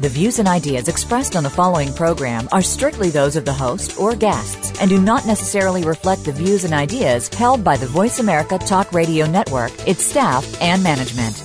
The 0.00 0.08
views 0.08 0.38
and 0.38 0.48
ideas 0.48 0.88
expressed 0.88 1.36
on 1.36 1.42
the 1.42 1.50
following 1.50 1.92
program 1.92 2.48
are 2.52 2.62
strictly 2.62 3.10
those 3.10 3.36
of 3.36 3.44
the 3.44 3.52
host 3.52 4.00
or 4.00 4.16
guests 4.16 4.80
and 4.80 4.88
do 4.88 4.98
not 4.98 5.26
necessarily 5.26 5.84
reflect 5.84 6.24
the 6.24 6.32
views 6.32 6.64
and 6.64 6.72
ideas 6.72 7.28
held 7.28 7.62
by 7.62 7.76
the 7.76 7.86
Voice 7.86 8.18
America 8.18 8.56
Talk 8.56 8.94
Radio 8.94 9.26
Network, 9.26 9.70
its 9.86 10.02
staff, 10.02 10.58
and 10.62 10.82
management. 10.82 11.44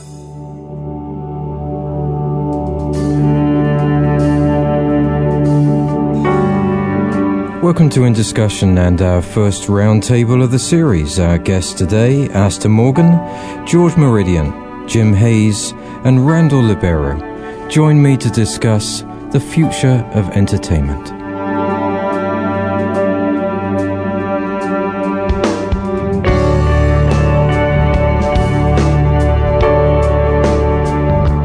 Welcome 7.61 7.89
to 7.89 8.05
In 8.05 8.13
Discussion 8.13 8.77
and 8.77 9.01
our 9.01 9.21
first 9.21 9.63
roundtable 9.63 10.41
of 10.41 10.51
the 10.51 10.59
series. 10.59 11.19
Our 11.19 11.39
guests 11.39 11.73
today, 11.73 12.29
Asta 12.29 12.69
Morgan, 12.69 13.19
George 13.67 13.97
Meridian, 13.97 14.87
Jim 14.87 15.13
Hayes, 15.13 15.73
and 16.05 16.25
Randall 16.25 16.61
Libero. 16.61 17.34
Join 17.69 18.01
me 18.01 18.15
to 18.17 18.29
discuss 18.29 19.01
the 19.31 19.39
future 19.39 20.07
of 20.13 20.29
entertainment. 20.29 21.11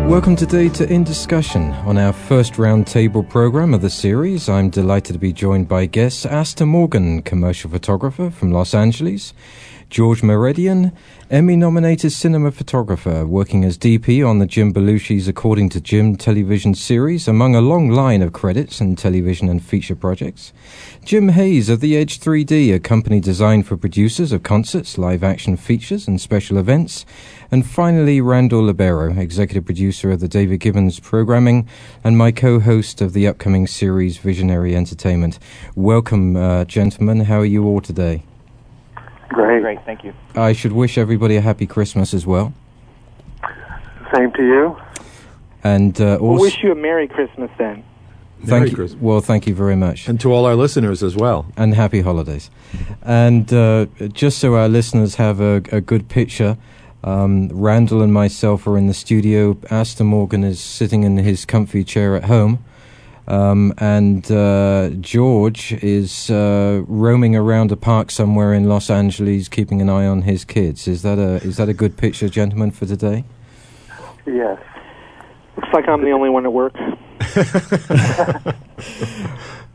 Welcome 0.09 0.37
today 0.37 0.69
to 0.69 0.87
In 0.93 1.05
Discussion. 1.05 1.73
On 1.87 1.97
our 1.97 2.13
first 2.13 2.55
roundtable 2.55 3.27
program 3.27 3.73
of 3.73 3.81
the 3.81 3.89
series, 3.89 4.49
I'm 4.49 4.69
delighted 4.69 5.15
to 5.15 5.19
be 5.19 5.33
joined 5.33 5.69
by 5.69 5.87
guests 5.87 6.27
Asta 6.27 6.67
Morgan, 6.67 7.23
commercial 7.23 7.71
photographer 7.71 8.31
from 8.31 8.53
Los 8.53 8.75
Angeles, 8.75 9.33
George 9.91 10.23
Meridian, 10.23 10.93
Emmy 11.31 11.57
nominated 11.57 12.13
cinema 12.13 12.53
photographer, 12.53 13.27
working 13.27 13.65
as 13.65 13.77
DP 13.77 14.25
on 14.25 14.39
the 14.39 14.47
Jim 14.47 14.73
Belushi's 14.73 15.27
According 15.27 15.69
to 15.71 15.81
Jim 15.81 16.15
television 16.15 16.77
series, 16.77 17.27
among 17.27 17.57
a 17.57 17.61
long 17.61 17.91
line 17.91 18.23
of 18.23 18.33
credits 18.33 18.81
in 18.81 18.95
television 18.95 19.49
and 19.49 19.61
feature 19.61 19.97
projects. 19.97 20.53
Jim 21.05 21.31
Hayes 21.31 21.69
of 21.69 21.81
The 21.81 21.97
Edge 21.97 22.21
3D, 22.21 22.73
a 22.73 22.79
company 22.79 23.19
designed 23.19 23.67
for 23.67 23.77
producers 23.77 24.31
of 24.31 24.45
concerts, 24.45 24.97
live 24.97 25.25
action 25.25 25.57
features, 25.57 26.07
and 26.07 26.21
special 26.21 26.57
events. 26.57 27.05
And 27.51 27.67
finally, 27.67 28.21
Randall 28.21 28.63
Libero, 28.63 29.13
executive 29.19 29.65
producer 29.65 30.13
of 30.13 30.21
the 30.21 30.29
David 30.29 30.61
Gibbons 30.61 31.01
programming 31.01 31.69
and 32.05 32.17
my 32.17 32.31
co 32.31 32.61
host 32.61 33.01
of 33.01 33.13
the 33.13 33.27
upcoming 33.27 33.67
series 33.67 34.19
Visionary 34.19 34.77
Entertainment. 34.77 35.41
Welcome, 35.75 36.37
uh, 36.37 36.65
gentlemen. 36.65 37.23
How 37.23 37.41
are 37.41 37.45
you 37.45 37.65
all 37.67 37.81
today? 37.81 38.23
Great. 39.31 39.63
Great, 39.63 39.85
thank 39.87 40.05
you. 40.05 40.13
I 40.35 40.53
should 40.53 40.73
wish 40.73 40.99
everybody 40.99 41.37
a 41.37 41.41
happy 41.41 41.67
Christmas 41.67 42.13
as 42.15 42.27
well. 42.27 42.53
Same 44.15 44.33
to 44.33 44.43
you. 44.43 44.77
And 45.63 46.01
uh, 46.01 46.19
We'll 46.21 46.41
wish 46.41 46.63
you 46.63 46.73
a 46.73 46.75
Merry 46.75 47.07
Christmas 47.07 47.51
then. 47.59 47.85
thank 48.41 48.49
Merry 48.51 48.71
you. 48.71 48.77
Christmas. 48.77 49.01
Well, 49.01 49.21
thank 49.21 49.47
you 49.47 49.55
very 49.55 49.77
much. 49.77 50.09
And 50.09 50.19
to 50.21 50.33
all 50.33 50.47
our 50.47 50.57
listeners 50.57 51.03
as 51.03 51.17
well. 51.17 51.47
and 51.57 51.75
happy 51.75 52.01
holidays. 52.01 52.51
And 53.03 53.53
uh, 53.53 53.87
just 54.13 54.39
so 54.39 54.55
our 54.55 54.69
listeners 54.69 55.15
have 55.17 55.41
a, 55.41 55.57
a 55.71 55.81
good 55.81 56.09
picture, 56.09 56.57
um, 57.05 57.49
Randall 57.53 58.03
and 58.03 58.13
myself 58.13 58.67
are 58.67 58.77
in 58.77 58.87
the 58.89 58.95
studio. 58.95 59.57
Asta 59.71 60.03
Morgan 60.03 60.43
is 60.45 60.59
sitting 60.61 61.05
in 61.05 61.17
his 61.19 61.45
comfy 61.45 61.85
chair 61.85 62.17
at 62.17 62.25
home. 62.25 62.65
Um, 63.31 63.73
and 63.79 64.29
uh, 64.33 64.91
George 65.01 65.73
is 65.85 66.31
uh, 66.31 66.83
roaming 66.89 67.37
around 67.37 67.71
a 67.71 67.77
park 67.77 68.11
somewhere 68.11 68.53
in 68.53 68.69
Los 68.69 68.91
Angeles, 68.91 69.49
keeping 69.49 69.81
an 69.81 69.89
eye 69.89 70.05
on 70.05 70.23
his 70.23 70.45
kids. 70.45 70.89
Is 70.89 71.03
that 71.03 71.19
a 71.19 71.37
is 71.47 71.57
that 71.57 71.69
a 71.69 71.73
good 71.73 71.97
picture, 71.97 72.29
gentlemen, 72.29 72.73
for 72.73 72.87
today? 72.87 73.25
Yes. 74.27 74.59
Looks 75.57 75.73
like 75.73 75.89
I'm 75.89 76.03
the 76.03 76.11
only 76.11 76.29
one 76.29 76.45
at 76.45 76.53
work. 76.53 76.75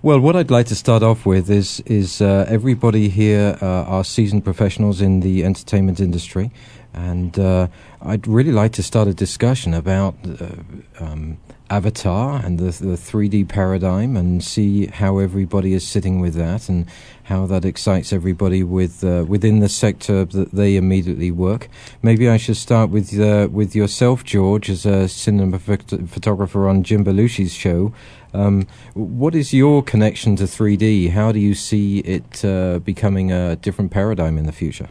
Well, 0.06 0.20
what 0.20 0.36
I'd 0.36 0.52
like 0.52 0.68
to 0.68 0.76
start 0.76 1.02
off 1.02 1.26
with 1.26 1.50
is 1.50 1.80
is 1.88 2.22
uh, 2.22 2.46
everybody 2.48 3.10
here 3.10 3.58
uh, 3.60 3.96
are 3.96 4.04
seasoned 4.04 4.44
professionals 4.44 5.02
in 5.02 5.22
the 5.22 5.44
entertainment 5.44 6.00
industry, 6.00 6.52
and 6.94 7.40
uh, 7.40 7.70
I'd 8.04 8.28
really 8.28 8.52
like 8.52 8.72
to 8.74 8.84
start 8.84 9.08
a 9.08 9.16
discussion 9.16 9.74
about 9.74 10.14
uh, 10.24 11.04
um, 11.04 11.40
Avatar 11.70 12.44
and 12.44 12.60
the 12.60 12.66
the 12.66 12.96
3D 12.96 13.48
paradigm, 13.48 14.16
and 14.16 14.44
see 14.44 14.88
how 14.88 15.18
everybody 15.18 15.74
is 15.74 15.88
sitting 15.88 16.20
with 16.20 16.36
that, 16.36 16.70
and 16.70 16.86
how 17.24 17.46
that 17.48 17.66
excites 17.66 18.14
everybody 18.14 18.64
with 18.64 19.04
uh, 19.04 19.26
within 19.28 19.60
the 19.60 19.70
sector 19.70 20.26
that 20.26 20.52
they 20.52 20.76
immediately 20.76 21.32
work. 21.32 21.68
Maybe 22.02 22.30
I 22.30 22.38
should 22.38 22.58
start 22.58 22.90
with 22.90 23.20
uh, 23.20 23.48
with 23.52 23.76
yourself, 23.76 24.24
George, 24.24 24.70
as 24.70 24.86
a 24.86 25.08
cinema 25.08 25.60
phot- 25.60 26.08
photographer 26.08 26.68
on 26.68 26.84
Jim 26.84 27.04
Belushi's 27.04 27.54
show. 27.54 27.94
Um, 28.34 28.68
what 28.94 29.34
is 29.34 29.54
your 29.54 29.82
connection 29.82 30.36
to 30.36 30.44
3D? 30.44 31.12
How 31.12 31.32
do 31.32 31.40
you 31.40 31.54
see 31.54 32.00
it 32.00 32.44
uh, 32.44 32.80
becoming 32.80 33.32
a 33.32 33.56
different 33.56 33.92
paradigm 33.92 34.38
in 34.38 34.46
the 34.46 34.52
future? 34.52 34.90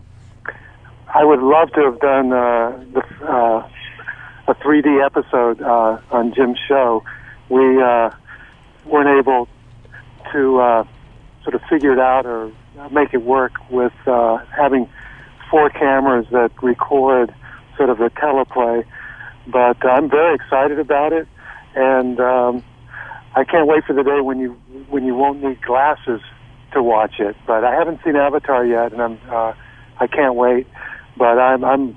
I 1.15 1.25
would 1.25 1.41
love 1.41 1.71
to 1.73 1.81
have 1.83 2.01
done 2.01 2.33
uh, 2.33 2.85
the, 2.93 3.03
uh, 3.25 3.69
a 4.47 4.55
3D 4.55 5.05
episode 5.05 5.63
uh, 5.63 5.99
on 6.11 6.35
Jim's 6.35 6.59
show. 6.69 7.03
We 7.49 7.83
uh, 7.83 8.11
weren't 8.85 9.19
able 9.19 9.49
to 10.33 10.61
uh, 10.61 10.85
sort 11.43 11.55
of 11.55 11.63
figure 11.69 11.93
it 11.93 11.99
out 11.99 12.27
or 12.27 12.53
make 12.91 13.15
it 13.15 13.23
work 13.23 13.53
with 13.71 13.93
uh, 14.07 14.39
having 14.57 14.89
four 15.51 15.71
cameras 15.71 16.27
that 16.33 16.51
record 16.63 17.35
sort 17.77 17.91
of 17.91 18.01
a 18.01 18.11
teleplay. 18.11 18.85
But 19.47 19.85
I'm 19.87 20.11
very 20.11 20.35
excited 20.35 20.79
about 20.79 21.13
it, 21.13 21.29
and 21.75 22.19
um, 22.21 22.65
I 23.35 23.45
can't 23.45 23.67
wait 23.67 23.85
for 23.85 23.93
the 23.93 24.03
day 24.03 24.21
when 24.21 24.39
you 24.39 24.53
when 24.89 25.05
you 25.05 25.15
won't 25.15 25.43
need 25.43 25.61
glasses 25.63 26.21
to 26.73 26.83
watch 26.83 27.19
it. 27.19 27.37
But 27.47 27.65
I 27.65 27.75
haven't 27.75 28.01
seen 28.05 28.17
Avatar 28.17 28.65
yet, 28.65 28.93
and 28.93 29.03
I'm 29.03 29.19
uh, 29.31 29.53
I 29.99 30.07
can't 30.07 30.35
wait. 30.35 30.67
But 31.17 31.39
I'm 31.39 31.63
I'm 31.63 31.97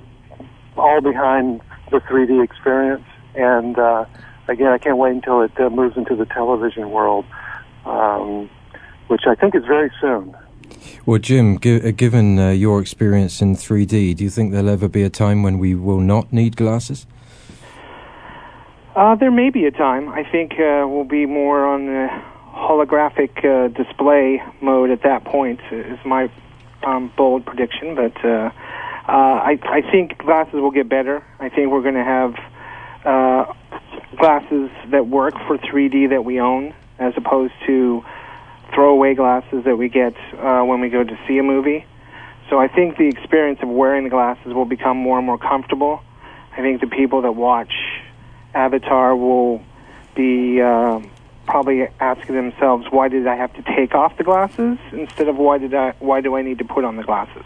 all 0.75 1.01
behind 1.01 1.61
the 1.91 1.99
3D 1.99 2.43
experience, 2.43 3.05
and 3.35 3.77
uh, 3.77 4.05
again, 4.47 4.67
I 4.67 4.77
can't 4.77 4.97
wait 4.97 5.11
until 5.11 5.41
it 5.41 5.51
uh, 5.59 5.69
moves 5.69 5.97
into 5.97 6.15
the 6.15 6.25
television 6.25 6.91
world, 6.91 7.25
um, 7.85 8.49
which 9.07 9.21
I 9.27 9.35
think 9.35 9.55
is 9.55 9.63
very 9.65 9.91
soon. 9.99 10.35
Well, 11.05 11.19
Jim, 11.19 11.59
gi- 11.59 11.87
uh, 11.87 11.91
given 11.91 12.37
uh, 12.39 12.49
your 12.49 12.81
experience 12.81 13.41
in 13.41 13.55
3D, 13.55 14.15
do 14.15 14.23
you 14.23 14.29
think 14.29 14.51
there'll 14.51 14.69
ever 14.69 14.89
be 14.89 15.03
a 15.03 15.09
time 15.09 15.43
when 15.43 15.57
we 15.57 15.73
will 15.73 16.01
not 16.01 16.33
need 16.33 16.57
glasses? 16.57 17.05
Uh, 18.95 19.15
there 19.15 19.31
may 19.31 19.49
be 19.49 19.65
a 19.65 19.71
time. 19.71 20.09
I 20.09 20.23
think 20.23 20.53
uh, 20.53 20.85
we'll 20.87 21.03
be 21.03 21.25
more 21.25 21.65
on 21.65 21.85
the 21.85 22.07
holographic 22.51 23.45
uh, 23.45 23.67
display 23.69 24.41
mode 24.59 24.89
at 24.89 25.03
that 25.03 25.23
point, 25.23 25.59
is 25.71 25.99
my 26.03 26.29
um, 26.83 27.11
bold 27.15 27.45
prediction. 27.45 27.95
But 27.95 28.15
uh, 29.07 29.11
I, 29.11 29.59
I 29.63 29.81
think 29.89 30.17
glasses 30.17 30.55
will 30.55 30.71
get 30.71 30.89
better. 30.89 31.23
I 31.39 31.49
think 31.49 31.71
we're 31.71 31.81
going 31.81 31.95
to 31.95 32.03
have 32.03 32.35
uh, 33.05 33.53
glasses 34.17 34.69
that 34.91 35.07
work 35.07 35.33
for 35.47 35.57
3D 35.57 36.09
that 36.09 36.25
we 36.25 36.41
own, 36.41 36.73
as 36.99 37.13
opposed 37.15 37.53
to 37.67 38.03
throwaway 38.73 39.15
glasses 39.15 39.63
that 39.63 39.77
we 39.77 39.87
get 39.87 40.13
uh, 40.37 40.61
when 40.63 40.81
we 40.81 40.89
go 40.89 41.03
to 41.03 41.19
see 41.27 41.37
a 41.37 41.43
movie. 41.43 41.85
So 42.49 42.59
I 42.59 42.67
think 42.67 42.97
the 42.97 43.07
experience 43.07 43.59
of 43.61 43.69
wearing 43.69 44.03
the 44.03 44.09
glasses 44.09 44.53
will 44.53 44.65
become 44.65 44.97
more 44.97 45.17
and 45.17 45.25
more 45.25 45.37
comfortable. 45.37 46.01
I 46.51 46.61
think 46.61 46.81
the 46.81 46.87
people 46.87 47.21
that 47.21 47.33
watch 47.33 47.73
Avatar 48.53 49.15
will 49.15 49.61
be 50.15 50.61
uh, 50.61 50.99
probably 51.45 51.87
asking 51.99 52.35
themselves, 52.35 52.87
"Why 52.89 53.07
did 53.09 53.27
I 53.27 53.35
have 53.35 53.53
to 53.53 53.61
take 53.75 53.93
off 53.95 54.17
the 54.17 54.23
glasses?" 54.23 54.79
instead 54.91 55.27
of 55.27 55.37
"Why 55.37 55.57
did 55.57 55.73
I? 55.73 55.93
Why 55.99 56.21
do 56.21 56.35
I 56.35 56.41
need 56.41 56.57
to 56.59 56.65
put 56.65 56.83
on 56.83 56.95
the 56.95 57.03
glasses?" 57.03 57.43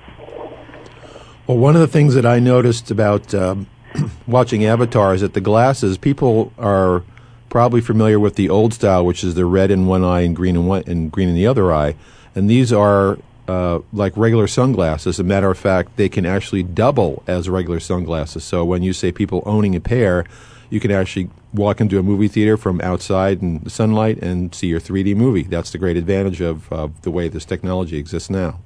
Well, 1.52 1.60
one 1.60 1.76
of 1.76 1.82
the 1.82 1.88
things 1.90 2.14
that 2.14 2.26
I 2.26 2.40
noticed 2.40 2.92
about 2.92 3.34
um, 3.36 3.68
watching 4.26 4.64
Avatar 4.64 5.14
is 5.14 5.20
that 5.20 5.34
the 5.34 5.42
glasses, 5.42 5.98
people 5.98 6.54
are 6.58 7.04
probably 7.50 7.82
familiar 7.82 8.22
with 8.22 8.36
the 8.36 8.50
old 8.50 8.74
style, 8.74 9.06
which 9.06 9.22
is 9.22 9.36
the 9.36 9.44
red 9.44 9.70
in 9.70 9.86
one 9.86 10.02
eye 10.02 10.22
and 10.22 10.34
green 10.34 10.56
in 10.56 10.66
one 10.66 10.84
and 10.88 11.12
green 11.12 11.28
in 11.28 11.36
the 11.36 11.46
other 11.46 11.74
eye, 11.74 11.96
and 12.36 12.50
these 12.50 12.72
are 12.72 13.20
uh, 13.50 13.80
like 13.92 14.16
regular 14.16 14.48
sunglasses. 14.48 15.08
As 15.08 15.20
a 15.20 15.26
matter 15.26 15.52
of 15.52 15.58
fact, 15.58 15.98
they 15.98 16.08
can 16.08 16.26
actually 16.26 16.64
double 16.64 17.22
as 17.28 17.50
regular 17.50 17.82
sunglasses. 17.82 18.46
So 18.46 18.64
when 18.64 18.82
you 18.82 18.94
say 18.94 19.12
people 19.12 19.44
owning 19.46 19.76
a 19.76 19.82
pair, 19.82 20.24
you 20.70 20.80
can 20.80 20.90
actually 20.90 21.30
walk 21.54 21.82
into 21.82 22.00
a 22.00 22.02
movie 22.02 22.30
theater 22.30 22.56
from 22.56 22.80
outside 22.80 23.42
in 23.42 23.60
the 23.60 23.70
sunlight 23.70 24.20
and 24.20 24.56
see 24.56 24.68
your 24.68 24.80
3D 24.80 25.18
movie. 25.18 25.44
That's 25.44 25.72
the 25.72 25.80
great 25.80 25.98
advantage 25.98 26.40
of, 26.40 26.72
of 26.72 27.02
the 27.02 27.12
way 27.12 27.28
this 27.28 27.44
technology 27.44 27.98
exists 27.98 28.30
now. 28.30 28.62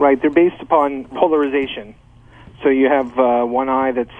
Right? 0.00 0.20
They're 0.20 0.30
based 0.30 0.60
upon 0.60 1.04
polarization. 1.04 1.94
So 2.62 2.68
you 2.68 2.88
have 2.88 3.18
uh, 3.18 3.44
one 3.44 3.68
eye 3.68 3.92
that's 3.92 4.10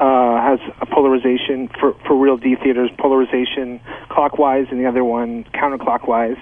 uh, 0.00 0.40
has 0.40 0.60
a 0.80 0.86
polarization 0.86 1.68
for 1.78 1.92
for 2.06 2.16
Real 2.16 2.38
D 2.38 2.56
theaters, 2.56 2.90
polarization 2.98 3.80
clockwise, 4.08 4.66
and 4.70 4.80
the 4.80 4.86
other 4.86 5.04
one 5.04 5.44
counterclockwise, 5.52 6.40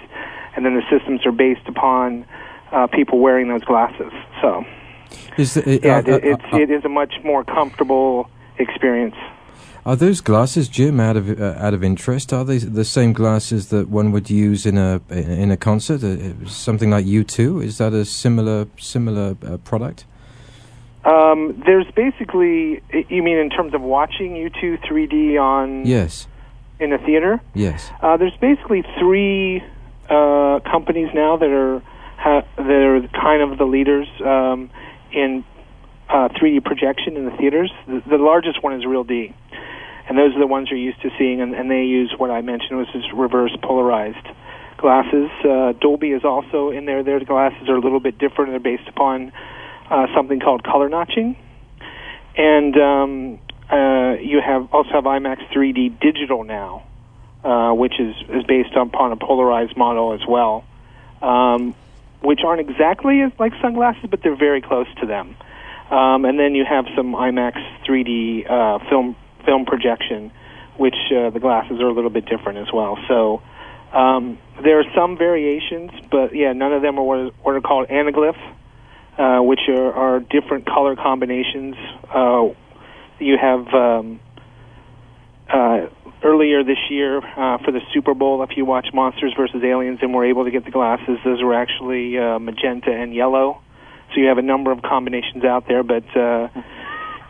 and 0.54 0.64
then 0.64 0.74
the 0.74 0.82
systems 0.90 1.26
are 1.26 1.32
based 1.32 1.66
upon 1.66 2.24
uh, 2.70 2.86
people 2.86 3.18
wearing 3.18 3.48
those 3.48 3.64
glasses. 3.64 4.12
So, 4.40 4.64
Is 5.36 5.54
the, 5.54 5.80
yeah, 5.82 5.96
uh, 5.96 5.98
it, 6.00 6.08
uh, 6.08 6.18
it's 6.22 6.44
uh, 6.52 6.58
it 6.58 6.70
is 6.70 6.84
a 6.84 6.88
much 6.88 7.14
more 7.24 7.42
comfortable 7.42 8.30
experience. 8.58 9.16
Are 9.86 9.96
those 9.96 10.20
glasses, 10.20 10.68
Jim, 10.68 11.00
out 11.00 11.16
of 11.16 11.40
uh, 11.40 11.54
out 11.58 11.72
of 11.74 11.82
interest? 11.82 12.32
Are 12.32 12.44
they 12.44 12.58
the 12.58 12.84
same 12.84 13.12
glasses 13.12 13.68
that 13.68 13.88
one 13.88 14.12
would 14.12 14.28
use 14.28 14.66
in 14.66 14.76
a 14.76 15.00
in 15.10 15.50
a 15.50 15.56
concert? 15.56 16.02
Uh, 16.04 16.46
something 16.46 16.90
like 16.90 17.06
U2? 17.06 17.64
Is 17.64 17.78
that 17.78 17.92
a 17.92 18.04
similar 18.04 18.66
similar 18.78 19.36
uh, 19.46 19.56
product? 19.58 20.04
Um, 21.04 21.62
there's 21.64 21.86
basically, 21.94 22.82
you 23.08 23.22
mean 23.22 23.38
in 23.38 23.48
terms 23.50 23.72
of 23.72 23.80
watching 23.80 24.32
U2 24.32 24.84
3D 24.84 25.40
on 25.40 25.86
Yes, 25.86 26.26
in 26.80 26.92
a 26.92 26.98
theater? 26.98 27.40
yes. 27.54 27.90
Uh, 28.02 28.16
there's 28.18 28.36
basically 28.40 28.82
three 28.98 29.62
uh, 30.10 30.58
companies 30.70 31.08
now 31.14 31.36
that 31.38 31.48
are 31.48 31.80
ha- 32.18 32.44
that 32.56 32.70
are 32.70 33.08
kind 33.18 33.40
of 33.42 33.56
the 33.58 33.64
leaders 33.64 34.08
um, 34.22 34.68
in 35.12 35.44
uh, 36.08 36.28
3D 36.28 36.64
projection 36.64 37.16
in 37.16 37.24
the 37.24 37.30
theaters. 37.32 37.72
The, 37.86 38.02
the 38.08 38.18
largest 38.18 38.62
one 38.62 38.74
is 38.74 38.86
Real 38.86 39.04
D, 39.04 39.34
and 40.08 40.16
those 40.16 40.34
are 40.34 40.40
the 40.40 40.46
ones 40.46 40.68
you're 40.70 40.78
used 40.78 41.02
to 41.02 41.10
seeing, 41.18 41.40
and, 41.40 41.54
and 41.54 41.70
they 41.70 41.84
use 41.84 42.12
what 42.16 42.30
I 42.30 42.40
mentioned, 42.40 42.78
which 42.78 42.94
is 42.94 43.04
reverse 43.14 43.54
polarized 43.62 44.26
glasses. 44.78 45.30
Uh, 45.44 45.72
Dolby 45.80 46.12
is 46.12 46.24
also 46.24 46.70
in 46.70 46.86
there. 46.86 47.02
Their 47.02 47.20
glasses 47.24 47.68
are 47.68 47.76
a 47.76 47.80
little 47.80 48.00
bit 48.00 48.18
different. 48.18 48.52
They're 48.52 48.60
based 48.60 48.88
upon 48.88 49.32
uh, 49.90 50.06
something 50.14 50.40
called 50.40 50.64
color 50.64 50.88
notching, 50.88 51.36
and 52.36 52.76
um, 52.76 53.38
uh, 53.70 54.14
you 54.20 54.40
have 54.40 54.72
also 54.72 54.90
have 54.92 55.04
IMAX 55.04 55.46
3D 55.52 56.00
digital 56.00 56.44
now, 56.44 56.84
uh, 57.44 57.72
which 57.74 58.00
is 58.00 58.14
is 58.30 58.44
based 58.44 58.74
upon 58.74 59.12
a 59.12 59.16
polarized 59.16 59.76
model 59.76 60.14
as 60.14 60.26
well, 60.26 60.64
um, 61.20 61.74
which 62.22 62.40
aren't 62.46 62.60
exactly 62.60 63.22
like 63.38 63.52
sunglasses, 63.60 64.08
but 64.10 64.22
they're 64.22 64.36
very 64.36 64.62
close 64.62 64.86
to 65.00 65.06
them. 65.06 65.36
Um, 65.90 66.24
and 66.24 66.38
then 66.38 66.54
you 66.54 66.64
have 66.68 66.84
some 66.96 67.14
IMAX 67.14 67.54
3D 67.86 68.50
uh, 68.50 68.78
film 68.90 69.16
film 69.44 69.64
projection, 69.64 70.30
which 70.76 70.96
uh, 71.10 71.30
the 71.30 71.40
glasses 71.40 71.80
are 71.80 71.88
a 71.88 71.92
little 71.92 72.10
bit 72.10 72.26
different 72.26 72.58
as 72.58 72.68
well. 72.72 72.98
So 73.08 73.42
um, 73.92 74.38
there 74.62 74.78
are 74.80 74.84
some 74.94 75.16
variations, 75.16 75.90
but 76.10 76.34
yeah, 76.34 76.52
none 76.52 76.72
of 76.72 76.82
them 76.82 76.98
are 76.98 77.02
what, 77.02 77.18
is, 77.20 77.32
what 77.42 77.54
are 77.54 77.60
called 77.60 77.88
anaglyph, 77.88 78.36
uh, 79.16 79.42
which 79.42 79.60
are, 79.68 79.92
are 79.92 80.20
different 80.20 80.66
color 80.66 80.94
combinations. 80.96 81.76
Uh, 82.12 82.48
you 83.18 83.38
have 83.40 83.66
um, 83.72 84.20
uh, 85.48 85.86
earlier 86.22 86.62
this 86.64 86.78
year 86.90 87.18
uh, 87.18 87.58
for 87.64 87.72
the 87.72 87.80
Super 87.92 88.14
Bowl, 88.14 88.42
if 88.42 88.50
you 88.56 88.64
watch 88.64 88.88
Monsters 88.92 89.32
versus 89.36 89.62
Aliens 89.64 90.00
and 90.02 90.12
were 90.12 90.26
able 90.26 90.44
to 90.44 90.50
get 90.50 90.64
the 90.64 90.70
glasses, 90.70 91.18
those 91.24 91.42
were 91.42 91.54
actually 91.54 92.18
uh, 92.18 92.38
magenta 92.38 92.92
and 92.92 93.14
yellow. 93.14 93.62
So 94.14 94.20
you 94.20 94.28
have 94.28 94.38
a 94.38 94.42
number 94.42 94.70
of 94.72 94.82
combinations 94.82 95.44
out 95.44 95.68
there, 95.68 95.82
but 95.82 96.04
uh, 96.16 96.48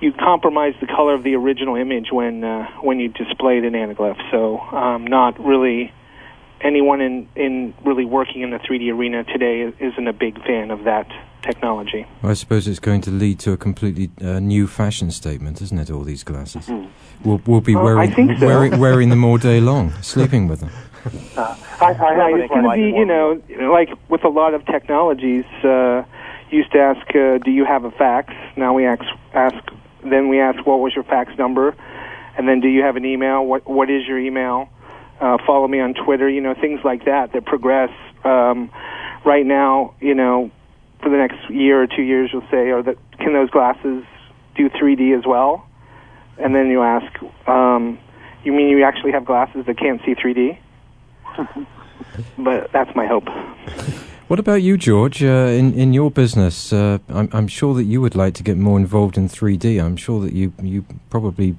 you 0.01 0.13
compromise 0.13 0.75
the 0.81 0.87
color 0.87 1.15
of 1.15 1.25
the 1.25 1.35
original 1.35 1.77
image 1.77 2.13
when 2.13 2.45
uh, 2.45 2.69
when 2.83 3.01
you 3.01 3.09
display 3.09 3.59
it 3.59 3.65
in 3.65 3.73
anaglyph. 3.73 4.19
So 4.31 4.59
um, 4.61 5.07
not 5.07 5.39
really 5.45 5.93
anyone 6.61 7.01
in 7.01 7.29
in 7.35 7.75
really 7.85 8.05
working 8.05 8.43
in 8.43 8.51
the 8.51 8.59
3D 8.59 8.93
arena 8.93 9.25
today 9.25 9.73
isn't 9.81 10.07
a 10.07 10.13
big 10.13 10.43
fan 10.45 10.71
of 10.71 10.85
that 10.85 11.11
technology. 11.43 12.07
I 12.23 12.35
suppose 12.35 12.67
it's 12.67 12.81
going 12.81 13.01
to 13.03 13.11
lead 13.11 13.39
to 13.41 13.53
a 13.53 13.57
completely 13.57 14.11
uh, 14.21 14.41
new 14.41 14.67
fashion 14.67 15.11
statement, 15.11 15.63
isn't 15.63 15.79
it? 15.79 15.91
All 15.91 16.03
these 16.03 16.25
glasses. 16.25 16.69
We'll, 17.25 17.41
we'll 17.47 17.61
be 17.61 17.77
wearing 17.77 18.13
think 18.13 18.39
so. 18.39 18.47
wearing, 18.47 18.79
wearing 18.79 19.09
them 19.09 19.25
all 19.25 19.39
day 19.39 19.61
long, 19.61 19.93
sleeping 20.03 20.49
with 20.49 20.61
them. 20.61 20.71
Uh, 21.37 21.57
I, 21.81 21.93
I 21.93 22.15
Right, 22.15 22.33
have 22.33 22.41
it's 22.41 22.49
going 22.49 22.65
to 22.65 22.75
be, 22.75 22.99
you 22.99 23.05
know, 23.05 23.41
like 23.73 23.91
with 24.09 24.25
a 24.25 24.29
lot 24.29 24.55
of 24.55 24.67
technologies. 24.67 25.45
Uh, 25.63 26.03
used 26.51 26.73
to 26.73 26.79
ask, 26.79 27.15
uh, 27.15 27.39
"Do 27.39 27.51
you 27.51 27.65
have 27.65 27.85
a 27.85 27.91
fax?" 27.91 28.33
Now 28.57 28.75
we 28.75 28.87
ask, 28.87 29.03
ask, 29.35 29.57
then 30.03 30.29
we 30.29 30.41
ask, 30.41 30.67
"What 30.67 30.81
was 30.81 30.95
your 30.95 31.05
fax 31.05 31.37
number?" 31.39 31.75
And 32.37 32.49
then, 32.49 32.61
"Do 32.61 32.69
you 32.69 32.83
have 32.83 32.97
an 32.97 33.05
email? 33.05 33.45
What 33.45 33.69
What 33.69 33.91
is 33.91 34.07
your 34.07 34.19
email?" 34.19 34.69
Uh, 35.21 35.39
follow 35.47 35.67
me 35.67 35.81
on 35.81 35.95
Twitter. 35.95 36.29
You 36.29 36.41
know, 36.41 36.55
things 36.55 36.81
like 36.85 37.05
that 37.05 37.33
that 37.33 37.45
progress. 37.45 37.91
Um, 38.25 38.71
right 39.25 39.45
now, 39.45 39.95
you 40.01 40.15
know, 40.15 40.51
for 41.03 41.09
the 41.09 41.17
next 41.17 41.51
year 41.51 41.83
or 41.83 41.87
two 41.87 42.03
years, 42.03 42.31
you'll 42.33 42.49
say, 42.51 42.71
"Are 42.71 42.83
that 42.83 42.97
can 43.19 43.33
those 43.33 43.51
glasses 43.51 44.05
do 44.55 44.69
3D 44.69 45.13
as 45.13 45.27
well?" 45.27 45.67
And 46.39 46.55
then 46.55 46.69
you 46.69 46.83
ask, 46.83 47.13
um, 47.49 47.99
"You 48.45 48.53
mean 48.53 48.69
you 48.69 48.85
actually 48.85 49.13
have 49.13 49.25
glasses 49.25 49.67
that 49.67 49.77
can't 49.77 50.01
see 50.05 50.15
3D?" 50.15 50.59
but 52.39 52.71
that's 52.73 52.95
my 52.95 53.07
hope. 53.07 53.29
What 54.29 54.39
about 54.39 54.61
you, 54.61 54.77
George? 54.77 55.23
Uh, 55.23 55.49
in 55.59 55.73
in 55.73 55.95
your 55.95 56.11
business, 56.11 56.71
uh, 56.71 56.99
I'm 57.09 57.31
I'm 57.33 57.49
sure 57.49 57.73
that 57.75 57.85
you 57.85 58.03
would 58.03 58.15
like 58.15 58.35
to 58.35 58.43
get 58.43 58.59
more 58.59 58.79
involved 58.79 59.17
in 59.17 59.27
3D. 59.27 59.83
I'm 59.83 59.97
sure 59.97 60.21
that 60.21 60.35
you 60.35 60.53
you 60.63 60.85
probably 61.09 61.57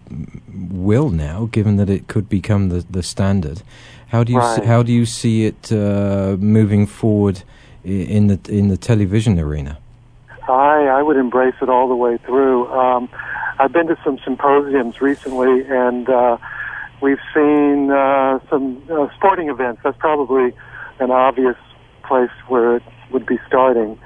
will 0.72 1.10
now, 1.10 1.50
given 1.52 1.78
that 1.78 1.90
it 1.90 2.08
could 2.08 2.30
become 2.30 2.70
the, 2.70 2.86
the 2.88 3.02
standard. 3.02 3.64
How 4.10 4.24
do 4.24 4.32
you 4.34 4.38
Right. 4.40 4.62
see, 4.62 4.68
how 4.68 4.84
do 4.84 4.92
you 4.92 5.06
see 5.08 5.46
it 5.46 5.72
uh, 5.72 6.38
moving 6.40 6.86
forward 6.86 7.42
in 7.84 8.28
the 8.28 8.40
in 8.48 8.68
the 8.68 8.78
television 8.78 9.40
arena? 9.40 9.80
I 10.48 11.00
I 11.00 11.02
would 11.02 11.18
embrace 11.18 11.56
it 11.64 11.70
all 11.70 11.88
the 11.90 11.96
way 11.96 12.18
through. 12.18 12.68
Um, 12.68 13.10
I've 13.58 13.72
been 13.74 13.88
to 13.88 13.98
some 14.04 14.20
symposiums 14.24 15.02
recently, 15.02 15.66
and 15.68 16.08
uh, 16.08 16.38
we've 17.02 17.24
seen 17.34 17.90
uh, 17.90 18.40
some 18.48 18.78
uh, 18.92 19.08
sporting 19.16 19.50
events. 19.50 19.82
That's 19.84 19.98
probably 19.98 20.54
an 21.00 21.10
obvious 21.10 21.58
place 22.10 22.34
where 22.48 22.78
it 22.78 22.84
would 23.12 23.26
be 23.26 23.38
starting. 23.48 23.98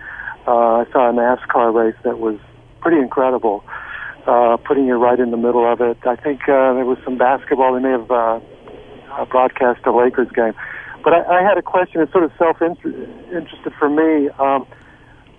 Uh, 0.45 0.83
I 0.83 0.85
saw 0.91 1.09
a 1.09 1.13
NASCAR 1.13 1.73
race 1.73 1.95
that 2.03 2.19
was 2.19 2.37
pretty 2.81 2.99
incredible, 2.99 3.63
uh, 4.27 4.57
putting 4.57 4.85
you 4.85 4.95
right 4.95 5.19
in 5.19 5.31
the 5.31 5.37
middle 5.37 5.65
of 5.71 5.79
it. 5.79 5.97
I 6.05 6.17
think 6.17 6.41
uh, 6.43 6.75
there 6.75 6.85
was 6.85 6.97
some 7.05 7.17
basketball. 7.17 7.73
They 7.73 7.79
may 7.79 7.91
have 7.91 8.11
uh, 8.11 8.39
uh, 9.15 9.25
broadcast 9.25 9.85
a 9.85 9.91
Lakers 9.91 10.29
game. 10.35 10.53
But 11.03 11.13
I, 11.13 11.39
I 11.39 11.41
had 11.41 11.57
a 11.57 11.61
question. 11.61 12.01
It's 12.01 12.11
sort 12.11 12.25
of 12.25 12.31
self-interested 12.37 13.73
for 13.79 13.89
me. 13.89 14.29
Um, 14.37 14.67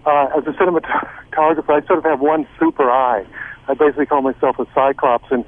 uh, 0.06 0.36
as 0.36 0.44
a 0.46 0.52
cinematographer, 0.52 1.70
I 1.70 1.86
sort 1.86 1.98
of 1.98 2.04
have 2.04 2.20
one 2.20 2.46
super 2.58 2.90
eye. 2.90 3.24
I 3.68 3.74
basically 3.74 4.06
call 4.06 4.22
myself 4.22 4.58
a 4.58 4.66
cyclops, 4.74 5.28
and 5.30 5.44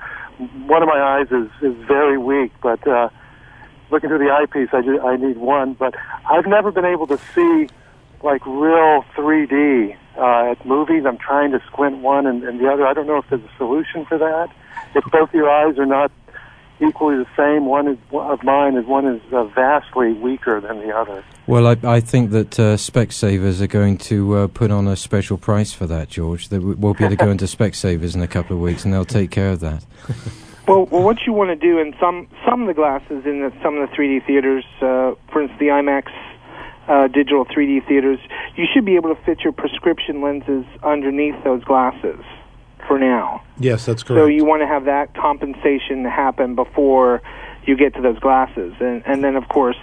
one 0.66 0.82
of 0.82 0.88
my 0.88 1.00
eyes 1.00 1.28
is 1.30 1.49
is 1.62 1.76
very 1.87 2.16
weak. 2.16 2.52
But 2.62 2.87
uh, 2.88 3.08
looking 3.90 4.09
through 4.09 4.19
the 4.19 4.31
eyepiece, 4.31 4.69
I 4.73 4.83
ju- 4.83 5.00
I 5.00 5.16
need 5.16 5.37
one. 5.37 5.75
But 5.75 5.95
I've 6.31 6.47
never 6.47 6.71
been 6.71 6.85
able 6.85 7.07
to 7.09 7.19
see 7.35 7.69
like 8.23 8.45
real 8.47 9.05
3D 9.16 9.97
uh, 10.16 10.50
at 10.52 10.66
movies. 10.66 11.05
I'm 11.07 11.19
trying 11.19 11.52
to 11.52 11.62
squint 11.66 11.99
one 11.99 12.26
and, 12.26 12.43
and 12.45 12.61
the 12.61 12.69
other. 12.71 12.87
I 12.87 12.95
don't 12.95 13.07
know 13.07 13.19
if 13.19 13.28
there's 13.28 13.43
a 13.43 13.57
solution 13.57 14.05
for 14.07 14.19
that. 14.19 14.49
If 14.95 15.05
both 15.11 15.33
your 15.35 15.50
eyes 15.50 15.78
are 15.78 15.87
not 15.87 16.11
equally 16.81 17.16
the 17.16 17.28
same, 17.37 17.66
one 17.66 17.88
is 17.88 17.99
of 18.12 18.43
mine 18.43 18.76
is 18.76 18.87
one 18.87 19.07
is 19.07 19.21
uh, 19.33 19.45
vastly 19.45 20.12
weaker 20.14 20.61
than 20.61 20.78
the 20.81 20.95
other. 20.95 21.25
Well, 21.47 21.66
I, 21.66 21.76
I 21.85 22.00
think 22.00 22.31
that 22.33 22.59
uh, 22.59 22.76
Specsavers 22.76 23.61
are 23.61 23.66
going 23.66 23.99
to 23.99 24.37
uh, 24.37 24.47
put 24.49 24.71
on 24.71 24.88
a 24.88 24.97
special 24.97 25.38
price 25.38 25.73
for 25.73 25.87
that, 25.87 26.09
George. 26.09 26.49
That 26.49 26.61
we'll 26.61 26.95
be 26.95 27.05
able 27.05 27.16
to 27.16 27.25
go 27.25 27.31
into 27.31 27.45
Specsavers 27.57 28.14
in 28.14 28.23
a 28.23 28.28
couple 28.28 28.57
of 28.57 28.62
weeks, 28.62 28.85
and 28.85 28.93
they'll 28.93 29.05
take 29.05 29.31
care 29.31 29.50
of 29.50 29.61
that. 29.61 29.85
Well, 30.66 30.87
well, 30.87 31.02
what 31.02 31.18
you 31.26 31.32
want 31.32 31.50
to 31.50 31.56
do 31.56 31.78
in 31.78 31.94
some 32.00 32.28
some 32.49 32.62
of 32.62 32.66
the 32.66 32.75
glasses 32.75 33.25
in 33.25 33.40
the, 33.40 33.52
some 33.62 33.76
of 33.78 33.88
the 33.88 33.96
3D 33.96 34.26
theaters, 34.26 34.64
uh, 34.80 35.14
for 35.32 35.42
instance, 35.42 35.61
the 35.61 35.66
IMAX 35.66 36.11
uh, 36.88 37.08
digital 37.08 37.44
3D 37.44 37.87
theaters, 37.87 38.18
you 38.56 38.66
should 38.73 38.85
be 38.85 38.96
able 38.96 39.14
to 39.14 39.20
fit 39.23 39.40
your 39.40 39.52
prescription 39.52 40.20
lenses 40.23 40.64
underneath 40.82 41.37
those 41.44 41.62
glasses 41.64 42.20
for 42.87 42.99
now. 42.99 43.42
Yes, 43.58 43.87
that's 43.87 44.02
correct. 44.02 44.20
So 44.20 44.26
you 44.26 44.44
want 44.44 44.62
to 44.62 44.66
have 44.66 44.85
that 44.85 45.14
compensation 45.14 46.04
happen 46.04 46.54
before 46.54 47.23
you 47.64 47.76
get 47.76 47.94
to 47.94 48.00
those 48.00 48.18
glasses, 48.18 48.75
and 48.80 49.02
and 49.06 49.23
then 49.23 49.37
of 49.37 49.49
course, 49.49 49.78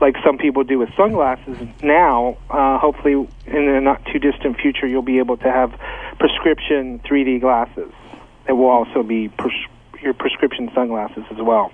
like 0.00 0.16
some 0.24 0.38
people 0.38 0.64
do 0.64 0.78
with 0.78 0.88
sunglasses 0.96 1.56
now, 1.82 2.36
uh, 2.50 2.78
hopefully 2.78 3.12
in 3.46 3.72
the 3.72 3.80
not 3.80 4.04
too 4.06 4.18
distant 4.18 4.58
future, 4.60 4.86
you'll 4.86 5.02
be 5.02 5.18
able 5.18 5.36
to 5.36 5.50
have 5.50 5.78
prescription 6.18 7.00
3D 7.00 7.40
glasses 7.40 7.92
that 8.46 8.56
will 8.56 8.68
also 8.68 9.02
be 9.02 9.28
pres- 9.28 9.52
your 10.04 10.14
prescription 10.14 10.70
sunglasses 10.74 11.24
as 11.30 11.38
well. 11.38 11.72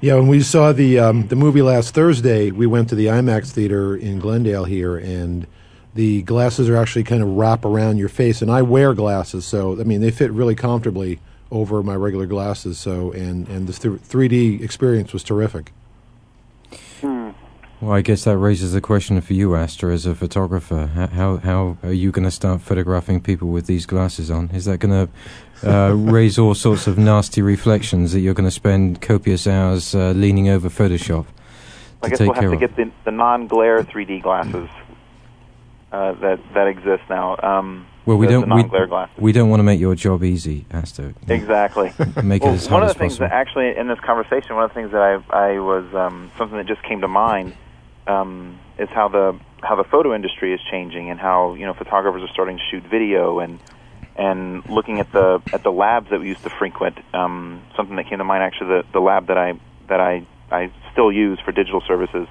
Yeah, 0.00 0.14
when 0.14 0.28
we 0.28 0.40
saw 0.40 0.72
the 0.72 0.98
um, 0.98 1.28
the 1.28 1.36
movie 1.36 1.60
last 1.60 1.92
Thursday, 1.94 2.50
we 2.50 2.66
went 2.66 2.88
to 2.88 2.94
the 2.94 3.06
IMAX 3.06 3.50
theater 3.50 3.94
in 3.94 4.18
Glendale 4.18 4.64
here, 4.64 4.96
and 4.96 5.46
the 5.94 6.22
glasses 6.22 6.70
are 6.70 6.76
actually 6.76 7.04
kind 7.04 7.22
of 7.22 7.28
wrap 7.28 7.64
around 7.64 7.98
your 7.98 8.08
face. 8.08 8.40
And 8.40 8.50
I 8.50 8.62
wear 8.62 8.94
glasses, 8.94 9.44
so 9.44 9.78
I 9.78 9.84
mean 9.84 10.00
they 10.00 10.10
fit 10.10 10.30
really 10.30 10.54
comfortably 10.54 11.20
over 11.50 11.82
my 11.82 11.94
regular 11.94 12.26
glasses. 12.26 12.78
So 12.78 13.12
and 13.12 13.46
and 13.48 13.66
the 13.66 13.98
three 13.98 14.28
D 14.28 14.62
experience 14.62 15.12
was 15.12 15.22
terrific. 15.22 15.72
Well, 17.82 17.94
I 17.94 18.00
guess 18.00 18.22
that 18.22 18.38
raises 18.38 18.74
the 18.74 18.80
question 18.80 19.20
for 19.20 19.32
you, 19.32 19.56
Asta, 19.56 19.86
as 19.88 20.06
a 20.06 20.14
photographer. 20.14 20.86
How 21.12 21.38
how 21.38 21.76
are 21.82 21.92
you 21.92 22.12
going 22.12 22.24
to 22.24 22.30
start 22.30 22.60
photographing 22.60 23.20
people 23.20 23.48
with 23.48 23.66
these 23.66 23.86
glasses 23.86 24.30
on? 24.30 24.50
Is 24.50 24.66
that 24.66 24.78
going 24.78 25.08
to 25.08 25.68
uh, 25.68 25.92
raise 25.96 26.38
all 26.38 26.54
sorts 26.54 26.86
of 26.86 26.96
nasty 26.96 27.42
reflections 27.42 28.12
that 28.12 28.20
you're 28.20 28.34
going 28.34 28.46
to 28.46 28.52
spend 28.52 29.02
copious 29.02 29.48
hours 29.48 29.96
uh, 29.96 30.12
leaning 30.12 30.48
over 30.48 30.68
Photoshop? 30.68 31.26
I 32.04 32.10
guess 32.10 32.20
we'll 32.20 32.34
have 32.34 32.52
to 32.52 32.56
get 32.56 32.76
the, 32.76 32.88
the 33.04 33.10
non-glare 33.10 33.82
3D 33.82 34.22
glasses 34.22 34.68
uh, 35.90 36.12
that 36.12 36.38
that 36.54 36.68
exist 36.68 37.02
now. 37.10 37.36
Um, 37.42 37.88
well, 38.06 38.16
we 38.16 38.28
don't 38.28 38.48
we, 38.48 38.62
we, 39.18 39.32
don't 39.32 39.50
want 39.50 39.58
to 39.58 39.64
make 39.64 39.80
your 39.80 39.96
job 39.96 40.22
easy, 40.22 40.66
Asta. 40.72 41.14
Exactly. 41.26 41.92
make 42.22 42.44
well, 42.44 42.52
it 42.52 42.58
as 42.58 42.66
hard 42.68 42.82
One 42.82 42.82
of 42.84 42.94
the 42.94 42.94
things 42.94 43.14
possible. 43.14 43.28
that 43.28 43.32
actually 43.32 43.76
in 43.76 43.88
this 43.88 43.98
conversation, 43.98 44.54
one 44.54 44.66
of 44.66 44.70
the 44.70 44.74
things 44.74 44.92
that 44.92 45.02
I 45.02 45.14
I 45.36 45.58
was 45.58 45.92
um, 45.96 46.30
something 46.38 46.56
that 46.58 46.66
just 46.66 46.84
came 46.84 47.00
to 47.00 47.08
mind 47.08 47.56
um, 48.06 48.60
is 48.78 48.88
how 48.94 49.08
the 49.08 49.38
how 49.62 49.76
the 49.76 49.84
photo 49.84 50.14
industry 50.14 50.52
is 50.52 50.60
changing 50.70 51.10
and 51.10 51.20
how 51.20 51.54
you 51.54 51.66
know 51.66 51.74
photographers 51.74 52.22
are 52.22 52.32
starting 52.32 52.58
to 52.58 52.62
shoot 52.70 52.82
video 52.90 53.38
and 53.38 53.60
and 54.16 54.62
looking 54.68 55.00
at 55.00 55.10
the 55.12 55.42
at 55.52 55.62
the 55.62 55.70
labs 55.70 56.08
that 56.10 56.20
we 56.20 56.26
used 56.26 56.42
to 56.42 56.50
frequent. 56.58 56.98
Um, 57.14 57.62
something 57.76 57.96
that 57.96 58.08
came 58.08 58.18
to 58.18 58.24
mind 58.24 58.42
actually 58.42 58.68
the 58.68 58.82
the 58.92 59.00
lab 59.00 59.28
that 59.28 59.38
I 59.38 59.52
that 59.88 60.00
I 60.00 60.26
I 60.50 60.72
still 60.92 61.12
use 61.12 61.38
for 61.44 61.52
digital 61.52 61.82
services 61.86 62.28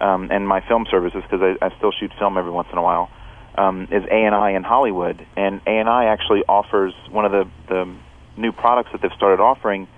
um, 0.00 0.28
and 0.30 0.46
my 0.46 0.60
film 0.66 0.86
services 0.90 1.22
because 1.22 1.40
I, 1.42 1.66
I 1.66 1.76
still 1.76 1.92
shoot 1.92 2.12
film 2.18 2.38
every 2.38 2.50
once 2.52 2.68
in 2.72 2.78
a 2.78 2.82
while. 2.82 3.10
Um, 3.58 3.88
is 3.90 4.04
A&I 4.08 4.52
in 4.52 4.62
Hollywood, 4.62 5.26
and 5.36 5.60
A&I 5.66 6.04
actually 6.06 6.44
offers 6.48 6.94
one 7.10 7.24
of 7.24 7.32
the 7.32 7.50
the 7.68 7.96
new 8.36 8.52
products 8.52 8.90
that 8.92 9.02
they've 9.02 9.16
started 9.16 9.42
offering 9.42 9.88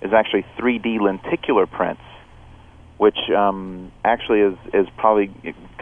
is 0.00 0.12
actually 0.12 0.44
3D 0.58 0.98
lenticular 0.98 1.66
prints 1.66 2.02
which 3.02 3.18
um, 3.36 3.90
actually 4.04 4.38
is, 4.38 4.54
is 4.72 4.86
probably 4.96 5.26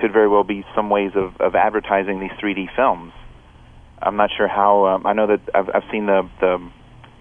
could 0.00 0.10
very 0.10 0.26
well 0.26 0.42
be 0.42 0.64
some 0.74 0.88
ways 0.88 1.12
of, 1.14 1.38
of 1.38 1.54
advertising 1.54 2.18
these 2.18 2.30
3D 2.42 2.74
films. 2.74 3.12
I'm 4.00 4.16
not 4.16 4.30
sure 4.34 4.48
how. 4.48 4.86
Um, 4.86 5.06
I 5.06 5.12
know 5.12 5.26
that 5.26 5.40
I've, 5.54 5.68
I've 5.68 5.82
seen 5.92 6.06
the, 6.06 6.26
the 6.40 6.70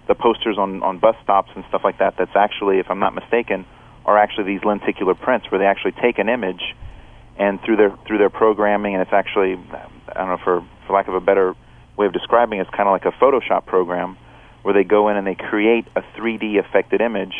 the 0.08 0.14
posters 0.14 0.56
on 0.56 0.82
on 0.82 1.00
bus 1.00 1.16
stops 1.22 1.50
and 1.54 1.66
stuff 1.68 1.82
like 1.84 1.98
that. 1.98 2.14
That's 2.16 2.34
actually, 2.34 2.78
if 2.78 2.86
I'm 2.88 2.98
not 2.98 3.14
mistaken, 3.14 3.66
are 4.06 4.16
actually 4.16 4.44
these 4.54 4.64
lenticular 4.64 5.14
prints 5.14 5.50
where 5.50 5.58
they 5.58 5.66
actually 5.66 5.92
take 6.00 6.18
an 6.18 6.30
image 6.30 6.62
and 7.36 7.60
through 7.60 7.76
their 7.76 7.94
through 8.06 8.16
their 8.16 8.30
programming, 8.30 8.94
and 8.94 9.02
it's 9.02 9.12
actually 9.12 9.60
I 10.08 10.14
don't 10.14 10.28
know 10.28 10.40
for 10.42 10.66
for 10.86 10.94
lack 10.94 11.08
of 11.08 11.14
a 11.14 11.20
better 11.20 11.54
way 11.98 12.06
of 12.06 12.14
describing, 12.14 12.58
it, 12.58 12.62
it's 12.62 12.70
kind 12.70 12.88
of 12.88 12.92
like 12.92 13.04
a 13.04 13.12
Photoshop 13.22 13.66
program 13.66 14.16
where 14.62 14.72
they 14.72 14.84
go 14.84 15.10
in 15.10 15.18
and 15.18 15.26
they 15.26 15.34
create 15.34 15.84
a 15.94 16.00
3D 16.16 16.58
affected 16.58 17.02
image 17.02 17.34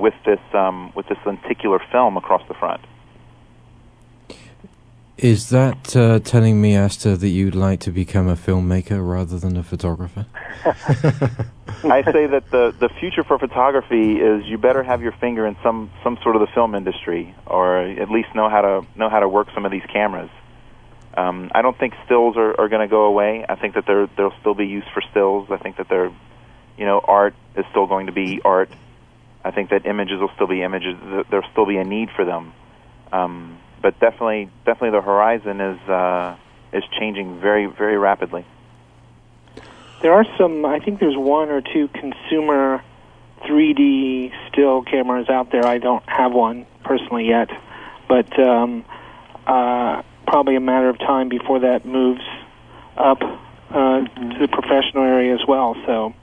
with 0.00 0.14
this 0.24 0.40
um, 0.52 0.92
with 0.94 1.06
this 1.08 1.18
lenticular 1.24 1.80
film 1.92 2.16
across 2.16 2.46
the 2.48 2.54
front. 2.54 2.80
Is 5.20 5.50
that 5.50 5.94
uh, 5.94 6.18
telling 6.20 6.62
me, 6.62 6.78
Asta, 6.78 7.14
that 7.14 7.28
you'd 7.28 7.54
like 7.54 7.80
to 7.80 7.90
become 7.90 8.26
a 8.26 8.36
filmmaker 8.36 9.06
rather 9.06 9.38
than 9.38 9.54
a 9.58 9.62
photographer? 9.62 10.24
I 11.84 12.02
say 12.04 12.26
that 12.26 12.50
the 12.50 12.74
the 12.78 12.88
future 12.88 13.22
for 13.22 13.38
photography 13.38 14.18
is 14.18 14.46
you 14.46 14.56
better 14.56 14.82
have 14.82 15.02
your 15.02 15.12
finger 15.12 15.46
in 15.46 15.56
some 15.62 15.90
some 16.02 16.18
sort 16.22 16.36
of 16.36 16.40
the 16.40 16.46
film 16.54 16.74
industry, 16.74 17.34
or 17.46 17.82
at 17.82 18.10
least 18.10 18.34
know 18.34 18.48
how 18.48 18.62
to 18.62 18.86
know 18.96 19.10
how 19.10 19.20
to 19.20 19.28
work 19.28 19.48
some 19.54 19.66
of 19.66 19.70
these 19.70 19.84
cameras. 19.92 20.30
Um, 21.14 21.50
I 21.54 21.60
don't 21.60 21.78
think 21.78 21.94
stills 22.06 22.36
are, 22.36 22.58
are 22.58 22.68
going 22.68 22.80
to 22.80 22.88
go 22.88 23.04
away. 23.04 23.44
I 23.46 23.56
think 23.56 23.74
that 23.74 23.84
there 23.86 24.06
there'll 24.16 24.38
still 24.40 24.54
be 24.54 24.66
use 24.66 24.84
for 24.94 25.02
stills. 25.10 25.50
I 25.50 25.58
think 25.58 25.76
that 25.76 25.88
there, 25.88 26.10
you 26.78 26.86
know, 26.86 27.00
art 27.02 27.34
is 27.56 27.66
still 27.70 27.86
going 27.86 28.06
to 28.06 28.12
be 28.12 28.40
art. 28.42 28.70
I 29.44 29.50
think 29.50 29.70
that 29.70 29.86
images 29.86 30.20
will 30.20 30.30
still 30.34 30.46
be 30.46 30.62
images. 30.62 30.96
There'll 31.30 31.48
still 31.52 31.66
be 31.66 31.78
a 31.78 31.84
need 31.84 32.10
for 32.14 32.24
them, 32.24 32.52
um, 33.12 33.58
but 33.82 33.98
definitely, 33.98 34.50
definitely, 34.66 34.90
the 34.90 35.02
horizon 35.02 35.60
is 35.60 35.80
uh, 35.88 36.36
is 36.72 36.84
changing 36.98 37.40
very, 37.40 37.66
very 37.66 37.96
rapidly. 37.96 38.44
There 40.02 40.12
are 40.12 40.24
some. 40.38 40.64
I 40.64 40.78
think 40.78 41.00
there's 41.00 41.16
one 41.16 41.48
or 41.48 41.62
two 41.62 41.88
consumer 41.88 42.82
3D 43.44 44.32
still 44.48 44.82
cameras 44.82 45.28
out 45.30 45.50
there. 45.52 45.66
I 45.66 45.78
don't 45.78 46.04
have 46.06 46.32
one 46.32 46.66
personally 46.84 47.28
yet, 47.28 47.48
but 48.08 48.38
um, 48.38 48.84
uh, 49.46 50.02
probably 50.26 50.56
a 50.56 50.60
matter 50.60 50.88
of 50.88 50.98
time 50.98 51.28
before 51.28 51.60
that 51.60 51.86
moves 51.86 52.22
up 52.96 53.22
uh, 53.22 54.00
to 54.04 54.38
the 54.40 54.48
professional 54.48 55.04
area 55.04 55.34
as 55.34 55.40
well. 55.46 55.76
So 55.86 56.14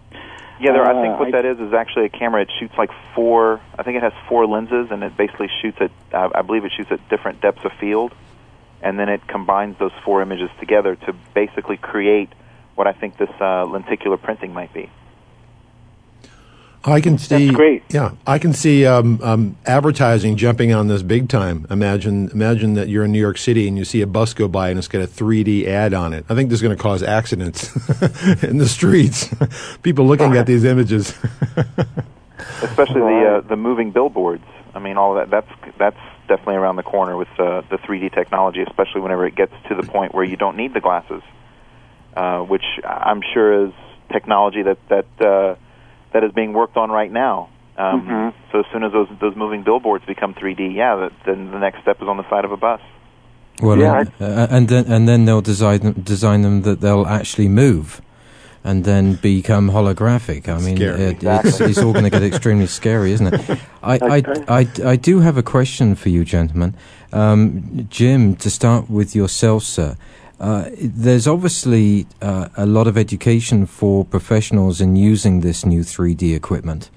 yeah, 0.59 0.71
there. 0.73 0.85
I 0.85 1.01
think 1.01 1.15
Uh, 1.15 1.17
what 1.17 1.31
that 1.31 1.45
is 1.45 1.59
is 1.59 1.73
actually 1.73 2.05
a 2.05 2.09
camera. 2.09 2.41
It 2.41 2.51
shoots 2.59 2.77
like 2.77 2.91
four. 3.13 3.59
I 3.77 3.83
think 3.83 3.97
it 3.97 4.03
has 4.03 4.13
four 4.27 4.45
lenses, 4.45 4.91
and 4.91 5.03
it 5.03 5.15
basically 5.15 5.49
shoots 5.61 5.77
at. 5.81 5.91
I 6.13 6.41
believe 6.41 6.65
it 6.65 6.71
shoots 6.71 6.91
at 6.91 7.07
different 7.09 7.41
depths 7.41 7.63
of 7.65 7.71
field, 7.73 8.13
and 8.81 8.99
then 8.99 9.09
it 9.09 9.27
combines 9.27 9.77
those 9.77 9.93
four 10.03 10.21
images 10.21 10.49
together 10.59 10.95
to 10.95 11.13
basically 11.33 11.77
create 11.77 12.29
what 12.75 12.87
I 12.87 12.93
think 12.93 13.17
this 13.17 13.29
uh, 13.41 13.65
lenticular 13.65 14.17
printing 14.17 14.53
might 14.53 14.73
be. 14.73 14.89
I 16.84 17.01
can 17.01 17.17
see. 17.17 17.51
great. 17.51 17.84
Yeah, 17.89 18.12
I 18.25 18.39
can 18.39 18.53
see 18.53 18.86
um, 18.86 19.19
um, 19.22 19.57
advertising 19.65 20.38
jumping 20.38 20.74
on 20.74 20.88
this 20.88 21.01
big 21.01 21.27
time. 21.27 21.67
Imagine, 21.69 22.29
imagine 22.29 22.75
that 22.75 22.88
you're 22.88 23.03
in 23.03 23.12
New 23.12 23.19
York 23.19 23.38
City 23.38 23.67
and 23.67 23.77
you 23.77 23.84
see 23.84 24.01
a 24.01 24.07
bus 24.07 24.34
go 24.34 24.48
by 24.48 24.69
and 24.69 24.77
it's 24.77 24.88
got 24.88 25.01
a 25.01 25.07
3D 25.07 25.67
ad 25.67 25.93
on 25.93 26.13
it. 26.13 26.25
I 26.29 26.36
think 26.36 26.50
this 26.50 26.57
is 26.57 26.62
going 26.62 26.75
to 26.75 26.81
cause 26.81 27.03
accidents 27.03 27.75
in 28.43 28.57
the 28.57 28.67
streets. 28.67 29.34
People 29.84 30.05
looking 30.05 30.38
at 30.38 30.46
these 30.46 30.63
images. 30.63 31.17
especially 32.62 33.01
the 33.01 33.38
uh, 33.38 33.48
the 33.48 33.55
moving 33.55 33.91
billboards. 33.91 34.46
I 34.74 34.79
mean, 34.79 34.98
all 34.98 35.17
of 35.17 35.29
that 35.29 35.29
that's 35.29 35.75
that's 35.77 36.27
definitely 36.27 36.55
around 36.55 36.75
the 36.75 36.84
corner 36.84 37.15
with 37.15 37.29
uh, 37.39 37.62
the 37.69 37.77
3D 37.77 38.13
technology, 38.13 38.62
especially 38.62 39.01
whenever 39.01 39.25
it 39.25 39.36
gets 39.36 39.53
to 39.69 39.75
the 39.75 39.84
point 39.84 40.13
where 40.13 40.24
you 40.24 40.36
don't 40.36 40.57
need 40.57 40.74
the 40.74 40.81
glasses, 40.81 41.22
uh, 42.15 42.39
which 42.41 42.65
I'm 42.84 43.22
sure 43.34 43.67
is 43.67 43.74
technology 44.12 44.63
that 44.63 44.77
that 44.89 45.05
uh, 45.22 45.55
that 46.17 46.25
is 46.25 46.33
being 46.33 46.51
worked 46.53 46.77
on 46.77 46.89
right 46.89 47.12
now. 47.12 47.50
Um, 47.77 48.33
So 48.51 48.59
as 48.62 48.65
soon 48.74 48.83
as 48.83 48.91
those 48.91 49.07
those 49.21 49.36
moving 49.36 49.62
billboards 49.62 50.03
become 50.05 50.33
3D, 50.33 50.74
yeah, 50.74 50.95
that, 50.95 51.12
then 51.27 51.51
the 51.51 51.59
next 51.59 51.81
step 51.83 52.01
is 52.01 52.07
on 52.07 52.17
the 52.17 52.27
side 52.27 52.43
of 52.43 52.51
a 52.51 52.57
bus. 52.57 52.81
Well, 53.62 53.77
Yeah, 53.77 54.00
and, 54.00 54.12
uh, 54.19 54.47
and 54.50 54.67
then 54.67 54.86
and 54.93 55.07
then 55.07 55.25
they'll 55.25 55.47
design 55.53 55.79
them, 55.81 55.93
design 55.93 56.41
them 56.41 56.63
that 56.63 56.81
they'll 56.81 57.05
actually 57.05 57.50
move, 57.50 58.01
and 58.63 58.83
then 58.83 59.03
become 59.15 59.69
holographic. 59.69 60.50
I 60.50 60.59
mean, 60.59 60.77
Scary. 60.77 61.01
it, 61.03 61.17
it's, 61.21 61.59
it's 61.62 61.77
all 61.77 61.93
going 61.93 62.09
to 62.09 62.09
get 62.09 62.24
extremely 62.33 62.67
scary, 62.67 63.12
isn't 63.12 63.31
it? 63.31 63.59
I, 63.83 63.95
I, 64.15 64.17
I, 64.59 64.67
I 64.93 64.95
do 64.95 65.19
have 65.19 65.38
a 65.38 65.43
question 65.43 65.93
for 65.93 66.09
you, 66.09 66.25
gentlemen. 66.25 66.74
Um, 67.13 67.88
Jim, 67.91 68.36
to 68.38 68.50
start 68.50 68.89
with 68.89 69.15
yourself, 69.15 69.63
sir. 69.63 69.97
Uh, 70.39 70.70
there's 70.79 71.27
obviously 71.27 72.06
uh, 72.22 72.50
a 72.56 72.65
lot 72.65 72.88
of 72.88 72.98
education 72.98 73.65
for 73.65 74.06
professionals 74.06 74.79
in 74.79 74.96
using 74.96 75.41
this 75.41 75.65
new 75.65 75.82
3D 75.82 76.36
equipment. 76.36 76.89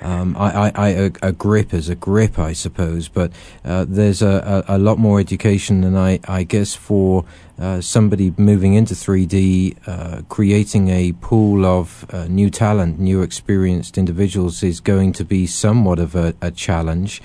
Um, 0.00 0.36
I, 0.36 0.68
I, 0.68 0.72
I, 0.74 0.88
a, 0.88 1.10
a 1.22 1.32
grip 1.32 1.74
is 1.74 1.88
a 1.88 1.94
grip, 1.94 2.38
I 2.38 2.52
suppose, 2.52 3.08
but 3.08 3.32
uh, 3.64 3.84
there's 3.88 4.22
a, 4.22 4.64
a, 4.68 4.76
a 4.76 4.78
lot 4.78 4.98
more 4.98 5.20
education 5.20 5.80
than 5.80 5.96
I, 5.96 6.20
I 6.28 6.42
guess 6.44 6.74
for 6.74 7.24
uh, 7.58 7.80
somebody 7.80 8.32
moving 8.36 8.74
into 8.74 8.94
3D, 8.94 9.76
uh, 9.86 10.22
creating 10.28 10.88
a 10.88 11.12
pool 11.14 11.66
of 11.66 12.06
uh, 12.10 12.26
new 12.28 12.50
talent, 12.50 13.00
new 13.00 13.20
experienced 13.20 13.98
individuals 13.98 14.62
is 14.62 14.78
going 14.78 15.12
to 15.12 15.24
be 15.24 15.44
somewhat 15.46 15.98
of 15.98 16.14
a, 16.14 16.34
a 16.40 16.52
challenge. 16.52 17.20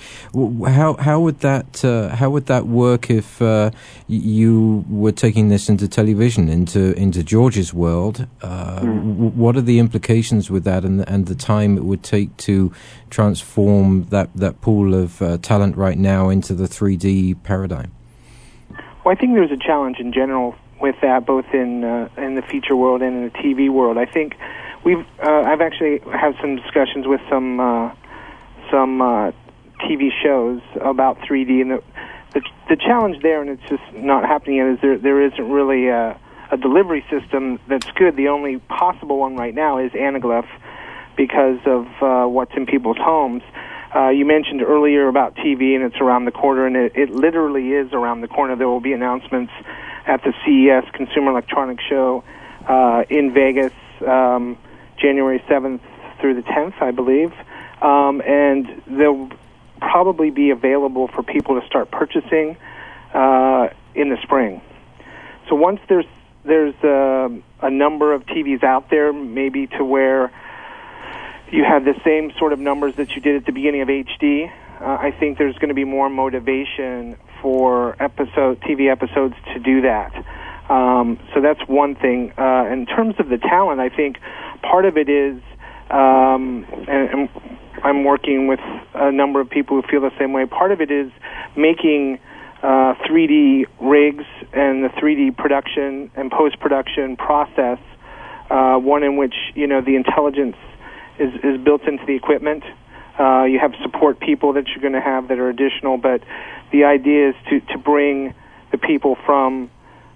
How 0.66 0.94
how 0.94 1.20
would 1.20 1.40
that 1.40 1.84
uh, 1.84 2.08
how 2.16 2.30
would 2.30 2.46
that 2.46 2.66
work 2.66 3.10
if 3.10 3.40
uh, 3.40 3.70
you 4.08 4.84
were 4.88 5.12
taking 5.12 5.50
this 5.50 5.68
into 5.68 5.86
television, 5.86 6.48
into 6.48 6.94
into 6.98 7.22
George's 7.22 7.72
world? 7.72 8.26
Uh, 8.42 8.80
w- 8.80 9.30
what 9.30 9.56
are 9.56 9.62
the 9.62 9.78
implications 9.78 10.50
with 10.50 10.64
that, 10.64 10.84
and 10.84 11.08
and 11.08 11.26
the 11.26 11.36
time 11.36 11.76
it 11.76 11.84
would 11.84 12.02
take 12.02 12.36
to 12.38 12.63
transform 13.10 14.04
that 14.04 14.30
that 14.34 14.60
pool 14.60 14.94
of 14.94 15.20
uh, 15.20 15.38
talent 15.38 15.76
right 15.76 15.98
now 15.98 16.28
into 16.28 16.54
the 16.54 16.64
3D 16.64 17.42
paradigm? 17.42 17.92
Well, 19.04 19.14
I 19.14 19.20
think 19.20 19.34
there's 19.34 19.50
a 19.50 19.56
challenge 19.56 19.98
in 19.98 20.12
general 20.12 20.54
with 20.80 20.96
that, 21.02 21.26
both 21.26 21.46
in 21.52 21.84
uh, 21.84 22.08
in 22.16 22.34
the 22.34 22.42
feature 22.42 22.76
world 22.76 23.02
and 23.02 23.16
in 23.16 23.24
the 23.24 23.30
TV 23.30 23.70
world. 23.70 23.98
I 23.98 24.06
think 24.06 24.36
we've 24.84 25.04
uh, 25.22 25.42
I've 25.46 25.60
actually 25.60 25.98
had 26.10 26.34
some 26.40 26.56
discussions 26.56 27.06
with 27.06 27.20
some 27.28 27.60
uh, 27.60 27.94
some 28.70 29.02
uh, 29.02 29.32
TV 29.80 30.10
shows 30.22 30.60
about 30.80 31.18
3D, 31.20 31.60
and 31.60 31.70
the, 31.72 31.82
the 32.32 32.42
the 32.70 32.76
challenge 32.76 33.22
there, 33.22 33.40
and 33.40 33.50
it's 33.50 33.68
just 33.68 33.82
not 33.94 34.24
happening 34.24 34.56
yet, 34.56 34.68
is 34.68 34.78
there 34.80 34.98
there 34.98 35.22
isn't 35.22 35.50
really 35.50 35.88
a, 35.88 36.18
a 36.50 36.56
delivery 36.56 37.04
system 37.10 37.60
that's 37.68 37.90
good. 37.92 38.16
The 38.16 38.28
only 38.28 38.58
possible 38.58 39.18
one 39.18 39.36
right 39.36 39.54
now 39.54 39.78
is 39.78 39.92
anaglyph 39.92 40.48
because 41.16 41.58
of 41.66 41.86
uh, 42.02 42.26
what's 42.26 42.52
in 42.56 42.66
people's 42.66 42.96
homes. 42.98 43.42
Uh, 43.94 44.08
you 44.08 44.24
mentioned 44.24 44.62
earlier 44.62 45.06
about 45.08 45.36
TV, 45.36 45.74
and 45.76 45.84
it's 45.84 46.00
around 46.00 46.24
the 46.24 46.32
corner, 46.32 46.66
and 46.66 46.76
it, 46.76 46.92
it 46.96 47.10
literally 47.10 47.72
is 47.72 47.92
around 47.92 48.22
the 48.22 48.28
corner. 48.28 48.56
There 48.56 48.68
will 48.68 48.80
be 48.80 48.92
announcements 48.92 49.52
at 50.06 50.22
the 50.24 50.32
CES 50.44 50.90
Consumer 50.92 51.30
Electronics 51.30 51.84
Show 51.88 52.24
uh, 52.68 53.04
in 53.08 53.32
Vegas, 53.32 53.72
um, 54.06 54.58
January 54.96 55.38
7th 55.48 55.80
through 56.20 56.34
the 56.34 56.42
10th, 56.42 56.82
I 56.82 56.90
believe. 56.90 57.32
Um, 57.80 58.20
and 58.22 58.82
they'll 58.86 59.30
probably 59.80 60.30
be 60.30 60.50
available 60.50 61.08
for 61.08 61.22
people 61.22 61.60
to 61.60 61.66
start 61.66 61.90
purchasing 61.90 62.56
uh, 63.12 63.68
in 63.94 64.08
the 64.08 64.18
spring. 64.22 64.60
So 65.48 65.54
once 65.54 65.80
there's 65.88 66.06
there's 66.44 66.74
uh, 66.84 67.30
a 67.62 67.70
number 67.70 68.12
of 68.12 68.26
TVs 68.26 68.62
out 68.62 68.90
there, 68.90 69.12
maybe 69.12 69.66
to 69.78 69.84
where 69.84 70.30
you 71.54 71.62
have 71.62 71.84
the 71.84 71.94
same 72.04 72.32
sort 72.36 72.52
of 72.52 72.58
numbers 72.58 72.96
that 72.96 73.10
you 73.14 73.22
did 73.22 73.36
at 73.36 73.46
the 73.46 73.52
beginning 73.52 73.80
of 73.80 73.86
HD. 73.86 74.50
Uh, 74.80 74.84
I 74.84 75.12
think 75.12 75.38
there's 75.38 75.54
going 75.56 75.68
to 75.68 75.74
be 75.74 75.84
more 75.84 76.10
motivation 76.10 77.16
for 77.40 77.94
episode 78.02 78.60
TV 78.62 78.90
episodes 78.90 79.34
to 79.52 79.60
do 79.60 79.82
that. 79.82 80.12
Um, 80.68 81.20
so 81.32 81.40
that's 81.40 81.60
one 81.68 81.94
thing. 81.94 82.32
Uh, 82.36 82.66
in 82.72 82.86
terms 82.86 83.14
of 83.20 83.28
the 83.28 83.38
talent, 83.38 83.80
I 83.80 83.88
think 83.88 84.18
part 84.62 84.84
of 84.84 84.96
it 84.96 85.08
is, 85.08 85.40
um, 85.90 86.66
and, 86.88 87.10
and 87.10 87.28
I'm 87.84 88.02
working 88.02 88.48
with 88.48 88.60
a 88.94 89.12
number 89.12 89.40
of 89.40 89.48
people 89.48 89.80
who 89.80 89.86
feel 89.88 90.00
the 90.00 90.16
same 90.18 90.32
way. 90.32 90.46
Part 90.46 90.72
of 90.72 90.80
it 90.80 90.90
is 90.90 91.12
making 91.56 92.18
uh, 92.64 92.94
3D 93.06 93.66
rigs 93.80 94.24
and 94.52 94.82
the 94.82 94.88
3D 94.88 95.36
production 95.36 96.10
and 96.16 96.32
post 96.32 96.58
production 96.58 97.16
process 97.16 97.78
uh, 98.50 98.76
one 98.76 99.02
in 99.02 99.16
which 99.16 99.34
you 99.54 99.66
know 99.66 99.80
the 99.80 99.96
intelligence 99.96 100.56
is, 101.18 101.32
is 101.42 101.60
built 101.62 101.82
into 101.82 102.04
the 102.06 102.14
equipment. 102.14 102.64
Uh, 103.18 103.44
you 103.44 103.58
have 103.58 103.72
support 103.82 104.18
people 104.18 104.54
that 104.54 104.66
you're 104.68 104.80
going 104.80 104.92
to 104.94 105.00
have 105.00 105.28
that 105.28 105.38
are 105.38 105.48
additional, 105.48 105.96
but 105.96 106.22
the 106.72 106.84
idea 106.84 107.30
is 107.30 107.34
to, 107.48 107.60
to 107.60 107.78
bring 107.78 108.34
the 108.72 108.78
people 108.78 109.16
from 109.24 109.70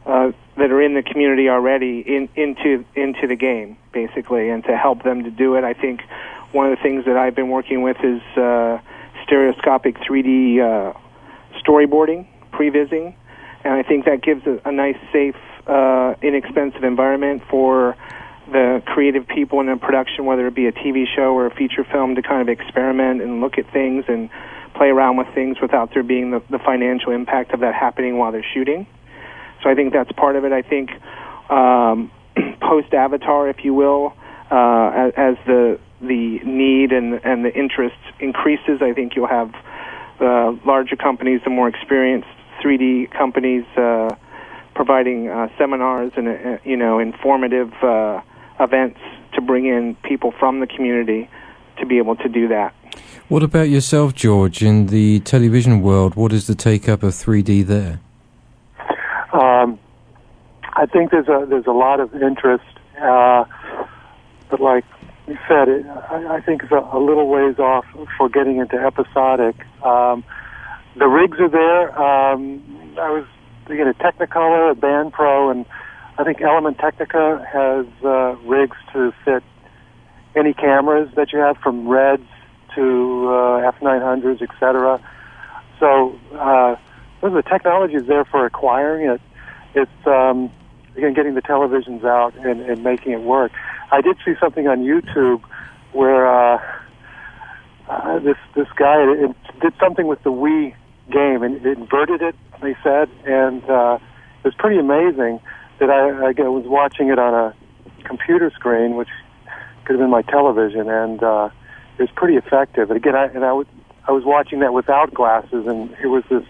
uh, 0.05 0.33
that 0.57 0.73
are 0.73 0.83
in 0.83 0.95
the 0.95 1.02
community 1.02 1.49
already 1.49 2.00
in, 2.00 2.28
into 2.35 2.85
into 2.97 3.26
the 3.28 3.37
game 3.37 3.76
basically, 3.93 4.49
and 4.49 4.64
to 4.64 4.76
help 4.76 5.05
them 5.05 5.23
to 5.23 5.31
do 5.31 5.55
it. 5.55 5.64
I 5.64 5.75
think 5.75 6.00
one 6.52 6.71
of 6.71 6.76
the 6.76 6.83
things 6.83 7.05
that 7.05 7.17
I've 7.17 7.35
been 7.35 7.50
working 7.50 7.83
with 7.83 7.99
is 8.02 8.21
uh, 8.37 8.81
stereoscopic 9.25 9.97
3D 9.99 10.59
uh, 10.59 10.99
storyboarding, 11.61 12.26
prevising, 12.52 13.14
and 13.64 13.75
I 13.75 13.83
think 13.83 14.07
that 14.07 14.23
gives 14.23 14.47
a, 14.47 14.61
a 14.64 14.73
nice, 14.73 14.97
safe, 15.12 15.37
uh, 15.67 16.14
inexpensive 16.23 16.83
environment 16.83 17.43
for 17.50 17.97
the 18.52 18.83
creative 18.87 19.26
people 19.26 19.61
in 19.61 19.67
the 19.67 19.76
production, 19.76 20.25
whether 20.25 20.47
it 20.47 20.55
be 20.55 20.67
a 20.67 20.73
TV 20.73 21.05
show 21.14 21.35
or 21.35 21.47
a 21.47 21.55
feature 21.55 21.85
film, 21.85 22.14
to 22.14 22.23
kind 22.23 22.43
of 22.43 22.49
experiment 22.49 23.23
and 23.23 23.40
look 23.40 23.59
at 23.59 23.71
things 23.73 24.05
and 24.09 24.31
play 24.75 24.88
around 24.88 25.17
with 25.17 25.26
things 25.35 25.57
without 25.61 25.93
there 25.93 26.02
being 26.02 26.31
the, 26.31 26.43
the 26.50 26.59
financial 26.59 27.12
impact 27.12 27.52
of 27.52 27.61
that 27.61 27.75
happening 27.75 28.17
while 28.17 28.33
they're 28.33 28.47
shooting. 28.55 28.87
So 29.62 29.71
I 29.71 29.75
think 29.75 29.93
that's 29.93 30.12
part 30.12 30.37
of 30.37 30.45
it. 30.45 30.52
I 30.52 30.62
think 30.62 30.90
um, 31.50 32.11
post 32.61 32.95
Avatar, 32.95 33.49
if 33.49 33.64
you 33.64 33.75
will, 33.75 34.14
uh, 34.50 34.90
as, 34.95 35.12
as 35.17 35.35
the 35.47 35.78
the 36.00 36.38
need 36.45 36.93
and 36.93 37.21
and 37.25 37.45
the 37.45 37.52
interest 37.52 37.97
increases, 38.21 38.81
I 38.81 38.93
think 38.93 39.17
you'll 39.17 39.26
have 39.26 39.52
uh, 40.21 40.52
larger 40.64 40.97
companies, 40.97 41.40
the 41.45 41.50
more 41.50 41.69
experienced 41.69 42.28
3D 42.62 43.11
companies, 43.11 43.64
uh, 43.76 44.14
providing 44.75 45.28
uh, 45.28 45.49
seminars 45.59 46.12
and 46.17 46.28
uh, 46.28 46.59
you 46.64 46.76
know 46.76 46.99
informative 46.99 47.73
uh, 47.83 48.21
events 48.61 49.00
to 49.35 49.41
bring 49.41 49.67
in 49.67 49.97
people 50.03 50.33
from 50.38 50.61
the 50.61 50.67
community 50.67 51.29
to 51.79 51.87
be 51.87 51.99
able 51.99 52.17
to 52.17 52.29
do 52.29 52.49
that. 52.49 52.75
What 53.29 53.43
about 53.43 53.69
yourself, 53.69 54.15
George? 54.15 54.62
In 54.62 54.87
the 54.87 55.21
television 55.21 55.83
world, 55.83 56.15
what 56.15 56.33
is 56.33 56.47
the 56.47 56.55
take 56.55 56.88
up 56.88 57.03
of 57.03 57.12
3D 57.12 57.67
there? 57.67 58.00
Um, 59.33 59.79
I 60.75 60.87
think 60.87 61.11
there's 61.11 61.29
a 61.29 61.45
there's 61.47 61.67
a 61.67 61.73
lot 61.73 62.00
of 62.00 62.15
interest, 62.15 62.65
uh, 63.00 63.45
but 64.50 64.61
like 64.61 64.85
you 65.27 65.37
said, 65.47 65.69
it, 65.69 65.87
I, 65.87 66.37
I 66.37 66.41
think 66.41 66.62
it's 66.62 66.73
a, 66.73 66.88
a 66.93 66.99
little 66.99 67.29
ways 67.29 67.59
off 67.59 67.85
for 68.17 68.29
getting 68.29 68.59
into 68.59 68.77
episodic. 68.77 69.57
Um, 69.83 70.25
the 70.97 71.07
rigs 71.07 71.38
are 71.38 71.50
there. 71.50 71.91
Um, 72.00 72.62
I 72.99 73.11
was 73.11 73.27
thinking 73.67 73.87
of 73.87 73.97
Technicolor, 73.99 74.73
a 74.73 74.75
Band 74.75 75.12
Pro, 75.12 75.50
and 75.50 75.67
I 76.19 76.25
think 76.25 76.43
Element 76.43 76.79
Technica 76.79 77.47
has 77.53 77.87
uh, 78.05 78.35
rigs 78.45 78.77
to 78.93 79.13
fit 79.25 79.45
any 80.35 80.53
cameras 80.53 81.09
that 81.15 81.33
you 81.33 81.39
have, 81.39 81.57
from 81.59 81.87
Reds 81.87 82.27
to 82.75 83.29
uh, 83.29 83.73
F900s, 83.73 84.43
etc. 84.43 85.00
So 85.78 86.19
uh, 86.35 86.75
the 87.23 87.43
technology 87.49 87.95
is 87.95 88.07
there 88.09 88.25
for 88.25 88.45
acquiring 88.45 89.09
it. 89.09 89.21
It's 89.75 90.07
um, 90.07 90.50
again 90.97 91.15
getting 91.15 91.35
the 91.35 91.43
televisions 91.43 92.04
out 92.04 92.35
and, 92.37 92.63
and 92.63 92.83
making 92.83 93.13
it 93.13 93.21
work. 93.21 93.52
I 93.93 94.00
did 94.00 94.17
see 94.25 94.35
something 94.41 94.67
on 94.67 94.81
YouTube 94.81 95.43
where 95.93 96.26
uh, 96.26 96.61
uh, 97.89 98.19
this 98.19 98.37
this 98.57 98.69
guy 98.76 99.02
it, 99.02 99.31
it 99.31 99.61
did 99.61 99.73
something 99.78 100.09
with 100.09 100.23
the 100.25 100.33
Wii 100.33 100.75
game 101.13 101.45
and 101.45 101.65
it 101.65 101.78
inverted 101.78 102.23
it. 102.23 102.35
They 102.61 102.76
said, 102.83 103.09
and 103.25 103.63
uh, 103.71 103.99
it 104.43 104.45
was 104.45 104.54
pretty 104.59 104.81
amazing 104.81 105.41
that 105.78 105.91
I, 105.91 106.28
I 106.28 106.49
was 106.49 106.64
watching 106.67 107.08
it 107.08 107.19
on 107.19 107.34
a 107.34 107.54
computer 108.04 108.50
screen, 108.54 108.97
which 108.97 109.08
could 109.84 109.95
have 109.95 110.00
been 110.00 110.10
my 110.10 110.23
television, 110.23 110.91
and 110.91 111.23
uh, 111.23 111.50
it 111.99 112.02
was 112.02 112.10
pretty 112.14 112.36
effective. 112.36 112.91
And 112.91 112.97
again, 112.97 113.14
I 113.14 113.26
and 113.26 113.45
I 113.45 113.52
was 113.52 113.67
I 114.06 114.12
was 114.12 114.25
watching 114.25 114.60
that 114.60 114.73
without 114.73 115.12
glasses, 115.14 115.67
and 115.67 115.95
it 116.02 116.06
was 116.06 116.25
this. 116.30 116.45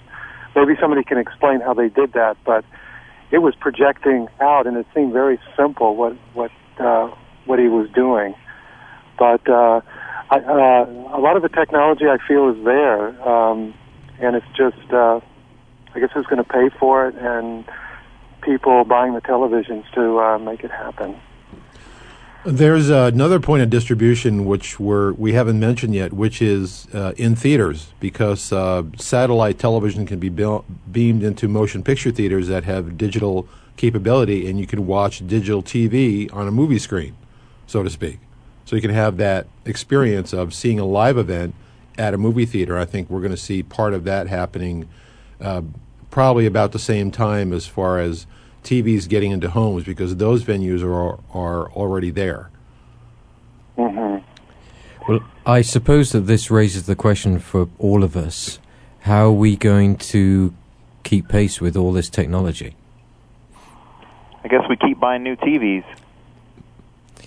Maybe 0.55 0.75
somebody 0.81 1.05
can 1.05 1.19
explain 1.19 1.61
how 1.61 1.75
they 1.75 1.89
did 1.89 2.15
that, 2.15 2.37
but 2.45 2.65
it 3.31 3.39
was 3.39 3.55
projecting 3.55 4.29
out, 4.41 4.67
and 4.67 4.77
it 4.77 4.87
seemed 4.95 5.13
very 5.13 5.39
simple 5.57 5.97
what 5.97 6.17
what 6.35 6.51
uh, 6.79 7.09
what 7.45 7.59
he 7.59 7.69
was 7.69 7.89
doing. 7.91 8.35
But 9.19 9.49
uh, 9.49 9.81
I, 10.31 10.39
uh, 10.39 11.17
a 11.17 11.21
lot 11.21 11.37
of 11.37 11.43
the 11.43 11.49
technology 11.49 12.05
I 12.07 12.19
feel 12.27 12.49
is 12.51 12.65
there, 12.65 13.29
um, 13.29 13.75
and 14.21 14.37
it's 14.37 14.47
just 14.57 14.93
uh, 14.93 15.21
I 15.95 16.01
guess 16.01 16.11
who's 16.13 16.27
going 16.27 16.43
to 16.43 16.49
pay 16.49 16.71
for 16.79 17.09
it, 17.09 17.15
and 17.17 17.65
people 18.49 18.83
buying 18.85 19.13
the 19.13 19.21
televisions 19.21 19.85
to 19.93 20.19
uh, 20.19 20.39
make 20.39 20.65
it 20.65 20.71
happen. 20.71 21.15
There's 22.47 22.89
uh, 22.89 23.11
another 23.13 23.41
point 23.41 23.63
of 23.63 23.69
distribution 23.69 24.47
which 24.47 24.81
we're, 24.81 25.13
we 25.13 25.35
haven't 25.35 25.61
mentioned 25.61 25.95
yet, 25.95 26.15
which 26.15 26.41
is 26.41 26.87
uh, 26.95 27.13
in 27.19 27.37
theaters, 27.37 27.93
because 28.01 28.51
uh, 28.51 28.85
satellite 28.97 29.59
television 29.59 30.07
can 30.07 30.19
be 30.19 30.31
beamed 30.31 31.23
into 31.23 31.47
motion 31.47 31.83
picture 31.83 32.11
theaters 32.11 32.49
that 32.49 32.65
have 32.65 32.97
digital 32.97 33.47
capability, 33.77 34.49
and 34.49 34.59
you 34.59 34.67
can 34.67 34.87
watch 34.87 35.27
digital 35.27 35.63
TV 35.63 36.33
on 36.33 36.49
a 36.49 36.51
movie 36.51 36.79
screen, 36.79 37.15
so 37.67 37.83
to 37.83 37.91
speak. 37.91 38.19
So 38.65 38.77
you 38.77 38.83
can 38.83 38.93
have 38.93 39.19
that 39.19 39.47
experience 39.67 40.33
of 40.33 40.55
seeing 40.55 40.81
a 40.81 40.87
live 40.87 41.19
event 41.19 41.55
at 41.99 42.15
a 42.15 42.19
movie 42.19 42.47
theater. 42.47 42.79
I 42.79 42.87
think 42.87 43.11
we're 43.11 43.21
going 43.21 43.31
to 43.31 43.37
see 43.37 43.63
part 43.63 43.93
of 43.93 44.05
that 44.05 44.27
happening 44.27 44.89
uh, 45.39 45.63
probably 46.11 46.47
about 46.47 46.73
the 46.73 46.79
same 46.79 47.11
time 47.11 47.53
as 47.53 47.67
far 47.67 47.99
as 47.99 48.27
TVs 48.69 49.09
getting 49.09 49.33
into 49.33 49.49
homes 49.49 49.85
because 49.85 50.17
those 50.17 50.45
venues 50.45 50.83
are 50.83 51.19
are 51.33 51.71
already 51.73 52.11
there. 52.11 52.51
Mm-hmm. 53.79 54.25
Well, 55.09 55.21
I 55.47 55.63
suppose 55.63 56.13
that 56.13 56.23
this 56.23 56.51
raises 56.51 56.85
the 56.85 56.95
question 56.95 57.39
for 57.39 57.69
all 57.79 58.05
of 58.05 58.15
us: 58.15 58.59
How 59.01 59.27
are 59.29 59.33
we 59.33 59.57
going 59.57 59.97
to 60.13 60.55
keep 61.03 61.29
pace 61.29 61.63
with 61.63 61.77
all 61.77 61.93
this 61.93 62.11
technology? 62.11 62.77
I 64.45 64.49
guess 64.49 64.65
we 64.69 64.77
keep 64.77 65.01
buying 65.01 65.23
new 65.23 65.37
TVs. 65.37 65.85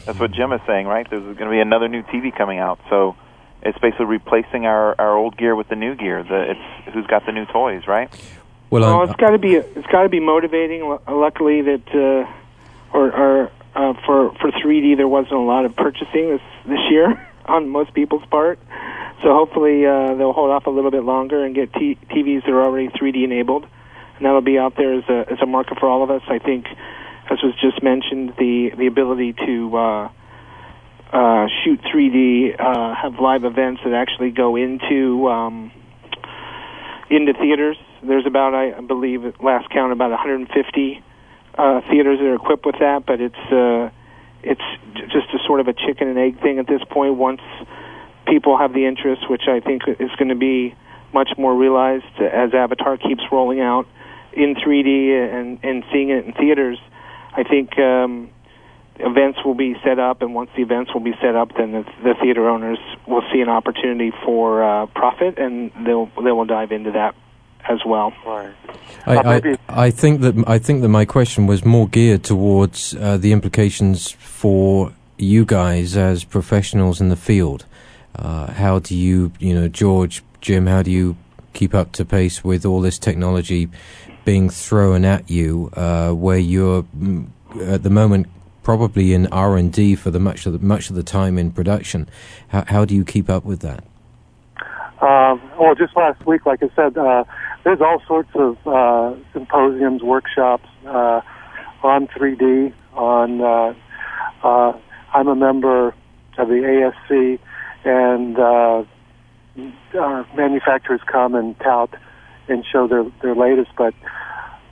That's 0.05 0.19
what 0.19 0.31
Jim 0.31 0.51
is 0.53 0.61
saying, 0.67 0.85
right? 0.85 1.09
There's 1.09 1.23
going 1.23 1.37
to 1.37 1.49
be 1.49 1.59
another 1.59 1.87
new 1.87 2.03
TV 2.03 2.35
coming 2.35 2.59
out, 2.59 2.79
so 2.89 3.15
it's 3.63 3.77
basically 3.79 4.05
replacing 4.05 4.65
our, 4.65 4.95
our 4.99 5.15
old 5.15 5.37
gear 5.37 5.55
with 5.55 5.69
the 5.69 5.75
new 5.75 5.95
gear. 5.95 6.23
The, 6.23 6.51
it's 6.51 6.93
who's 6.93 7.07
got 7.07 7.25
the 7.25 7.31
new 7.31 7.45
toys, 7.45 7.87
right? 7.87 8.09
Well, 8.71 8.83
well 8.83 9.03
it's 9.03 9.19
got 9.19 9.31
to 9.31 9.37
be 9.37 9.55
it's 9.55 9.87
got 9.87 10.03
to 10.03 10.09
be 10.09 10.21
motivating. 10.21 10.97
Luckily, 11.07 11.61
that 11.61 11.83
uh, 11.93 12.97
or, 12.97 13.11
or 13.11 13.51
uh, 13.75 13.93
for 14.05 14.31
for 14.35 14.49
3D 14.49 14.95
there 14.95 15.09
wasn't 15.09 15.33
a 15.33 15.39
lot 15.39 15.65
of 15.65 15.75
purchasing 15.75 16.29
this 16.29 16.41
this 16.65 16.79
year 16.89 17.27
on 17.45 17.67
most 17.67 17.93
people's 17.93 18.25
part. 18.31 18.59
So 19.21 19.33
hopefully 19.33 19.85
uh, 19.85 20.15
they'll 20.15 20.31
hold 20.31 20.51
off 20.51 20.67
a 20.67 20.69
little 20.69 20.89
bit 20.89 21.03
longer 21.03 21.43
and 21.43 21.53
get 21.53 21.73
t- 21.73 21.97
TVs 22.09 22.45
that 22.45 22.51
are 22.51 22.63
already 22.63 22.87
3D 22.87 23.23
enabled, 23.23 23.67
and 24.15 24.25
that'll 24.25 24.41
be 24.41 24.57
out 24.57 24.77
there 24.77 24.93
as 24.97 25.03
a 25.09 25.33
as 25.33 25.39
a 25.41 25.45
market 25.45 25.77
for 25.77 25.89
all 25.89 26.01
of 26.01 26.09
us. 26.09 26.23
I 26.29 26.39
think, 26.39 26.65
as 27.29 27.43
was 27.43 27.53
just 27.59 27.83
mentioned, 27.83 28.35
the 28.39 28.71
the 28.77 28.87
ability 28.87 29.33
to 29.33 29.77
uh, 29.77 30.09
uh, 31.11 31.47
shoot 31.61 31.81
3D, 31.93 32.57
uh, 32.57 32.95
have 32.95 33.19
live 33.19 33.43
events 33.43 33.81
that 33.83 33.93
actually 33.93 34.31
go 34.31 34.55
into 34.55 35.27
um, 35.27 35.73
into 37.09 37.33
theaters 37.33 37.77
there's 38.03 38.25
about, 38.25 38.53
I 38.53 38.79
believe, 38.81 39.21
last 39.41 39.69
count, 39.69 39.91
about 39.91 40.11
150 40.11 41.03
uh, 41.57 41.81
theaters 41.89 42.19
that 42.19 42.25
are 42.25 42.35
equipped 42.35 42.65
with 42.65 42.75
that. 42.79 43.05
But 43.05 43.21
it's 43.21 43.35
uh, 43.51 43.89
it's 44.43 44.61
just 45.11 45.27
a 45.33 45.39
sort 45.45 45.59
of 45.59 45.67
a 45.67 45.73
chicken 45.73 46.07
and 46.07 46.17
egg 46.17 46.41
thing 46.41 46.59
at 46.59 46.67
this 46.67 46.81
point. 46.89 47.15
Once 47.15 47.41
people 48.27 48.57
have 48.57 48.73
the 48.73 48.85
interest, 48.85 49.29
which 49.29 49.43
I 49.47 49.59
think 49.59 49.83
is 49.87 50.09
going 50.17 50.29
to 50.29 50.35
be 50.35 50.75
much 51.13 51.29
more 51.37 51.55
realized 51.55 52.05
as 52.19 52.53
Avatar 52.53 52.97
keeps 52.97 53.21
rolling 53.31 53.59
out 53.59 53.87
in 54.33 54.55
3D 54.55 55.11
and 55.33 55.59
and 55.63 55.83
seeing 55.91 56.09
it 56.09 56.25
in 56.25 56.33
theaters, 56.33 56.79
I 57.33 57.43
think 57.43 57.77
um, 57.77 58.31
events 58.95 59.39
will 59.45 59.55
be 59.55 59.75
set 59.83 59.99
up, 59.99 60.21
and 60.21 60.33
once 60.33 60.49
the 60.55 60.63
events 60.63 60.93
will 60.93 61.01
be 61.01 61.13
set 61.21 61.35
up, 61.35 61.49
then 61.57 61.71
the, 61.71 61.83
the 62.03 62.15
theater 62.21 62.49
owners 62.49 62.79
will 63.07 63.23
see 63.33 63.41
an 63.41 63.49
opportunity 63.49 64.11
for 64.25 64.63
uh, 64.63 64.85
profit, 64.87 65.37
and 65.37 65.71
they'll 65.85 66.09
they 66.23 66.31
will 66.31 66.45
dive 66.45 66.71
into 66.71 66.91
that 66.91 67.15
as 67.69 67.79
well. 67.85 68.13
Right. 68.25 68.53
I, 69.05 69.15
Uh, 69.15 69.55
I, 69.69 69.85
I 69.87 69.91
think 69.91 70.21
that 70.21 70.35
I 70.47 70.59
think 70.59 70.81
that 70.81 70.89
my 70.89 71.05
question 71.05 71.47
was 71.47 71.65
more 71.65 71.87
geared 71.87 72.23
towards 72.23 72.95
uh, 72.95 73.17
the 73.17 73.31
implications 73.31 74.11
for 74.11 74.93
you 75.17 75.45
guys 75.45 75.97
as 75.97 76.23
professionals 76.23 77.01
in 77.01 77.09
the 77.09 77.15
field. 77.15 77.65
Uh, 78.15 78.51
how 78.51 78.79
do 78.79 78.95
you, 78.95 79.31
you 79.39 79.53
know, 79.53 79.67
George, 79.67 80.23
Jim, 80.41 80.67
how 80.67 80.81
do 80.83 80.91
you 80.91 81.15
keep 81.53 81.73
up 81.73 81.91
to 81.93 82.05
pace 82.05 82.43
with 82.43 82.65
all 82.65 82.81
this 82.81 82.99
technology 82.99 83.69
being 84.25 84.49
thrown 84.49 85.05
at 85.05 85.29
you, 85.29 85.69
uh, 85.73 86.11
where 86.11 86.37
you're 86.37 86.83
mm, 86.83 87.27
at 87.61 87.83
the 87.83 87.89
moment 87.89 88.27
probably 88.63 89.13
in 89.13 89.27
R 89.27 89.57
and 89.57 89.73
D 89.73 89.95
for 89.95 90.11
the 90.11 90.19
much 90.19 90.45
of 90.45 90.53
the 90.53 90.59
much 90.59 90.89
of 90.89 90.95
the 90.95 91.03
time 91.03 91.37
in 91.37 91.51
production? 91.51 92.07
How, 92.49 92.65
how 92.67 92.85
do 92.85 92.95
you 92.95 93.03
keep 93.03 93.29
up 93.29 93.45
with 93.45 93.61
that? 93.61 93.83
Um, 95.01 95.41
well, 95.59 95.73
just 95.73 95.95
last 95.95 96.23
week, 96.27 96.45
like 96.45 96.61
I 96.61 96.69
said, 96.75 96.95
uh, 96.95 97.23
there's 97.63 97.81
all 97.81 98.01
sorts 98.07 98.29
of 98.35 98.57
uh, 98.65 99.15
symposiums, 99.33 100.01
workshops 100.01 100.67
uh, 100.85 101.21
on 101.83 102.07
3D. 102.07 102.73
On 102.93 103.41
uh, 103.41 103.73
uh, 104.43 104.77
I'm 105.13 105.27
a 105.27 105.35
member 105.35 105.95
of 106.37 106.47
the 106.47 106.91
ASC, 107.09 107.39
and 107.85 108.37
uh, 108.37 108.83
our 109.99 110.27
manufacturers 110.35 111.01
come 111.05 111.35
and 111.35 111.57
tout 111.59 111.93
and 112.47 112.65
show 112.65 112.87
their 112.87 113.05
their 113.21 113.35
latest. 113.35 113.71
But 113.77 113.93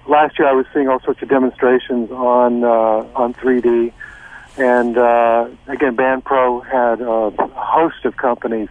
last 0.08 0.38
year, 0.38 0.48
I 0.48 0.54
was 0.54 0.66
seeing 0.74 0.90
all 0.90 1.00
sorts 1.00 1.22
of 1.22 1.30
demonstrations 1.30 2.12
on 2.12 2.64
uh, 2.64 2.68
on 3.16 3.34
3D, 3.36 3.94
and 4.58 4.98
uh, 4.98 5.50
again, 5.68 5.96
BandPro 5.96 6.66
had 6.66 7.02
a 7.02 7.32
host 7.54 8.04
of 8.06 8.18
companies 8.18 8.70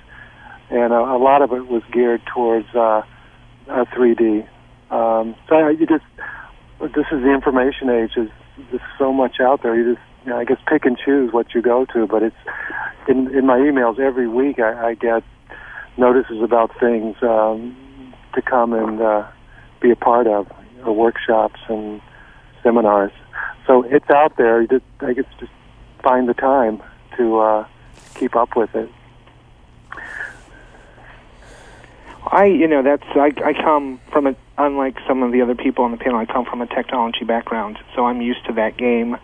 and 0.71 0.93
a, 0.93 0.99
a 0.99 1.19
lot 1.19 1.43
of 1.43 1.53
it 1.53 1.67
was 1.67 1.83
geared 1.93 2.21
towards 2.27 2.69
uh, 2.75 3.03
uh, 3.69 3.85
3D. 3.87 4.47
Um, 4.91 5.35
so 5.49 5.69
you 5.69 5.87
just 5.87 6.05
this 6.81 7.07
is 7.13 7.23
the 7.23 7.33
information 7.33 7.91
age. 7.91 8.17
Is 8.17 8.31
There's 8.71 8.83
so 8.99 9.13
much 9.13 9.41
out 9.41 9.63
there. 9.63 9.75
You 9.75 9.95
just 9.95 10.07
you 10.25 10.31
know, 10.31 10.39
I 10.39 10.45
guess 10.45 10.59
pick 10.67 10.85
and 10.85 10.97
choose 10.97 11.33
what 11.33 11.55
you 11.55 11.63
go 11.63 11.85
to. 11.87 12.07
But 12.07 12.23
it's 12.23 12.37
in 13.09 13.35
in 13.37 13.47
my 13.47 13.59
emails 13.59 13.99
every 13.99 14.29
week. 14.29 14.59
I, 14.59 14.91
I 14.91 14.95
get 14.95 15.23
notices 15.97 16.43
about 16.43 16.71
things 16.79 17.17
um, 17.23 17.77
to 18.35 18.43
come 18.43 18.73
and 18.73 19.01
uh, 19.01 19.27
be 19.81 19.91
a 19.91 19.97
part 19.97 20.27
of, 20.27 20.51
or 20.85 20.95
workshops 20.95 21.61
and 21.69 22.01
seminars. 22.63 23.13
So 23.67 23.83
it's 23.83 24.09
out 24.11 24.37
there. 24.37 24.63
You 24.63 24.69
just 24.69 24.85
I 25.01 25.13
guess 25.13 25.27
just 25.39 25.53
find 26.03 26.29
the 26.29 26.35
time 26.35 26.83
to 27.17 27.39
uh, 27.39 27.67
keep 28.15 28.37
up 28.37 28.57
with 28.57 28.75
it. 28.75 28.91
I, 32.27 32.47
you 32.47 32.69
know, 32.69 32.83
that's 32.83 33.05
I, 33.15 33.31
I 33.45 33.53
come 33.53 34.01
from 34.13 34.27
a 34.27 34.37
unlike 34.57 34.97
some 35.07 35.23
of 35.23 35.33
the 35.33 35.43
other 35.43 35.55
people 35.55 35.85
on 35.85 35.93
the 35.93 35.97
panel. 35.97 36.19
I 36.19 36.27
come 36.27 36.45
from 36.45 36.61
a 36.61 36.67
technology 36.67 37.25
background, 37.25 37.79
so 37.95 38.05
I'm 38.05 38.21
used 38.21 38.45
to 38.47 38.53
that 38.55 38.77
game. 38.77 39.17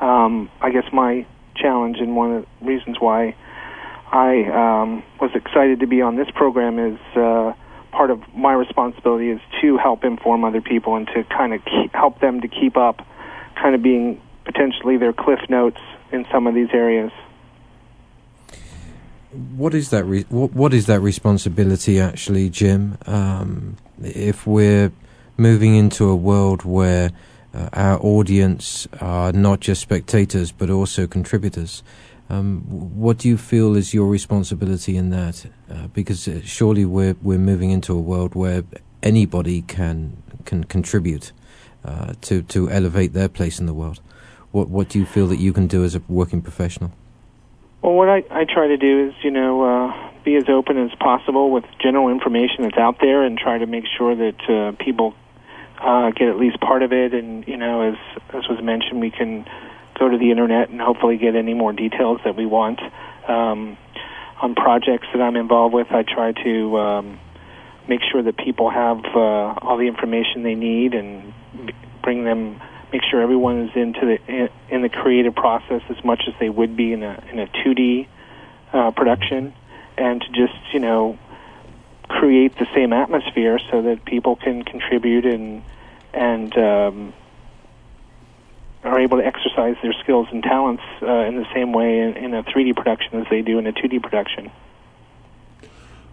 Um, 0.00 0.50
I 0.60 0.70
guess 0.70 0.84
my 0.92 1.26
challenge 1.56 1.98
and 1.98 2.16
one 2.16 2.34
of 2.34 2.46
the 2.60 2.66
reasons 2.66 2.96
why 3.00 3.34
I 4.10 4.44
um, 4.44 5.02
was 5.20 5.30
excited 5.34 5.80
to 5.80 5.86
be 5.86 6.00
on 6.00 6.16
this 6.16 6.28
program 6.34 6.78
is 6.78 6.98
uh, 7.16 7.52
part 7.92 8.10
of 8.10 8.22
my 8.34 8.52
responsibility 8.52 9.30
is 9.30 9.40
to 9.60 9.76
help 9.76 10.04
inform 10.04 10.44
other 10.44 10.60
people 10.60 10.96
and 10.96 11.06
to 11.08 11.24
kind 11.24 11.52
of 11.52 11.60
help 11.92 12.20
them 12.20 12.40
to 12.40 12.48
keep 12.48 12.76
up, 12.76 13.06
kind 13.56 13.74
of 13.74 13.82
being 13.82 14.20
potentially 14.44 14.96
their 14.96 15.12
cliff 15.12 15.40
notes 15.48 15.80
in 16.12 16.26
some 16.32 16.46
of 16.46 16.54
these 16.54 16.68
areas. 16.72 17.12
What 19.30 19.74
is 19.74 19.90
that? 19.90 20.04
Re- 20.04 20.24
what, 20.30 20.54
what 20.54 20.72
is 20.72 20.86
that 20.86 21.00
responsibility 21.00 22.00
actually, 22.00 22.48
Jim? 22.48 22.96
Um, 23.06 23.76
if 24.02 24.46
we're 24.46 24.90
moving 25.36 25.76
into 25.76 26.08
a 26.08 26.16
world 26.16 26.64
where 26.64 27.10
uh, 27.52 27.68
our 27.74 27.98
audience 28.00 28.88
are 29.00 29.32
not 29.32 29.60
just 29.60 29.82
spectators 29.82 30.50
but 30.50 30.70
also 30.70 31.06
contributors, 31.06 31.82
um, 32.30 32.60
what 32.62 33.18
do 33.18 33.28
you 33.28 33.36
feel 33.36 33.76
is 33.76 33.92
your 33.92 34.06
responsibility 34.08 34.96
in 34.96 35.10
that? 35.10 35.44
Uh, 35.70 35.88
because 35.88 36.26
uh, 36.26 36.40
surely 36.42 36.86
we're 36.86 37.16
we're 37.22 37.38
moving 37.38 37.70
into 37.70 37.92
a 37.92 38.00
world 38.00 38.34
where 38.34 38.64
anybody 39.02 39.60
can 39.60 40.22
can 40.46 40.64
contribute 40.64 41.32
uh, 41.84 42.14
to 42.22 42.42
to 42.44 42.70
elevate 42.70 43.12
their 43.12 43.28
place 43.28 43.60
in 43.60 43.66
the 43.66 43.74
world. 43.74 44.00
What 44.52 44.70
what 44.70 44.88
do 44.88 44.98
you 44.98 45.04
feel 45.04 45.26
that 45.26 45.38
you 45.38 45.52
can 45.52 45.66
do 45.66 45.84
as 45.84 45.94
a 45.94 46.00
working 46.08 46.40
professional? 46.40 46.92
Well, 47.82 47.94
what 47.94 48.08
I, 48.08 48.24
I 48.30 48.44
try 48.44 48.68
to 48.68 48.76
do 48.76 49.08
is, 49.08 49.14
you 49.22 49.30
know, 49.30 49.62
uh, 49.62 50.10
be 50.24 50.36
as 50.36 50.48
open 50.48 50.78
as 50.78 50.90
possible 50.98 51.50
with 51.50 51.64
general 51.80 52.10
information 52.10 52.64
that's 52.64 52.76
out 52.76 52.96
there 53.00 53.22
and 53.22 53.38
try 53.38 53.58
to 53.58 53.66
make 53.66 53.84
sure 53.96 54.14
that 54.16 54.50
uh, 54.50 54.84
people 54.84 55.14
uh, 55.80 56.10
get 56.10 56.28
at 56.28 56.36
least 56.36 56.60
part 56.60 56.82
of 56.82 56.92
it. 56.92 57.14
And, 57.14 57.46
you 57.46 57.56
know, 57.56 57.92
as, 57.92 57.96
as 58.34 58.48
was 58.48 58.62
mentioned, 58.62 59.00
we 59.00 59.10
can 59.10 59.46
go 59.98 60.08
to 60.08 60.18
the 60.18 60.30
internet 60.30 60.70
and 60.70 60.80
hopefully 60.80 61.18
get 61.18 61.36
any 61.36 61.54
more 61.54 61.72
details 61.72 62.20
that 62.24 62.36
we 62.36 62.46
want. 62.46 62.80
Um, 63.28 63.76
on 64.40 64.54
projects 64.54 65.06
that 65.12 65.20
I'm 65.20 65.36
involved 65.36 65.74
with, 65.74 65.88
I 65.90 66.02
try 66.02 66.32
to 66.32 66.78
um, 66.78 67.20
make 67.88 68.00
sure 68.10 68.22
that 68.22 68.36
people 68.36 68.70
have 68.70 68.98
uh, 69.14 69.18
all 69.18 69.76
the 69.76 69.88
information 69.88 70.42
they 70.42 70.54
need 70.54 70.94
and 70.94 71.32
b- 71.66 71.74
bring 72.02 72.24
them 72.24 72.60
make 72.92 73.02
sure 73.10 73.20
everyone 73.20 73.68
is 73.68 73.76
into 73.76 74.00
the 74.00 74.32
in, 74.32 74.48
in 74.68 74.82
the 74.82 74.88
creative 74.88 75.34
process 75.34 75.82
as 75.88 76.02
much 76.04 76.22
as 76.26 76.34
they 76.40 76.48
would 76.48 76.76
be 76.76 76.92
in 76.92 77.02
a 77.02 77.22
in 77.30 77.38
a 77.38 77.46
2D 77.46 78.06
uh, 78.72 78.90
production, 78.92 79.54
and 79.96 80.20
to 80.20 80.28
just 80.28 80.58
you 80.72 80.80
know 80.80 81.18
create 82.08 82.56
the 82.58 82.66
same 82.74 82.92
atmosphere 82.92 83.60
so 83.70 83.82
that 83.82 84.04
people 84.04 84.36
can 84.36 84.64
contribute 84.64 85.26
and 85.26 85.62
and 86.14 86.56
um, 86.56 87.12
are 88.84 89.00
able 89.00 89.18
to 89.18 89.26
exercise 89.26 89.76
their 89.82 89.92
skills 90.02 90.28
and 90.30 90.42
talents 90.42 90.82
uh, 91.02 91.26
in 91.26 91.36
the 91.36 91.46
same 91.54 91.72
way 91.72 92.00
in, 92.00 92.16
in 92.16 92.34
a 92.34 92.42
3D 92.44 92.74
production 92.74 93.20
as 93.20 93.26
they 93.30 93.42
do 93.42 93.58
in 93.58 93.66
a 93.66 93.72
2D 93.72 94.02
production. 94.02 94.50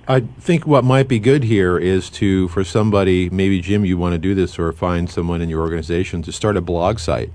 I 0.08 0.20
think 0.20 0.68
what 0.68 0.84
might 0.84 1.08
be 1.08 1.18
good 1.18 1.46
here 1.46 1.80
is 1.80 2.12
to, 2.12 2.48
for 2.50 2.64
somebody, 2.64 3.28
maybe 3.32 3.60
Jim, 3.60 3.86
you 3.86 3.98
want 3.98 4.14
to 4.14 4.20
do 4.20 4.36
this, 4.36 4.60
or 4.60 4.72
find 4.72 5.10
someone 5.10 5.42
in 5.42 5.50
your 5.50 5.62
organization 5.62 6.22
to 6.24 6.32
start 6.32 6.58
a 6.58 6.62
blog 6.62 7.00
site 7.00 7.32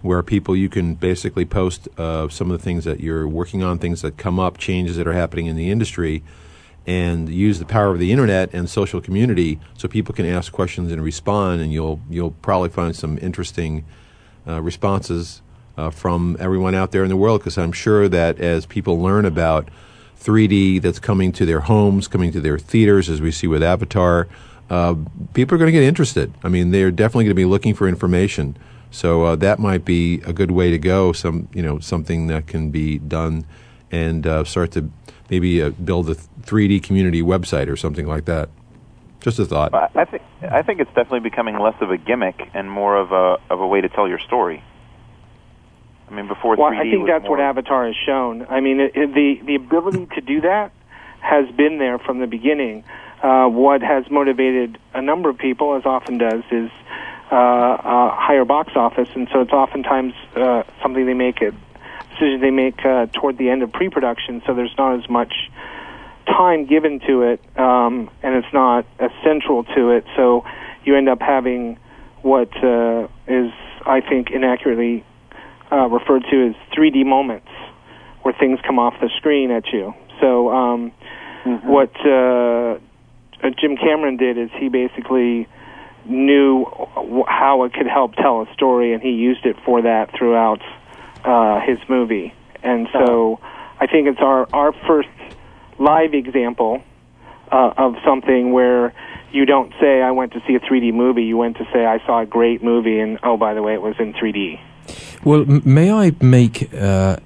where 0.00 0.22
people 0.22 0.54
you 0.54 0.68
can 0.68 0.94
basically 0.94 1.44
post 1.44 1.88
uh, 1.98 2.28
some 2.28 2.52
of 2.52 2.56
the 2.56 2.62
things 2.62 2.84
that 2.84 3.00
you're 3.00 3.26
working 3.26 3.64
on, 3.64 3.78
things 3.78 4.02
that 4.02 4.16
come 4.16 4.38
up, 4.38 4.58
changes 4.58 4.96
that 4.96 5.08
are 5.08 5.12
happening 5.12 5.46
in 5.46 5.56
the 5.56 5.72
industry, 5.72 6.22
and 6.86 7.28
use 7.28 7.58
the 7.58 7.64
power 7.64 7.90
of 7.90 7.98
the 7.98 8.12
internet 8.12 8.48
and 8.54 8.70
social 8.70 9.00
community 9.00 9.58
so 9.76 9.88
people 9.88 10.14
can 10.14 10.24
ask 10.24 10.52
questions 10.52 10.92
and 10.92 11.02
respond, 11.02 11.60
and 11.60 11.72
you'll 11.72 12.00
you'll 12.08 12.30
probably 12.30 12.68
find 12.68 12.94
some 12.94 13.18
interesting 13.18 13.84
uh, 14.46 14.62
responses 14.62 15.42
uh, 15.76 15.90
from 15.90 16.36
everyone 16.38 16.76
out 16.76 16.92
there 16.92 17.02
in 17.02 17.08
the 17.08 17.16
world. 17.16 17.40
Because 17.40 17.58
I'm 17.58 17.72
sure 17.72 18.08
that 18.08 18.38
as 18.38 18.66
people 18.66 19.00
learn 19.02 19.24
about 19.24 19.68
3D 20.20 20.82
that's 20.82 20.98
coming 20.98 21.32
to 21.32 21.46
their 21.46 21.60
homes, 21.60 22.08
coming 22.08 22.32
to 22.32 22.40
their 22.40 22.58
theaters, 22.58 23.08
as 23.08 23.20
we 23.20 23.30
see 23.30 23.46
with 23.46 23.62
Avatar, 23.62 24.28
uh, 24.70 24.94
people 25.34 25.54
are 25.54 25.58
going 25.58 25.72
to 25.72 25.72
get 25.72 25.84
interested. 25.84 26.32
I 26.42 26.48
mean, 26.48 26.70
they're 26.70 26.90
definitely 26.90 27.24
going 27.24 27.36
to 27.36 27.42
be 27.42 27.44
looking 27.44 27.74
for 27.74 27.88
information. 27.88 28.56
So 28.90 29.24
uh, 29.24 29.36
that 29.36 29.58
might 29.58 29.84
be 29.84 30.20
a 30.26 30.32
good 30.32 30.50
way 30.50 30.70
to 30.70 30.78
go. 30.78 31.12
Some, 31.12 31.48
you 31.52 31.62
know, 31.62 31.78
something 31.78 32.26
that 32.28 32.46
can 32.46 32.70
be 32.70 32.98
done, 32.98 33.44
and 33.90 34.26
uh, 34.26 34.44
start 34.44 34.72
to 34.72 34.90
maybe 35.30 35.62
uh, 35.62 35.70
build 35.70 36.08
a 36.10 36.14
3D 36.14 36.82
community 36.82 37.22
website 37.22 37.68
or 37.68 37.76
something 37.76 38.06
like 38.06 38.24
that. 38.26 38.48
Just 39.20 39.38
a 39.38 39.44
thought. 39.44 39.74
I 39.74 40.04
think 40.04 40.22
I 40.42 40.62
think 40.62 40.80
it's 40.80 40.92
definitely 40.94 41.20
becoming 41.20 41.58
less 41.58 41.74
of 41.80 41.90
a 41.90 41.98
gimmick 41.98 42.40
and 42.54 42.70
more 42.70 42.96
of 42.96 43.10
a 43.10 43.38
of 43.52 43.60
a 43.60 43.66
way 43.66 43.80
to 43.80 43.88
tell 43.88 44.08
your 44.08 44.20
story. 44.20 44.62
I 46.08 46.14
mean, 46.14 46.28
before 46.28 46.56
Well, 46.56 46.70
3D 46.70 46.78
I 46.78 46.90
think 46.90 47.06
that's 47.06 47.22
more, 47.24 47.36
what 47.36 47.40
Avatar 47.40 47.86
has 47.86 47.96
shown. 48.06 48.46
I 48.48 48.60
mean, 48.60 48.80
it, 48.80 48.92
it, 48.94 49.14
the 49.14 49.40
the 49.44 49.54
ability 49.54 50.06
to 50.14 50.20
do 50.20 50.40
that 50.42 50.72
has 51.20 51.50
been 51.54 51.78
there 51.78 51.98
from 51.98 52.20
the 52.20 52.26
beginning. 52.26 52.84
Uh, 53.22 53.46
what 53.48 53.82
has 53.82 54.04
motivated 54.10 54.78
a 54.94 55.02
number 55.02 55.28
of 55.28 55.36
people, 55.36 55.76
as 55.76 55.84
often 55.84 56.18
does, 56.18 56.44
is 56.52 56.70
uh, 57.30 57.34
uh, 57.34 58.14
higher 58.14 58.44
box 58.44 58.72
office, 58.76 59.08
and 59.14 59.28
so 59.32 59.40
it's 59.40 59.52
oftentimes 59.52 60.14
uh, 60.36 60.62
something 60.80 61.04
they 61.04 61.14
make 61.14 61.42
it 61.42 61.54
decision 62.18 62.40
they 62.40 62.50
make 62.50 62.84
uh, 62.84 63.06
toward 63.06 63.38
the 63.38 63.48
end 63.48 63.62
of 63.62 63.72
pre-production. 63.72 64.42
So 64.46 64.54
there's 64.54 64.74
not 64.76 64.98
as 64.98 65.08
much 65.08 65.32
time 66.26 66.66
given 66.66 67.00
to 67.06 67.22
it, 67.22 67.40
um, 67.58 68.10
and 68.22 68.34
it's 68.34 68.52
not 68.52 68.86
as 68.98 69.10
central 69.24 69.64
to 69.64 69.90
it. 69.90 70.04
So 70.16 70.44
you 70.84 70.96
end 70.96 71.08
up 71.08 71.20
having 71.20 71.78
what 72.22 72.50
uh, 72.62 73.08
is, 73.26 73.52
I 73.86 74.00
think, 74.00 74.30
inaccurately 74.30 75.04
uh, 75.70 75.88
referred 75.88 76.24
to 76.30 76.48
as 76.48 76.54
3D 76.76 77.04
moments, 77.04 77.48
where 78.22 78.34
things 78.38 78.58
come 78.66 78.78
off 78.78 78.94
the 79.00 79.10
screen 79.16 79.50
at 79.50 79.66
you. 79.72 79.94
So 80.20 80.50
um, 80.50 80.92
what 81.64 81.92
uh, 82.04 82.78
uh, 83.42 83.50
Jim 83.60 83.76
Cameron 83.76 84.16
did 84.16 84.38
is 84.38 84.50
he 84.58 84.68
basically 84.68 85.46
knew 86.04 86.64
w- 86.94 87.24
how 87.26 87.64
it 87.64 87.72
could 87.72 87.86
help 87.86 88.14
tell 88.14 88.42
a 88.42 88.52
story, 88.54 88.92
and 88.92 89.02
he 89.02 89.10
used 89.10 89.44
it 89.44 89.56
for 89.64 89.82
that 89.82 90.10
throughout 90.16 90.60
uh, 91.24 91.60
his 91.60 91.78
movie, 91.88 92.32
and 92.62 92.88
so 92.92 93.38
I 93.80 93.86
think 93.86 94.08
it's 94.08 94.20
our 94.20 94.48
our 94.52 94.72
first 94.86 95.08
live 95.78 96.14
example 96.14 96.82
uh, 97.52 97.72
of 97.76 97.94
something 98.04 98.52
where 98.52 98.94
you 99.30 99.44
don't 99.44 99.72
say 99.80 100.02
I 100.02 100.10
went 100.10 100.32
to 100.32 100.40
see 100.46 100.54
a 100.54 100.60
3D 100.60 100.92
movie. 100.92 101.24
You 101.24 101.36
went 101.36 101.58
to 101.58 101.64
say 101.72 101.84
I 101.84 101.98
saw 102.06 102.20
a 102.20 102.26
great 102.26 102.62
movie, 102.62 102.98
and 102.98 103.18
oh 103.22 103.36
by 103.36 103.54
the 103.54 103.62
way, 103.62 103.74
it 103.74 103.82
was 103.82 103.94
in 103.98 104.12
3D. 104.14 104.60
Well, 105.24 105.44
may 105.46 105.90
I 105.92 106.12
make? 106.20 106.72
Uh, 106.74 107.16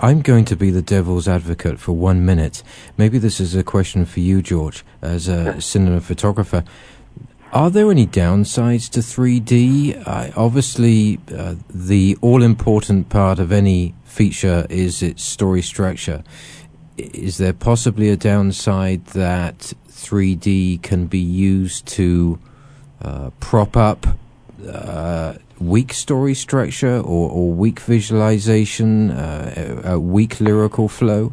I'm 0.00 0.22
going 0.22 0.44
to 0.46 0.56
be 0.56 0.70
the 0.70 0.82
devil's 0.82 1.28
advocate 1.28 1.78
for 1.78 1.92
one 1.92 2.24
minute. 2.24 2.62
Maybe 2.96 3.18
this 3.18 3.40
is 3.40 3.54
a 3.54 3.62
question 3.62 4.04
for 4.04 4.20
you, 4.20 4.42
George, 4.42 4.84
as 5.02 5.28
a 5.28 5.60
cinema 5.60 6.00
photographer. 6.00 6.64
Are 7.52 7.70
there 7.70 7.90
any 7.90 8.06
downsides 8.06 8.90
to 8.90 9.00
3D? 9.00 10.06
Uh, 10.06 10.30
obviously, 10.36 11.18
uh, 11.34 11.54
the 11.70 12.18
all 12.20 12.42
important 12.42 13.08
part 13.08 13.38
of 13.38 13.52
any 13.52 13.94
feature 14.04 14.66
is 14.68 15.02
its 15.02 15.22
story 15.22 15.62
structure. 15.62 16.22
Is 16.98 17.38
there 17.38 17.54
possibly 17.54 18.10
a 18.10 18.16
downside 18.16 19.06
that 19.06 19.72
3D 19.88 20.82
can 20.82 21.06
be 21.06 21.20
used 21.20 21.86
to 21.86 22.38
uh, 23.00 23.30
prop 23.40 23.76
up 23.76 24.06
uh, 24.68 25.34
weak 25.60 25.92
story 25.92 26.34
structure 26.34 26.96
or, 26.98 27.30
or 27.30 27.52
weak 27.52 27.80
visualization, 27.80 29.10
uh, 29.10 29.82
a, 29.84 30.00
weak 30.00 30.40
lyrical 30.40 30.88
flow? 30.88 31.32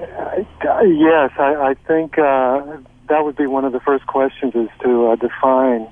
Uh, 0.00 0.82
yes, 0.82 1.30
I, 1.38 1.54
I 1.70 1.74
think 1.86 2.18
uh, 2.18 2.62
that 3.08 3.24
would 3.24 3.36
be 3.36 3.46
one 3.46 3.64
of 3.64 3.72
the 3.72 3.80
first 3.80 4.06
questions 4.06 4.54
is 4.54 4.68
to 4.82 5.06
uh, 5.08 5.16
define 5.16 5.90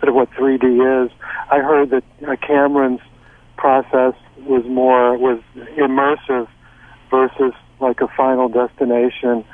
sort 0.00 0.08
of 0.08 0.14
what 0.14 0.30
3D 0.32 1.04
is. 1.04 1.12
I 1.50 1.58
heard 1.58 1.90
that 1.90 2.04
Cameron's 2.40 3.00
process 3.56 4.14
was 4.38 4.64
more 4.66 5.16
was 5.18 5.40
immersive 5.76 6.48
versus 7.10 7.52
like 7.80 8.00
a 8.00 8.08
final 8.08 8.48
destination 8.48 9.44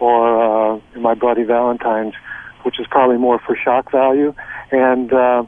or 0.00 0.74
uh, 0.74 0.80
My 0.98 1.14
Bloody 1.14 1.44
Valentine's, 1.44 2.14
which 2.62 2.78
is 2.80 2.86
probably 2.90 3.16
more 3.16 3.38
for 3.38 3.56
shock 3.56 3.90
value. 3.90 4.34
And 4.70 5.12
uh, 5.12 5.44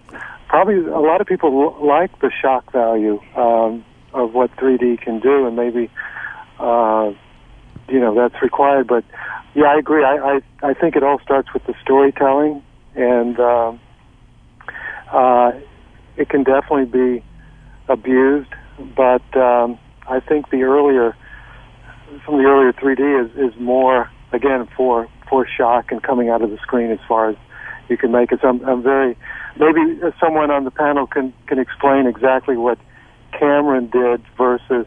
probably 0.57 0.91
a 0.91 1.01
lot 1.01 1.21
of 1.21 1.27
people 1.27 1.77
like 1.87 2.19
the 2.21 2.31
shock 2.41 2.73
value 2.73 3.21
um, 3.37 3.85
of 4.15 4.33
what 4.33 4.51
3D 4.57 4.99
can 5.03 5.21
do, 5.21 5.47
and 5.47 5.55
maybe 5.55 5.91
uh, 6.59 7.13
you 7.91 8.01
know 8.01 8.15
that's 8.15 8.41
required. 8.43 8.87
But 8.87 9.05
yeah, 9.55 9.67
I 9.67 9.79
agree. 9.79 10.03
I 10.03 10.41
I, 10.63 10.71
I 10.71 10.73
think 10.73 10.97
it 10.97 11.03
all 11.03 11.21
starts 11.21 11.53
with 11.53 11.67
the 11.67 11.75
storytelling, 11.83 12.63
and 12.95 13.39
um, 13.39 13.81
uh, 15.13 15.53
it 16.17 16.31
can 16.31 16.43
definitely 16.43 16.87
be 16.87 17.25
abused. 17.91 18.49
But 18.97 19.37
um, 19.37 19.79
I 20.09 20.21
think 20.21 20.49
the 20.49 20.63
earlier 20.63 21.15
some 22.25 22.37
of 22.37 22.41
the 22.41 22.47
earlier 22.47 22.73
3D 22.73 23.27
is 23.27 23.53
is 23.53 23.61
more 23.61 24.11
again 24.33 24.67
for 24.75 25.07
for 25.29 25.47
shock 25.47 25.93
and 25.93 26.03
coming 26.03 26.31
out 26.31 26.41
of 26.41 26.49
the 26.49 26.57
screen 26.63 26.91
as 26.91 27.01
far 27.07 27.29
as 27.29 27.37
you 27.89 27.97
can 27.97 28.13
make 28.13 28.33
it. 28.33 28.41
So 28.43 28.49
I'm, 28.49 28.65
I'm 28.65 28.83
very 28.83 29.17
maybe 29.59 30.01
someone 30.21 30.51
on 30.51 30.65
the 30.65 30.71
panel 30.71 31.07
can 31.07 31.33
can 31.47 31.59
explain 31.59 32.07
exactly 32.07 32.57
what 32.57 32.79
Cameron 33.39 33.89
did 33.91 34.23
versus 34.37 34.87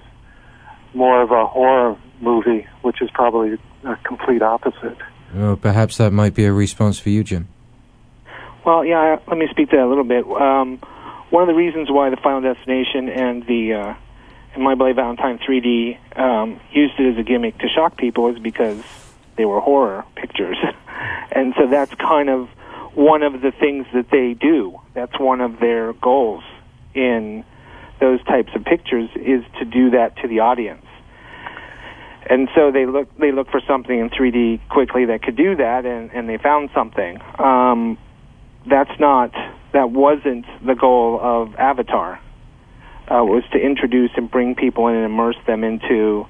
more 0.93 1.21
of 1.21 1.31
a 1.31 1.45
horror 1.45 1.97
movie, 2.21 2.67
which 2.81 3.01
is 3.01 3.09
probably 3.13 3.57
a 3.85 3.95
complete 3.97 4.41
opposite. 4.41 4.97
Well, 5.33 5.55
perhaps 5.55 5.97
that 5.97 6.11
might 6.11 6.33
be 6.33 6.45
a 6.45 6.53
response 6.53 6.99
for 6.99 7.09
you, 7.09 7.23
Jim. 7.23 7.47
Well, 8.65 8.83
yeah, 8.83 9.17
let 9.27 9.37
me 9.37 9.47
speak 9.49 9.69
to 9.69 9.77
that 9.77 9.85
a 9.85 9.87
little 9.87 10.03
bit. 10.03 10.25
Um, 10.25 10.79
one 11.29 11.43
of 11.43 11.47
the 11.47 11.53
reasons 11.53 11.89
why 11.91 12.09
the 12.09 12.17
Final 12.17 12.41
Destination 12.41 13.09
and 13.09 13.45
the 13.45 13.73
uh, 13.73 13.93
and 14.53 14.63
My 14.63 14.75
Bloody 14.75 14.93
Valentine 14.93 15.37
3D 15.37 16.19
um, 16.19 16.59
used 16.71 16.99
it 16.99 17.13
as 17.13 17.17
a 17.19 17.23
gimmick 17.23 17.57
to 17.59 17.67
shock 17.69 17.97
people 17.97 18.33
is 18.33 18.39
because 18.39 18.81
they 19.37 19.45
were 19.45 19.59
horror 19.59 20.03
pictures, 20.15 20.57
and 21.31 21.53
so 21.57 21.67
that's 21.67 21.93
kind 21.95 22.29
of 22.29 22.49
one 22.95 23.23
of 23.23 23.33
the 23.41 23.51
things 23.51 23.85
that 23.93 24.07
they 24.11 24.33
do. 24.33 24.79
That's 24.93 25.17
one 25.19 25.41
of 25.41 25.59
their 25.59 25.93
goals 25.93 26.43
in 26.93 27.43
those 27.99 28.23
types 28.23 28.49
of 28.55 28.63
pictures 28.63 29.09
is 29.15 29.43
to 29.59 29.65
do 29.65 29.91
that 29.91 30.17
to 30.21 30.27
the 30.27 30.39
audience. 30.39 30.85
And 32.29 32.47
so 32.55 32.71
they 32.71 32.85
look 32.85 33.15
they 33.17 33.31
look 33.31 33.49
for 33.49 33.61
something 33.67 33.97
in 33.97 34.09
3D 34.09 34.67
quickly 34.69 35.05
that 35.05 35.23
could 35.23 35.35
do 35.35 35.55
that, 35.55 35.85
and, 35.85 36.11
and 36.11 36.29
they 36.29 36.37
found 36.37 36.69
something. 36.75 37.19
Um, 37.39 37.97
that's 38.69 38.99
not 38.99 39.31
that 39.73 39.89
wasn't 39.91 40.45
the 40.65 40.75
goal 40.75 41.19
of 41.21 41.55
Avatar. 41.55 42.19
Uh, 43.09 43.25
was 43.25 43.43
to 43.51 43.57
introduce 43.57 44.11
and 44.15 44.29
bring 44.29 44.53
people 44.53 44.87
in 44.87 44.95
and 44.95 45.05
immerse 45.05 45.37
them 45.47 45.63
into 45.63 46.27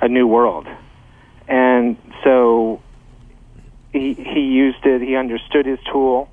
a 0.00 0.06
new 0.06 0.28
world. 0.28 0.68
And 1.48 1.96
he 4.14 4.40
used 4.40 4.84
it. 4.84 5.02
He 5.02 5.16
understood 5.16 5.66
his 5.66 5.78
tool, 5.92 6.28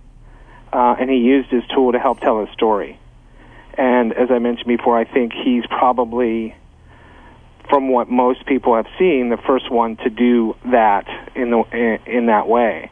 uh, 0.71 0.95
and 0.99 1.09
he 1.09 1.17
used 1.17 1.49
his 1.49 1.63
tool 1.73 1.91
to 1.91 1.99
help 1.99 2.19
tell 2.19 2.41
a 2.41 2.51
story. 2.53 2.99
And 3.77 4.13
as 4.13 4.31
I 4.31 4.39
mentioned 4.39 4.67
before, 4.67 4.97
I 4.97 5.05
think 5.05 5.33
he's 5.33 5.65
probably, 5.67 6.55
from 7.69 7.89
what 7.89 8.09
most 8.09 8.45
people 8.45 8.75
have 8.75 8.87
seen, 8.97 9.29
the 9.29 9.37
first 9.37 9.69
one 9.69 9.97
to 9.97 10.09
do 10.09 10.55
that 10.71 11.07
in 11.35 11.51
the 11.51 11.63
in, 11.71 11.99
in 12.11 12.25
that 12.27 12.47
way. 12.47 12.89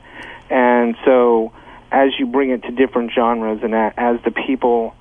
And 0.50 0.95
so, 1.04 1.54
as 1.91 2.12
you 2.19 2.28
bring 2.28 2.52
it 2.52 2.63
to 2.63 2.71
different 2.71 3.12
genres, 3.13 3.62
and 3.63 3.74
as 3.74 4.21
the 4.24 4.32
people, 4.32 4.93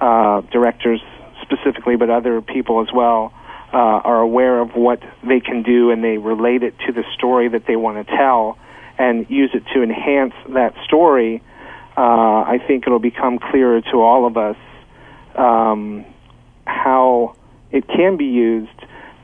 uh, 0.00 0.42
directors 0.52 1.00
specifically, 1.42 1.96
but 1.96 2.08
other 2.08 2.40
people 2.40 2.82
as 2.82 2.92
well, 2.94 3.32
uh, 3.72 3.76
are 3.76 4.20
aware 4.20 4.60
of 4.60 4.76
what 4.76 5.02
they 5.26 5.40
can 5.40 5.62
do, 5.62 5.90
and 5.90 6.04
they 6.04 6.18
relate 6.18 6.62
it 6.62 6.78
to 6.86 6.92
the 6.92 7.04
story 7.14 7.48
that 7.48 7.66
they 7.66 7.74
want 7.74 8.06
to 8.06 8.16
tell 8.16 8.58
and 8.98 9.26
use 9.28 9.50
it 9.54 9.64
to 9.74 9.82
enhance 9.82 10.34
that 10.50 10.74
story, 10.84 11.42
uh, 11.96 12.00
I 12.00 12.58
think 12.66 12.84
it'll 12.86 12.98
become 12.98 13.38
clearer 13.38 13.80
to 13.80 14.00
all 14.00 14.26
of 14.26 14.36
us 14.36 14.56
um, 15.36 16.04
how 16.66 17.36
it 17.70 17.86
can 17.88 18.16
be 18.16 18.26
used 18.26 18.70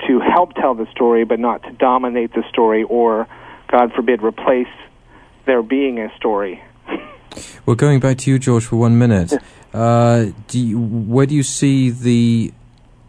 to 0.07 0.21
help 0.21 0.55
tell 0.55 0.75
the 0.75 0.87
story, 0.91 1.25
but 1.25 1.39
not 1.39 1.63
to 1.65 1.73
dominate 1.73 2.33
the 2.33 2.45
story 2.49 2.85
or, 2.85 3.27
God 3.69 3.93
forbid, 3.95 4.23
replace 4.23 4.69
there 5.47 5.63
being 5.63 5.99
a 5.99 6.15
story. 6.17 6.63
Well, 7.67 7.77
going 7.77 8.01
back 8.01 8.19
to 8.19 8.31
you, 8.31 8.39
George, 8.39 8.65
for 8.65 8.77
one 8.77 8.99
minute, 8.99 9.33
uh, 9.75 10.27
do 10.47 10.59
you, 10.59 10.79
where 10.79 11.27
do 11.27 11.35
you 11.35 11.43
see 11.43 11.91
the 11.91 12.53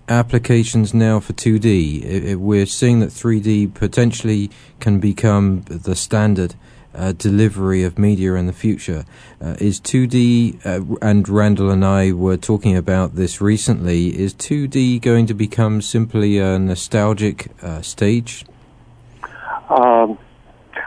applications 0.10 0.94
now 0.94 1.20
for 1.20 1.34
2D. 1.34 2.04
It, 2.04 2.26
it, 2.26 2.36
we're 2.40 2.66
seeing 2.66 3.00
that 3.00 3.10
3D 3.10 3.74
potentially 3.74 4.50
can 4.80 5.00
become 5.00 5.62
the 5.62 5.96
standard 5.96 6.56
uh, 6.94 7.12
delivery 7.14 7.84
of 7.84 8.00
media 8.00 8.34
in 8.34 8.48
the 8.48 8.54
future. 8.54 9.06
Uh, 9.40 9.56
is 9.60 9.80
2D, 9.80 10.66
uh, 10.66 10.98
and 11.02 11.30
Randall 11.30 11.70
and 11.70 11.86
I 11.86 12.12
were 12.12 12.38
talking 12.38 12.76
about 12.76 13.16
this 13.16 13.40
recently, 13.40 14.08
is 14.20 14.34
2D 14.34 15.02
going 15.02 15.28
to 15.28 15.34
become 15.34 15.82
simply 15.82 16.40
a 16.40 16.58
nostalgic 16.58 17.52
uh, 17.62 17.82
stage? 17.82 18.46
Um, 19.70 20.18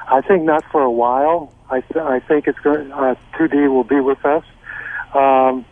I 0.09 0.21
think 0.21 0.43
not 0.43 0.65
for 0.73 0.83
a 0.83 0.91
while. 0.91 1.53
I, 1.71 1.81
th- 1.81 2.05
I 2.05 2.21
think 2.21 2.49
it's 2.49 2.59
going. 2.59 2.89
2D 2.89 3.67
uh, 3.67 3.71
will 3.71 3.85
be 3.85 4.01
with 4.01 4.25
us. 4.27 4.45
Um, 5.15 5.65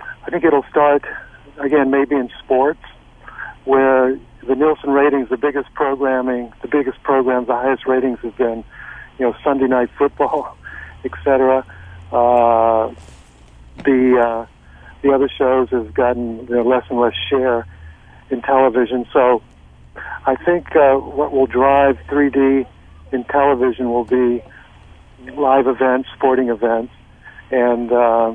I 0.00 0.30
think 0.30 0.44
it'll 0.44 0.64
start 0.64 1.04
again, 1.58 1.90
maybe 1.90 2.16
in 2.16 2.30
sports, 2.42 2.80
where 3.64 4.18
the 4.46 4.54
Nielsen 4.54 4.90
ratings, 4.90 5.28
the 5.28 5.36
biggest 5.36 5.72
programming, 5.74 6.52
the 6.62 6.68
biggest 6.68 7.02
programs, 7.02 7.46
the 7.46 7.54
highest 7.54 7.86
ratings 7.86 8.18
have 8.22 8.36
been, 8.36 8.64
you 9.18 9.26
know, 9.26 9.34
Sunday 9.42 9.66
night 9.66 9.90
football, 9.96 10.56
etc. 11.04 11.64
Uh, 12.12 12.92
the 13.84 14.20
uh, 14.20 14.46
the 15.02 15.12
other 15.12 15.28
shows 15.28 15.68
have 15.70 15.92
gotten 15.94 16.46
you 16.46 16.54
know, 16.56 16.62
less 16.62 16.84
and 16.88 17.00
less 17.00 17.14
share 17.28 17.66
in 18.30 18.40
television. 18.42 19.06
So 19.12 19.42
I 20.26 20.36
think 20.36 20.74
uh, 20.74 20.94
what 20.94 21.32
will 21.32 21.46
drive 21.46 21.98
3D 22.08 22.66
in 23.12 23.24
television 23.24 23.90
will 23.90 24.04
be 24.04 24.42
live 25.36 25.66
events, 25.66 26.08
sporting 26.14 26.48
events, 26.48 26.92
and 27.50 27.92
uh, 27.92 28.34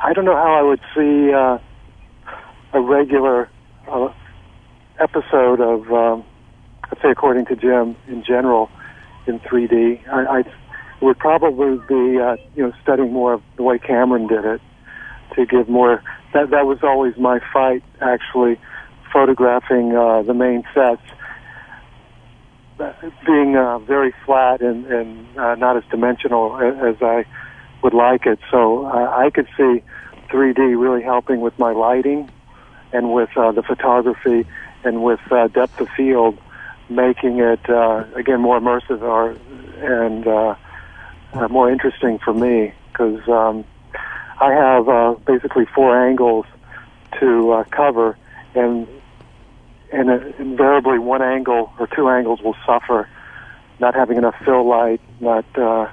I 0.00 0.12
don't 0.12 0.24
know 0.24 0.36
how 0.36 0.54
I 0.54 0.62
would 0.62 0.80
see 0.94 1.32
uh, 1.32 1.58
a 2.72 2.80
regular 2.80 3.50
uh, 3.88 4.12
episode 5.00 5.60
of, 5.60 5.90
um, 5.92 6.24
let's 6.88 7.02
say, 7.02 7.10
according 7.10 7.46
to 7.46 7.56
Jim, 7.56 7.96
in 8.06 8.22
general, 8.22 8.70
in 9.26 9.40
3D. 9.40 10.08
I, 10.08 10.38
I 10.38 10.44
would 11.00 11.18
probably 11.18 11.78
be, 11.88 12.18
uh, 12.20 12.36
you 12.54 12.62
know, 12.62 12.72
studying 12.82 13.12
more 13.12 13.34
of 13.34 13.42
the 13.56 13.64
way 13.64 13.78
Cameron 13.78 14.28
did 14.28 14.44
it 14.44 14.60
to 15.34 15.46
give 15.46 15.68
more. 15.68 16.02
That 16.32 16.50
that 16.50 16.66
was 16.66 16.78
always 16.82 17.16
my 17.16 17.40
fight, 17.52 17.82
actually, 18.00 18.60
photographing 19.12 19.96
uh, 19.96 20.22
the 20.22 20.34
main 20.34 20.62
sets 20.74 21.02
being 23.26 23.56
uh, 23.56 23.78
very 23.80 24.14
flat 24.24 24.60
and, 24.60 24.86
and 24.86 25.38
uh, 25.38 25.56
not 25.56 25.76
as 25.76 25.82
dimensional 25.90 26.56
as 26.56 26.96
I 27.02 27.24
would 27.82 27.94
like 27.94 28.26
it. 28.26 28.38
So 28.50 28.86
uh, 28.86 29.10
I 29.16 29.30
could 29.30 29.48
see 29.56 29.82
3D 30.30 30.58
really 30.58 31.02
helping 31.02 31.40
with 31.40 31.58
my 31.58 31.72
lighting 31.72 32.30
and 32.92 33.12
with 33.12 33.30
uh, 33.36 33.52
the 33.52 33.62
photography 33.62 34.46
and 34.84 35.02
with 35.02 35.20
uh, 35.30 35.48
depth 35.48 35.80
of 35.80 35.88
field, 35.96 36.38
making 36.88 37.40
it 37.40 37.68
uh, 37.68 38.04
again 38.14 38.40
more 38.40 38.58
immersive 38.58 39.02
or 39.02 39.36
and 39.80 40.26
uh, 40.26 40.54
uh, 41.34 41.48
more 41.48 41.70
interesting 41.70 42.18
for 42.18 42.32
me 42.32 42.72
because 42.90 43.20
um, 43.28 43.64
I 44.40 44.52
have 44.52 44.88
uh, 44.88 45.14
basically 45.26 45.66
four 45.74 45.96
angles 46.08 46.46
to 47.20 47.52
uh, 47.52 47.64
cover, 47.70 48.16
and 48.54 48.86
and 49.92 50.10
uh, 50.10 50.20
invariably 50.38 50.98
one 50.98 51.22
angle 51.22 51.72
or 51.78 51.86
two 51.86 52.08
angles 52.08 52.40
will 52.42 52.56
suffer, 52.66 53.08
not 53.80 53.94
having 53.94 54.16
enough 54.16 54.34
fill 54.44 54.68
light, 54.68 55.00
not 55.20 55.44
uh, 55.58 55.90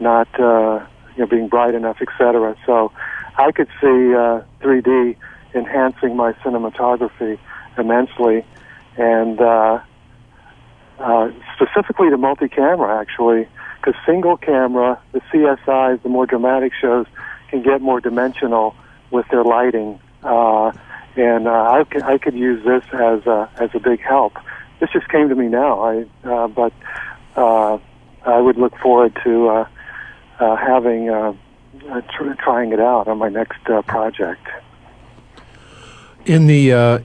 not 0.00 0.28
uh, 0.40 0.84
you 1.16 1.22
know 1.22 1.26
being 1.26 1.48
bright 1.48 1.74
enough, 1.74 1.98
etc. 2.00 2.56
So 2.66 2.92
I 3.36 3.52
could 3.52 3.68
see 3.80 4.14
uh, 4.14 4.42
3D 4.62 5.16
enhancing 5.54 6.16
my 6.16 6.32
cinematography 6.44 7.38
immensely, 7.78 8.44
and 8.96 9.40
uh, 9.40 9.80
uh, 10.98 11.30
specifically 11.54 12.10
the 12.10 12.16
multi-camera 12.16 13.00
actually, 13.00 13.48
because 13.80 13.94
single 14.06 14.36
camera, 14.36 15.00
the 15.12 15.20
CSIs, 15.32 16.02
the 16.02 16.08
more 16.08 16.26
dramatic 16.26 16.72
shows, 16.80 17.06
can 17.50 17.62
get 17.62 17.80
more 17.80 18.00
dimensional 18.00 18.74
with 19.10 19.26
their 19.30 19.44
lighting, 19.44 19.98
uh, 20.22 20.72
and 21.16 21.46
uh, 21.46 21.50
I, 21.50 21.84
c- 21.92 22.02
I 22.02 22.18
could 22.18 22.34
use 22.34 22.64
this 22.64 22.82
as 22.92 23.26
a, 23.26 23.48
as 23.60 23.70
a 23.74 23.78
big 23.78 24.00
help. 24.00 24.34
This 24.80 24.90
just 24.92 25.08
came 25.08 25.28
to 25.28 25.34
me 25.34 25.46
now, 25.46 25.80
I, 25.80 26.04
uh, 26.24 26.48
but 26.48 26.72
uh, 27.36 27.78
I 28.26 28.40
would 28.40 28.56
look 28.56 28.76
forward 28.78 29.16
to 29.24 29.48
uh, 29.48 29.68
uh, 30.40 30.56
having 30.56 31.10
uh, 31.10 31.34
uh, 31.90 32.00
tr- 32.16 32.34
trying 32.42 32.72
it 32.72 32.80
out 32.80 33.08
on 33.08 33.18
my 33.18 33.28
next 33.28 33.58
uh, 33.68 33.82
project. 33.82 34.46
In 36.26 36.46
the 36.46 36.72
uh, 36.72 36.98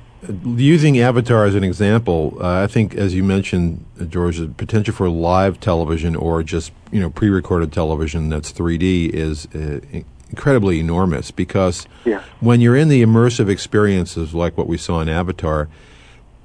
using 0.46 1.00
Avatar 1.00 1.46
as 1.46 1.56
an 1.56 1.64
example, 1.64 2.38
uh, 2.40 2.64
I 2.64 2.68
think, 2.68 2.96
as 2.96 3.14
you 3.14 3.24
mentioned, 3.24 3.86
George, 4.10 4.38
the 4.38 4.48
potential 4.48 4.94
for 4.94 5.10
live 5.10 5.60
television 5.60 6.16
or 6.16 6.44
just 6.44 6.72
you 6.92 7.00
know 7.00 7.10
pre-recorded 7.10 7.72
television 7.74 8.30
that's 8.30 8.52
3D 8.52 9.10
is 9.10 9.46
uh, 9.54 9.80
incredibly 10.30 10.80
enormous 10.80 11.32
because 11.32 11.86
Yeah. 12.06 12.22
when 12.40 12.62
you're 12.62 12.76
in 12.76 12.88
the 12.90 13.04
immersive 13.04 13.50
experiences 13.50 14.34
like 14.34 14.58
what 14.58 14.68
we 14.68 14.78
saw 14.78 15.02
in 15.02 15.10
Avatar, 15.10 15.68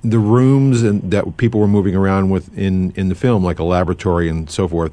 the 0.03 0.19
rooms 0.19 0.83
and 0.83 1.11
that 1.11 1.37
people 1.37 1.61
were 1.61 1.69
moving 1.69 1.95
around 1.95 2.31
with 2.31 2.57
in 2.59 2.93
in 2.97 3.09
the 3.09 3.15
film, 3.15 3.45
like 3.45 3.59
a 3.61 3.65
laboratory 3.65 4.29
and 4.29 4.51
so 4.51 4.67
forth, 4.67 4.93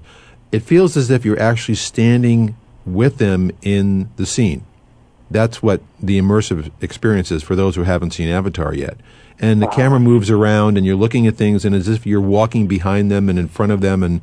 it 0.51 0.61
feels 0.61 0.97
as 0.97 1.09
if 1.09 1.25
you're 1.25 1.39
actually 1.39 1.75
standing 1.75 2.55
with 2.85 3.17
them 3.17 3.51
in 3.61 4.09
the 4.17 4.25
scene. 4.25 4.65
That's 5.29 5.63
what 5.63 5.81
the 5.99 6.19
immersive 6.19 6.71
experience 6.81 7.31
is 7.31 7.41
for 7.41 7.55
those 7.55 7.75
who 7.75 7.83
haven't 7.83 8.11
seen 8.11 8.27
Avatar 8.27 8.73
yet. 8.73 8.97
And 9.39 9.61
the 9.61 9.67
camera 9.67 9.99
moves 9.99 10.29
around, 10.29 10.77
and 10.77 10.85
you're 10.85 10.95
looking 10.95 11.25
at 11.25 11.35
things, 11.35 11.65
and 11.65 11.73
as 11.73 11.87
if 11.87 12.05
you're 12.05 12.21
walking 12.21 12.67
behind 12.67 13.09
them 13.09 13.29
and 13.29 13.39
in 13.39 13.47
front 13.47 13.71
of 13.71 13.81
them. 13.81 14.03
And 14.03 14.21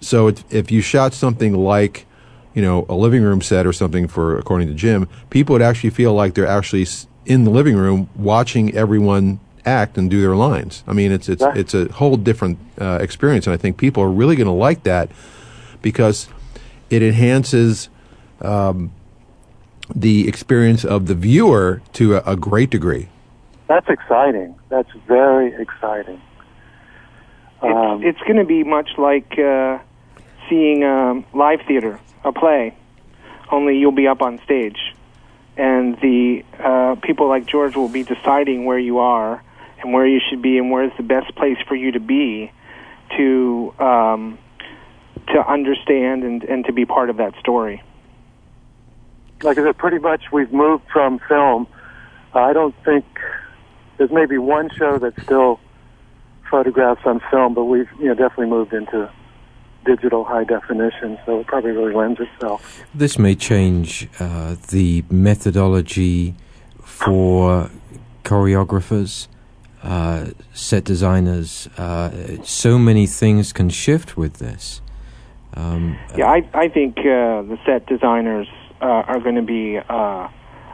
so, 0.00 0.28
it, 0.28 0.44
if 0.50 0.70
you 0.70 0.80
shot 0.80 1.12
something 1.12 1.54
like, 1.54 2.06
you 2.54 2.62
know, 2.62 2.86
a 2.88 2.94
living 2.94 3.22
room 3.22 3.40
set 3.40 3.66
or 3.66 3.72
something 3.72 4.06
for, 4.06 4.38
according 4.38 4.68
to 4.68 4.74
Jim, 4.74 5.08
people 5.30 5.54
would 5.54 5.62
actually 5.62 5.90
feel 5.90 6.12
like 6.14 6.34
they're 6.34 6.46
actually 6.46 6.86
in 7.26 7.44
the 7.44 7.50
living 7.50 7.76
room 7.76 8.08
watching 8.14 8.72
everyone 8.76 9.40
act 9.64 9.96
and 9.96 10.10
do 10.10 10.20
their 10.20 10.36
lines. 10.36 10.84
I 10.86 10.92
mean, 10.92 11.10
it's 11.10 11.28
it's 11.28 11.42
it's 11.42 11.74
a 11.74 11.90
whole 11.90 12.16
different 12.16 12.58
uh, 12.80 12.98
experience, 13.00 13.46
and 13.46 13.54
I 13.54 13.56
think 13.56 13.76
people 13.76 14.02
are 14.02 14.10
really 14.10 14.36
going 14.36 14.46
to 14.46 14.52
like 14.52 14.82
that 14.84 15.10
because 15.84 16.28
it 16.88 17.02
enhances 17.02 17.90
um, 18.40 18.90
the 19.94 20.26
experience 20.26 20.82
of 20.82 21.06
the 21.06 21.14
viewer 21.14 21.82
to 21.92 22.16
a, 22.16 22.32
a 22.32 22.36
great 22.36 22.70
degree. 22.70 23.08
That's 23.68 23.88
exciting. 23.88 24.56
That's 24.70 24.90
very 25.06 25.54
exciting. 25.60 26.20
Um, 27.60 28.02
it's, 28.02 28.18
it's 28.18 28.26
going 28.26 28.38
to 28.38 28.44
be 28.44 28.64
much 28.64 28.88
like 28.96 29.38
uh, 29.38 29.78
seeing 30.48 30.84
um, 30.84 31.26
live 31.34 31.60
theater, 31.68 32.00
a 32.24 32.32
play, 32.32 32.74
only 33.52 33.78
you'll 33.78 33.92
be 33.92 34.08
up 34.08 34.22
on 34.22 34.40
stage, 34.42 34.78
and 35.56 36.00
the 36.00 36.44
uh, 36.58 36.96
people 37.02 37.28
like 37.28 37.44
George 37.44 37.76
will 37.76 37.90
be 37.90 38.04
deciding 38.04 38.64
where 38.64 38.78
you 38.78 38.98
are 38.98 39.42
and 39.82 39.92
where 39.92 40.06
you 40.06 40.20
should 40.30 40.40
be 40.40 40.56
and 40.56 40.70
where 40.70 40.84
is 40.84 40.92
the 40.96 41.02
best 41.02 41.34
place 41.36 41.58
for 41.68 41.74
you 41.74 41.92
to 41.92 42.00
be 42.00 42.50
to 43.16 43.74
um, 43.78 44.38
to 45.28 45.50
understand 45.50 46.22
and, 46.22 46.44
and 46.44 46.64
to 46.66 46.72
be 46.72 46.84
part 46.84 47.10
of 47.10 47.16
that 47.16 47.34
story. 47.40 47.82
like 49.42 49.58
I 49.58 49.64
said, 49.64 49.78
pretty 49.78 49.98
much 49.98 50.32
we've 50.32 50.52
moved 50.52 50.84
from 50.92 51.18
film. 51.28 51.66
I 52.34 52.52
don't 52.52 52.74
think 52.84 53.04
there's 53.96 54.10
maybe 54.10 54.38
one 54.38 54.70
show 54.76 54.98
that 54.98 55.14
still 55.22 55.60
photographs 56.50 57.02
on 57.04 57.20
film, 57.30 57.54
but 57.54 57.64
we've 57.64 57.88
you 57.98 58.06
know 58.06 58.14
definitely 58.14 58.46
moved 58.46 58.72
into 58.72 59.10
digital 59.84 60.24
high 60.24 60.44
definition, 60.44 61.18
so 61.26 61.40
it 61.40 61.46
probably 61.46 61.70
really 61.70 61.94
lends 61.94 62.20
itself. 62.20 62.82
This 62.94 63.18
may 63.18 63.34
change 63.34 64.08
uh, 64.18 64.56
the 64.70 65.04
methodology 65.10 66.34
for 66.82 67.70
choreographers, 68.24 69.28
uh, 69.82 70.28
set 70.52 70.84
designers. 70.84 71.68
Uh, 71.76 72.42
so 72.42 72.78
many 72.78 73.06
things 73.06 73.52
can 73.52 73.68
shift 73.68 74.16
with 74.16 74.34
this. 74.34 74.80
Um, 75.56 75.96
Yeah, 76.16 76.26
I 76.26 76.42
I 76.52 76.68
think 76.68 76.98
uh, 76.98 77.42
the 77.42 77.58
set 77.64 77.86
designers 77.86 78.48
uh, 78.80 79.10
are 79.10 79.20
going 79.20 79.36
to 79.36 79.42
be 79.42 79.78
uh, 79.78 80.28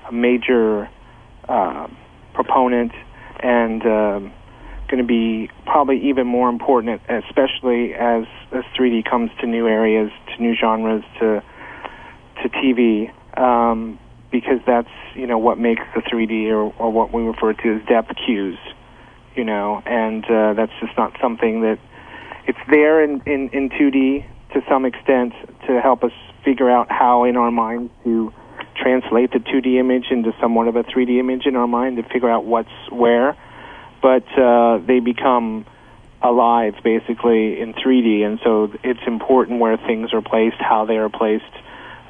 a 0.08 0.12
major 0.12 0.88
uh, 1.48 1.86
proponent 2.34 2.92
and 3.42 3.82
um, 3.82 4.32
going 4.88 5.02
to 5.02 5.04
be 5.04 5.50
probably 5.66 6.08
even 6.08 6.26
more 6.26 6.48
important, 6.48 7.00
especially 7.08 7.94
as 7.94 8.24
as 8.52 8.64
3D 8.76 9.08
comes 9.08 9.30
to 9.40 9.46
new 9.46 9.66
areas, 9.68 10.10
to 10.34 10.42
new 10.42 10.54
genres, 10.54 11.04
to 11.20 11.42
to 12.42 12.48
TV, 12.48 13.12
um, 13.38 13.98
because 14.30 14.60
that's 14.66 14.90
you 15.14 15.26
know 15.26 15.38
what 15.38 15.58
makes 15.58 15.82
the 15.94 16.00
3D 16.00 16.48
or, 16.50 16.72
or 16.78 16.90
what 16.90 17.12
we 17.12 17.22
refer 17.22 17.52
to 17.52 17.76
as 17.76 17.86
depth 17.86 18.12
cues, 18.24 18.58
you 19.36 19.44
know, 19.44 19.82
and 19.86 20.24
uh, 20.24 20.54
that's 20.54 20.72
just 20.80 20.96
not 20.96 21.16
something 21.20 21.62
that 21.62 21.78
it's 22.46 22.58
there 22.70 23.02
in, 23.04 23.22
in, 23.26 23.48
in 23.50 23.68
2D 23.68 24.24
to 24.54 24.60
some 24.68 24.84
extent 24.84 25.32
to 25.66 25.80
help 25.80 26.04
us 26.04 26.12
figure 26.44 26.70
out 26.70 26.90
how 26.90 27.24
in 27.24 27.36
our 27.36 27.50
mind 27.50 27.90
to 28.04 28.32
translate 28.76 29.30
the 29.32 29.38
2D 29.38 29.78
image 29.78 30.06
into 30.10 30.32
somewhat 30.40 30.68
of 30.68 30.76
a 30.76 30.82
3D 30.82 31.18
image 31.18 31.46
in 31.46 31.56
our 31.56 31.66
mind 31.66 31.96
to 31.96 32.02
figure 32.02 32.30
out 32.30 32.44
what's 32.44 32.70
where. 32.90 33.36
But 34.02 34.26
uh, 34.38 34.78
they 34.78 35.00
become 35.00 35.66
alive 36.22 36.74
basically 36.82 37.60
in 37.60 37.74
3D, 37.74 38.22
and 38.24 38.38
so 38.42 38.72
it's 38.82 39.00
important 39.06 39.60
where 39.60 39.76
things 39.76 40.12
are 40.12 40.22
placed, 40.22 40.56
how 40.58 40.86
they 40.86 40.96
are 40.96 41.08
placed, 41.08 41.44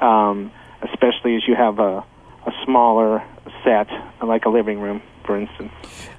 um, 0.01 0.51
especially 0.81 1.35
as 1.35 1.43
you 1.47 1.55
have 1.55 1.79
a, 1.79 2.03
a 2.45 2.51
smaller 2.65 3.23
set, 3.63 3.87
like 4.21 4.45
a 4.45 4.49
living 4.49 4.79
room, 4.79 5.01
for 5.25 5.37
instance. 5.37 5.71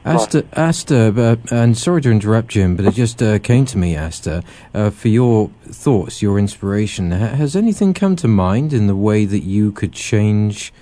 Asta, 0.04 0.44
Asta, 0.56 1.14
uh, 1.16 1.36
and 1.54 1.78
sorry 1.78 2.02
to 2.02 2.10
interrupt, 2.10 2.48
Jim, 2.48 2.76
but 2.76 2.84
it 2.84 2.94
just 2.94 3.22
uh, 3.22 3.38
came 3.38 3.64
to 3.66 3.78
me, 3.78 3.96
Asta, 3.96 4.42
uh, 4.74 4.90
for 4.90 5.08
your 5.08 5.50
thoughts, 5.64 6.20
your 6.20 6.38
inspiration. 6.38 7.12
Ha- 7.12 7.28
has 7.28 7.54
anything 7.54 7.94
come 7.94 8.16
to 8.16 8.28
mind 8.28 8.72
in 8.72 8.88
the 8.88 8.96
way 8.96 9.24
that 9.24 9.44
you 9.44 9.70
could 9.70 9.92
change 9.92 10.72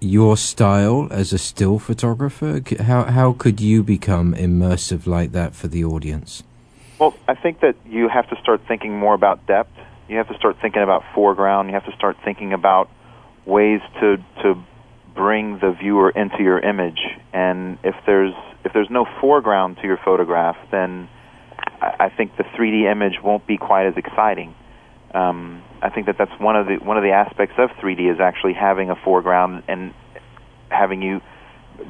your 0.00 0.36
style 0.36 1.06
as 1.10 1.32
a 1.32 1.38
still 1.38 1.78
photographer? 1.78 2.62
How 2.80 3.04
how 3.04 3.32
could 3.32 3.60
you 3.60 3.82
become 3.82 4.34
immersive 4.34 5.06
like 5.06 5.32
that 5.32 5.54
for 5.54 5.68
the 5.68 5.84
audience? 5.84 6.42
Well, 6.98 7.14
I 7.28 7.34
think 7.34 7.60
that 7.60 7.76
you 7.88 8.08
have 8.08 8.28
to 8.30 8.36
start 8.40 8.62
thinking 8.66 8.98
more 8.98 9.14
about 9.14 9.46
depth. 9.46 9.72
You 10.08 10.16
have 10.16 10.28
to 10.28 10.36
start 10.36 10.56
thinking 10.60 10.82
about 10.82 11.04
foreground. 11.14 11.68
You 11.68 11.74
have 11.74 11.86
to 11.86 11.92
start 11.92 12.16
thinking 12.24 12.52
about 12.52 12.90
ways 13.46 13.80
to 14.00 14.16
to 14.42 14.62
bring 15.20 15.58
the 15.60 15.76
viewer 15.78 16.08
into 16.08 16.42
your 16.42 16.58
image. 16.58 16.98
And 17.34 17.78
if 17.84 17.94
there's 18.06 18.32
if 18.64 18.72
there's 18.72 18.88
no 18.88 19.04
foreground 19.20 19.76
to 19.82 19.86
your 19.86 19.98
photograph, 20.02 20.56
then 20.72 21.10
I, 21.82 22.08
think 22.08 22.36
the 22.36 22.44
3D 22.44 22.90
image 22.90 23.22
won't 23.22 23.46
be 23.46 23.56
quite 23.56 23.86
as 23.86 23.94
exciting. 23.96 24.54
Um, 25.12 25.62
I 25.82 25.90
think 25.90 26.06
that 26.06 26.16
that's 26.18 26.32
one 26.40 26.56
of 26.56 26.66
the 26.66 26.76
one 26.76 26.96
of 26.96 27.02
the 27.02 27.10
aspects 27.10 27.56
of 27.58 27.68
3D 27.82 28.10
is 28.10 28.18
actually 28.18 28.54
having 28.54 28.88
a 28.88 28.96
foreground 28.96 29.64
and 29.68 29.92
having 30.70 31.02
you 31.02 31.20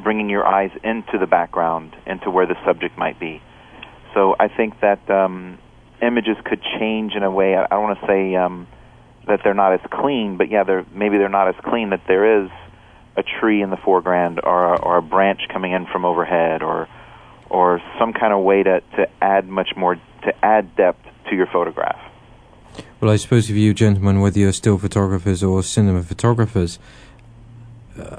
bringing 0.02 0.28
your 0.28 0.44
eyes 0.44 0.70
into 0.82 1.18
the 1.18 1.26
background, 1.26 1.96
into 2.06 2.30
where 2.30 2.46
the 2.46 2.56
subject 2.66 2.98
might 2.98 3.20
be. 3.20 3.40
So 4.14 4.34
I 4.40 4.48
think 4.48 4.80
that 4.80 5.08
um, 5.08 5.58
images 6.02 6.36
could 6.44 6.62
change 6.80 7.14
in 7.14 7.22
a 7.22 7.30
way. 7.30 7.54
I, 7.54 7.64
I 7.64 7.68
don't 7.68 7.82
want 7.82 8.00
to 8.00 8.06
say 8.06 8.34
um, 8.34 8.66
that 9.28 9.40
they're 9.44 9.54
not 9.54 9.72
as 9.72 9.80
clean, 9.92 10.36
but 10.36 10.50
yeah, 10.50 10.64
they're 10.64 10.86
maybe 10.92 11.18
they're 11.18 11.28
not 11.28 11.48
as 11.48 11.54
clean. 11.64 11.90
That 11.90 12.02
there 12.08 12.42
is 12.44 12.50
a 13.16 13.22
tree 13.22 13.62
in 13.62 13.70
the 13.70 13.76
foreground, 13.76 14.40
or 14.42 14.74
a, 14.74 14.80
or 14.80 14.96
a 14.98 15.02
branch 15.02 15.40
coming 15.52 15.72
in 15.72 15.86
from 15.86 16.04
overhead, 16.04 16.62
or 16.62 16.88
or 17.48 17.82
some 17.98 18.12
kind 18.12 18.32
of 18.32 18.42
way 18.44 18.62
to 18.62 18.80
to 18.96 19.08
add 19.20 19.48
much 19.48 19.70
more 19.76 19.96
to 19.96 20.44
add 20.44 20.76
depth 20.76 21.04
to 21.28 21.36
your 21.36 21.46
photograph. 21.46 22.00
Well, 23.00 23.10
I 23.10 23.16
suppose 23.16 23.50
if 23.50 23.56
you 23.56 23.74
gentlemen, 23.74 24.20
whether 24.20 24.38
you're 24.38 24.52
still 24.52 24.78
photographers 24.78 25.42
or 25.42 25.62
cinema 25.62 26.02
photographers, 26.02 26.78
uh, 27.98 28.16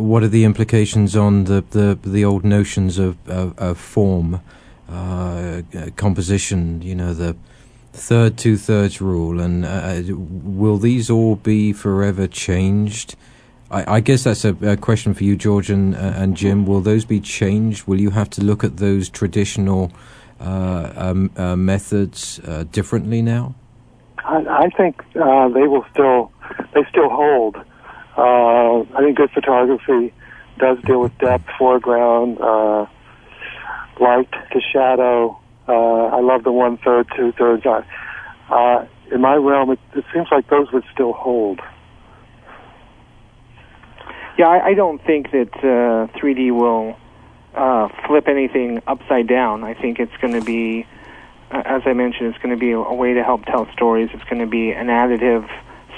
what 0.00 0.22
are 0.22 0.28
the 0.28 0.44
implications 0.44 1.14
on 1.14 1.44
the, 1.44 1.62
the, 1.70 1.98
the 2.02 2.24
old 2.24 2.44
notions 2.44 2.98
of, 2.98 3.16
of, 3.28 3.58
of 3.58 3.78
form, 3.78 4.40
uh, 4.88 5.62
composition, 5.96 6.80
you 6.82 6.94
know, 6.94 7.12
the 7.12 7.36
third 7.92 8.36
two 8.36 8.56
thirds 8.56 9.00
rule, 9.00 9.40
and 9.40 9.64
uh, 9.64 10.02
will 10.08 10.78
these 10.78 11.10
all 11.10 11.36
be 11.36 11.72
forever 11.72 12.26
changed? 12.26 13.16
I, 13.74 13.96
I 13.96 14.00
guess 14.00 14.24
that's 14.24 14.44
a, 14.44 14.54
a, 14.62 14.76
question 14.76 15.14
for 15.14 15.24
you, 15.24 15.36
George 15.36 15.70
and, 15.70 15.94
uh, 15.94 15.98
and 15.98 16.36
Jim. 16.36 16.64
Will 16.66 16.80
those 16.80 17.04
be 17.04 17.20
changed? 17.20 17.86
Will 17.86 18.00
you 18.00 18.10
have 18.10 18.30
to 18.30 18.44
look 18.44 18.64
at 18.64 18.76
those 18.76 19.08
traditional 19.08 19.92
uh, 20.40 20.92
um, 20.96 21.30
uh, 21.36 21.56
methods 21.56 22.40
uh, 22.46 22.64
differently 22.70 23.20
now? 23.20 23.54
I, 24.18 24.64
I 24.64 24.68
think 24.76 25.02
uh, 25.16 25.48
they 25.48 25.66
will 25.66 25.84
still 25.92 26.32
they 26.72 26.84
still 26.88 27.10
hold. 27.10 27.56
I 28.16 29.00
think 29.00 29.16
good 29.16 29.30
photography 29.32 30.14
does 30.58 30.78
deal 30.82 31.00
with 31.00 31.16
depth, 31.18 31.48
foreground, 31.58 32.38
light 33.98 34.30
to 34.52 34.60
shadow, 34.72 35.38
uh, 35.66 35.72
I 35.72 36.20
love 36.20 36.44
the 36.44 36.52
one 36.52 36.76
third, 36.78 37.08
two 37.16 37.32
thirds. 37.32 37.64
Uh, 37.66 38.86
in 39.10 39.20
my 39.20 39.34
realm, 39.34 39.70
it, 39.70 39.78
it 39.94 40.04
seems 40.12 40.28
like 40.30 40.48
those 40.48 40.70
would 40.72 40.84
still 40.92 41.12
hold. 41.12 41.60
Yeah, 44.36 44.48
I, 44.48 44.68
I 44.68 44.74
don't 44.74 45.02
think 45.04 45.30
that 45.30 45.54
uh, 45.58 46.18
3D 46.18 46.50
will 46.50 46.96
uh, 47.54 47.88
flip 48.06 48.26
anything 48.26 48.82
upside 48.86 49.28
down. 49.28 49.62
I 49.62 49.74
think 49.74 50.00
it's 50.00 50.16
going 50.20 50.32
to 50.32 50.40
be, 50.40 50.86
uh, 51.52 51.62
as 51.64 51.82
I 51.86 51.92
mentioned, 51.92 52.34
it's 52.34 52.42
going 52.42 52.54
to 52.54 52.58
be 52.58 52.72
a, 52.72 52.78
a 52.78 52.94
way 52.94 53.14
to 53.14 53.22
help 53.22 53.44
tell 53.44 53.70
stories. 53.72 54.10
It's 54.12 54.24
going 54.24 54.40
to 54.40 54.48
be 54.48 54.72
an 54.72 54.88
additive, 54.88 55.48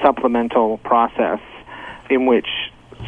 supplemental 0.02 0.76
process 0.78 1.40
in 2.10 2.26
which 2.26 2.48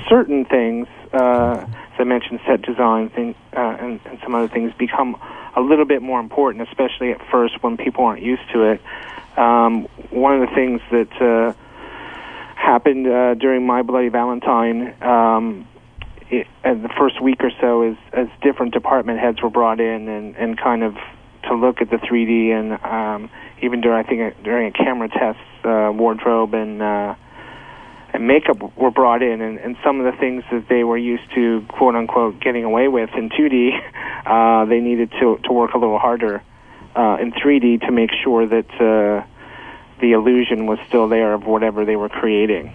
certain 0.09 0.47
things, 0.47 0.89
uh, 1.13 1.67
as 1.67 1.99
I 1.99 2.05
mentioned, 2.05 2.41
set 2.47 2.63
design 2.63 3.11
thing, 3.11 3.35
uh, 3.55 3.77
and, 3.81 4.01
and 4.07 4.19
some 4.23 4.35
other 4.35 4.49
things, 4.49 4.73
become 4.79 5.21
a 5.57 5.61
little 5.61 5.85
bit 5.85 6.01
more 6.01 6.21
important, 6.21 6.67
especially 6.69 7.13
at 7.13 7.21
first 7.31 7.63
when 7.63 7.77
people 7.77 8.05
aren't 8.05 8.23
used 8.23 8.49
to 8.53 8.63
it. 8.63 8.81
Um, 9.37 9.85
one 10.11 10.41
of 10.41 10.49
the 10.49 10.55
things 10.55 10.81
that 10.91 11.13
uh, 11.21 11.53
happened 12.69 13.07
uh, 13.07 13.35
during 13.35 13.67
My 13.67 13.81
Bloody 13.81 14.11
Valentine, 14.11 14.95
um, 15.03 15.67
it, 16.31 16.47
uh, 16.63 16.75
the 16.75 16.91
first 16.99 17.23
week 17.23 17.41
or 17.41 17.51
so, 17.63 17.83
is 17.83 17.97
as 18.13 18.29
different 18.43 18.75
department 18.75 19.19
heads 19.19 19.41
were 19.43 19.49
brought 19.49 19.81
in 19.81 20.07
and, 20.07 20.37
and 20.37 20.61
kind 20.61 20.83
of 20.83 20.95
to 21.45 21.55
look 21.55 21.81
at 21.81 21.89
the 21.89 21.97
3D 21.97 22.51
and 22.51 22.73
um, 22.85 23.31
even 23.63 23.81
during 23.81 24.05
I 24.05 24.07
think 24.07 24.21
uh, 24.21 24.43
during 24.43 24.69
a 24.69 24.73
camera 24.73 25.09
test, 25.09 25.41
uh, 25.65 25.91
wardrobe 25.95 26.53
and 26.53 26.83
uh, 26.83 27.15
and 28.13 28.27
makeup 28.27 28.59
were 28.77 28.91
brought 28.91 29.23
in, 29.23 29.41
and, 29.41 29.59
and 29.59 29.77
some 29.83 30.01
of 30.01 30.13
the 30.13 30.19
things 30.19 30.45
that 30.53 30.67
they 30.69 30.85
were 30.85 30.99
used 30.99 31.25
to, 31.35 31.65
quote 31.69 31.95
unquote, 31.95 32.39
getting 32.41 32.65
away 32.65 32.89
with 32.89 33.11
in 33.17 33.31
2D, 33.31 33.71
uh, 34.27 34.67
they 34.67 34.81
needed 34.81 35.11
to 35.21 35.39
to 35.45 35.53
work 35.53 35.73
a 35.73 35.79
little 35.79 35.99
harder 35.99 36.43
uh, 36.95 37.17
in 37.19 37.33
3D 37.33 37.81
to 37.87 37.93
make 37.93 38.11
sure 38.23 38.47
that 38.47 38.71
uh, 38.79 39.27
the 40.01 40.13
illusion 40.13 40.67
was 40.67 40.79
still 40.89 41.09
there 41.09 41.35
of 41.35 41.47
whatever 41.47 41.85
they 41.85 41.97
were 41.97 42.09
creating. 42.09 42.75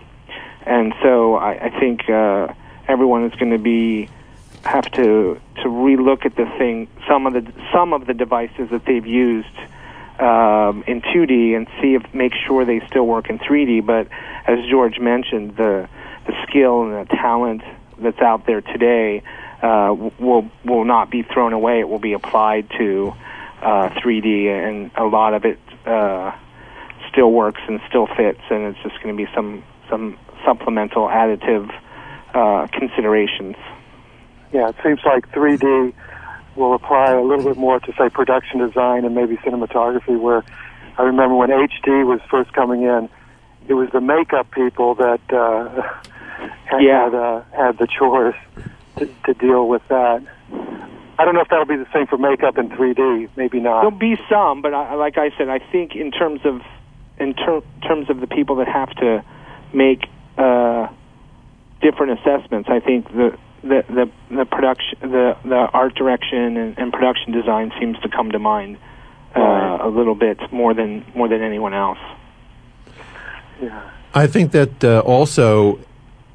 And 0.65 0.93
so 1.01 1.35
I, 1.35 1.65
I 1.65 1.79
think 1.79 2.09
uh, 2.09 2.53
everyone 2.87 3.25
is 3.25 3.33
going 3.35 3.51
to 3.51 3.57
be 3.57 4.09
have 4.63 4.89
to 4.91 5.39
to 5.57 5.67
relook 5.67 6.25
at 6.25 6.35
the 6.35 6.45
thing, 6.57 6.87
some 7.07 7.27
of 7.27 7.33
the 7.33 7.51
some 7.73 7.93
of 7.93 8.05
the 8.05 8.13
devices 8.13 8.69
that 8.69 8.85
they've 8.85 9.05
used 9.05 9.57
um, 10.19 10.83
in 10.87 11.01
2D 11.01 11.55
and 11.55 11.67
see 11.81 11.95
if 11.95 12.13
make 12.13 12.33
sure 12.47 12.63
they 12.63 12.79
still 12.87 13.05
work 13.05 13.29
in 13.29 13.39
3D. 13.39 13.85
But 13.85 14.07
as 14.47 14.59
George 14.69 14.99
mentioned, 14.99 15.57
the 15.57 15.89
the 16.25 16.33
skill 16.47 16.83
and 16.83 17.07
the 17.07 17.15
talent 17.15 17.61
that's 17.97 18.19
out 18.19 18.45
there 18.45 18.61
today 18.61 19.21
uh, 19.61 19.93
will 20.19 20.49
will 20.63 20.85
not 20.85 21.09
be 21.09 21.23
thrown 21.23 21.53
away. 21.53 21.79
It 21.79 21.89
will 21.89 21.99
be 21.99 22.13
applied 22.13 22.69
to 22.77 23.13
uh, 23.61 23.89
3D, 23.89 24.47
and 24.47 24.91
a 24.95 25.05
lot 25.05 25.33
of 25.33 25.45
it 25.45 25.59
uh, 25.85 26.31
still 27.13 27.31
works 27.31 27.61
and 27.67 27.79
still 27.87 28.07
fits. 28.07 28.41
And 28.49 28.65
it's 28.65 28.79
just 28.83 29.01
going 29.01 29.15
to 29.15 29.25
be 29.25 29.29
some 29.33 29.63
some 29.89 30.17
supplemental 30.43 31.07
additive 31.07 31.71
uh, 32.33 32.67
considerations. 32.67 33.55
Yeah, 34.51 34.69
it 34.69 34.75
seems 34.83 34.99
like 35.05 35.29
3D 35.31 35.93
will 36.55 36.75
apply 36.75 37.11
a 37.13 37.21
little 37.21 37.43
bit 37.43 37.57
more 37.57 37.79
to 37.79 37.93
say 37.97 38.09
production 38.09 38.59
design 38.59 39.05
and 39.05 39.15
maybe 39.15 39.37
cinematography. 39.37 40.19
Where 40.19 40.43
I 40.97 41.03
remember 41.03 41.35
when 41.35 41.49
HD 41.49 42.05
was 42.05 42.19
first 42.29 42.53
coming 42.53 42.83
in, 42.83 43.09
it 43.67 43.73
was 43.73 43.89
the 43.91 44.01
makeup 44.01 44.51
people 44.51 44.95
that 44.95 45.21
uh, 45.31 45.69
had 46.65 46.81
yeah. 46.81 47.05
had, 47.05 47.15
uh, 47.15 47.41
had 47.55 47.77
the 47.77 47.87
chores 47.87 48.35
to, 48.97 49.05
to 49.25 49.33
deal 49.33 49.67
with 49.67 49.81
that. 49.89 50.23
I 51.17 51.25
don't 51.25 51.35
know 51.35 51.41
if 51.41 51.49
that'll 51.49 51.65
be 51.65 51.77
the 51.77 51.87
same 51.93 52.07
for 52.07 52.17
makeup 52.17 52.57
in 52.57 52.69
3D. 52.69 53.29
Maybe 53.35 53.59
not. 53.59 53.81
There'll 53.81 53.91
be 53.91 54.17
some, 54.29 54.61
but 54.61 54.73
I, 54.73 54.95
like 54.95 55.17
I 55.17 55.29
said, 55.37 55.47
I 55.47 55.59
think 55.59 55.95
in 55.95 56.11
terms 56.11 56.41
of 56.43 56.61
in 57.19 57.33
ter- 57.33 57.61
terms 57.87 58.09
of 58.09 58.19
the 58.19 58.27
people 58.27 58.57
that 58.57 58.67
have 58.67 58.89
to 58.95 59.23
make 59.73 60.05
uh, 60.37 60.87
different 61.81 62.19
assessments, 62.19 62.69
I 62.69 62.79
think 62.79 63.07
the 63.09 63.37
the 63.61 63.83
the, 63.87 64.35
the 64.35 64.45
production 64.45 64.99
the 65.01 65.37
the 65.43 65.69
art 65.73 65.95
direction 65.95 66.57
and, 66.57 66.77
and 66.77 66.91
production 66.91 67.31
design 67.31 67.71
seems 67.79 67.99
to 67.99 68.09
come 68.09 68.31
to 68.31 68.39
mind 68.39 68.77
uh, 69.35 69.39
right. 69.39 69.81
a 69.81 69.87
little 69.87 70.15
bit 70.15 70.39
more 70.51 70.73
than 70.73 71.05
more 71.15 71.27
than 71.27 71.41
anyone 71.41 71.73
else. 71.73 71.99
Yeah. 73.61 73.89
I 74.13 74.27
think 74.27 74.51
that 74.51 74.83
uh, 74.83 74.99
also 74.99 75.79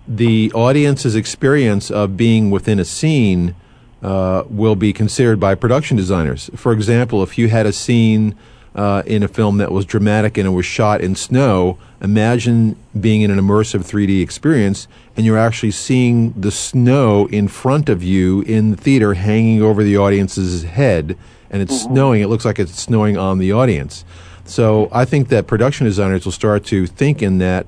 the 0.06 0.50
audience's 0.54 1.14
experience 1.14 1.90
of 1.90 2.16
being 2.16 2.50
within 2.50 2.80
a 2.80 2.84
scene 2.84 3.54
uh, 4.02 4.44
will 4.48 4.74
be 4.74 4.92
considered 4.92 5.38
by 5.38 5.54
production 5.54 5.96
designers. 5.96 6.50
For 6.56 6.72
example, 6.72 7.22
if 7.22 7.36
you 7.36 7.48
had 7.48 7.66
a 7.66 7.72
scene 7.72 8.34
uh, 8.74 9.02
in 9.06 9.22
a 9.22 9.28
film 9.28 9.58
that 9.58 9.72
was 9.72 9.84
dramatic 9.84 10.38
and 10.38 10.46
it 10.46 10.50
was 10.50 10.66
shot 10.66 11.00
in 11.00 11.14
snow, 11.14 11.78
imagine 12.00 12.76
being 12.98 13.22
in 13.22 13.30
an 13.30 13.38
immersive 13.38 13.80
3D 13.80 14.22
experience 14.22 14.86
and 15.16 15.26
you're 15.26 15.38
actually 15.38 15.70
seeing 15.70 16.32
the 16.32 16.50
snow 16.50 17.26
in 17.26 17.48
front 17.48 17.88
of 17.88 18.02
you 18.02 18.42
in 18.42 18.70
the 18.70 18.76
theater 18.76 19.14
hanging 19.14 19.62
over 19.62 19.82
the 19.82 19.96
audience's 19.96 20.62
head 20.64 21.16
and 21.50 21.62
it's 21.62 21.82
mm-hmm. 21.82 21.92
snowing. 21.92 22.22
It 22.22 22.28
looks 22.28 22.44
like 22.44 22.58
it's 22.58 22.78
snowing 22.78 23.16
on 23.16 23.38
the 23.38 23.52
audience. 23.52 24.04
So 24.44 24.88
I 24.92 25.04
think 25.04 25.28
that 25.28 25.46
production 25.46 25.86
designers 25.86 26.24
will 26.24 26.32
start 26.32 26.64
to 26.66 26.86
think 26.86 27.22
in 27.22 27.38
that 27.38 27.66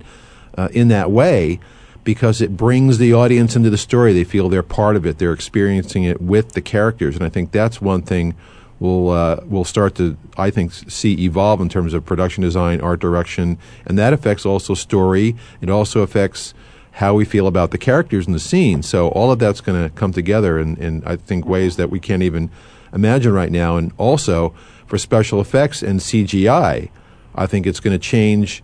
uh, 0.57 0.68
in 0.72 0.88
that 0.88 1.11
way 1.11 1.61
because 2.05 2.40
it 2.40 2.57
brings 2.57 2.98
the 2.98 3.12
audience 3.12 3.55
into 3.55 3.70
the 3.70 3.78
story. 3.78 4.12
They 4.12 4.24
feel 4.24 4.48
they're 4.48 4.62
part 4.62 4.96
of 4.96 5.07
it. 5.07 5.18
They're 5.18 5.32
experiencing 5.32 6.05
it 6.05 6.20
with 6.20 6.53
the 6.53 6.62
characters, 6.62 7.14
and 7.14 7.24
I 7.24 7.28
think 7.28 7.53
that's 7.53 7.80
one 7.80 8.03
thing 8.03 8.34
we'll 8.80 9.10
uh, 9.10 9.40
we'll 9.44 9.64
start 9.64 9.94
to 9.96 10.16
I 10.36 10.50
think 10.50 10.72
see 10.72 11.24
evolve 11.24 11.60
in 11.60 11.68
terms 11.68 11.94
of 11.94 12.04
production 12.04 12.42
design, 12.42 12.80
art 12.80 13.00
direction, 13.00 13.58
and 13.86 13.96
that 13.98 14.12
affects 14.12 14.44
also 14.44 14.74
story. 14.74 15.36
It 15.60 15.70
also 15.70 16.00
affects 16.00 16.54
how 16.92 17.14
we 17.14 17.24
feel 17.24 17.46
about 17.46 17.70
the 17.70 17.78
characters 17.78 18.26
in 18.26 18.32
the 18.32 18.40
scene. 18.40 18.82
So 18.82 19.08
all 19.08 19.30
of 19.30 19.38
that's 19.38 19.60
going 19.60 19.80
to 19.80 19.90
come 19.94 20.12
together 20.12 20.58
in, 20.58 20.76
in 20.78 21.02
I 21.06 21.16
think 21.16 21.46
ways 21.46 21.76
that 21.76 21.88
we 21.88 22.00
can't 22.00 22.22
even 22.22 22.50
imagine 22.92 23.32
right 23.32 23.52
now. 23.52 23.76
And 23.76 23.92
also 23.96 24.52
for 24.86 24.98
special 24.98 25.40
effects 25.40 25.82
and 25.82 26.00
CGI, 26.00 26.90
I 27.34 27.46
think 27.46 27.66
it's 27.66 27.78
going 27.78 27.92
to 27.92 27.98
change 27.98 28.62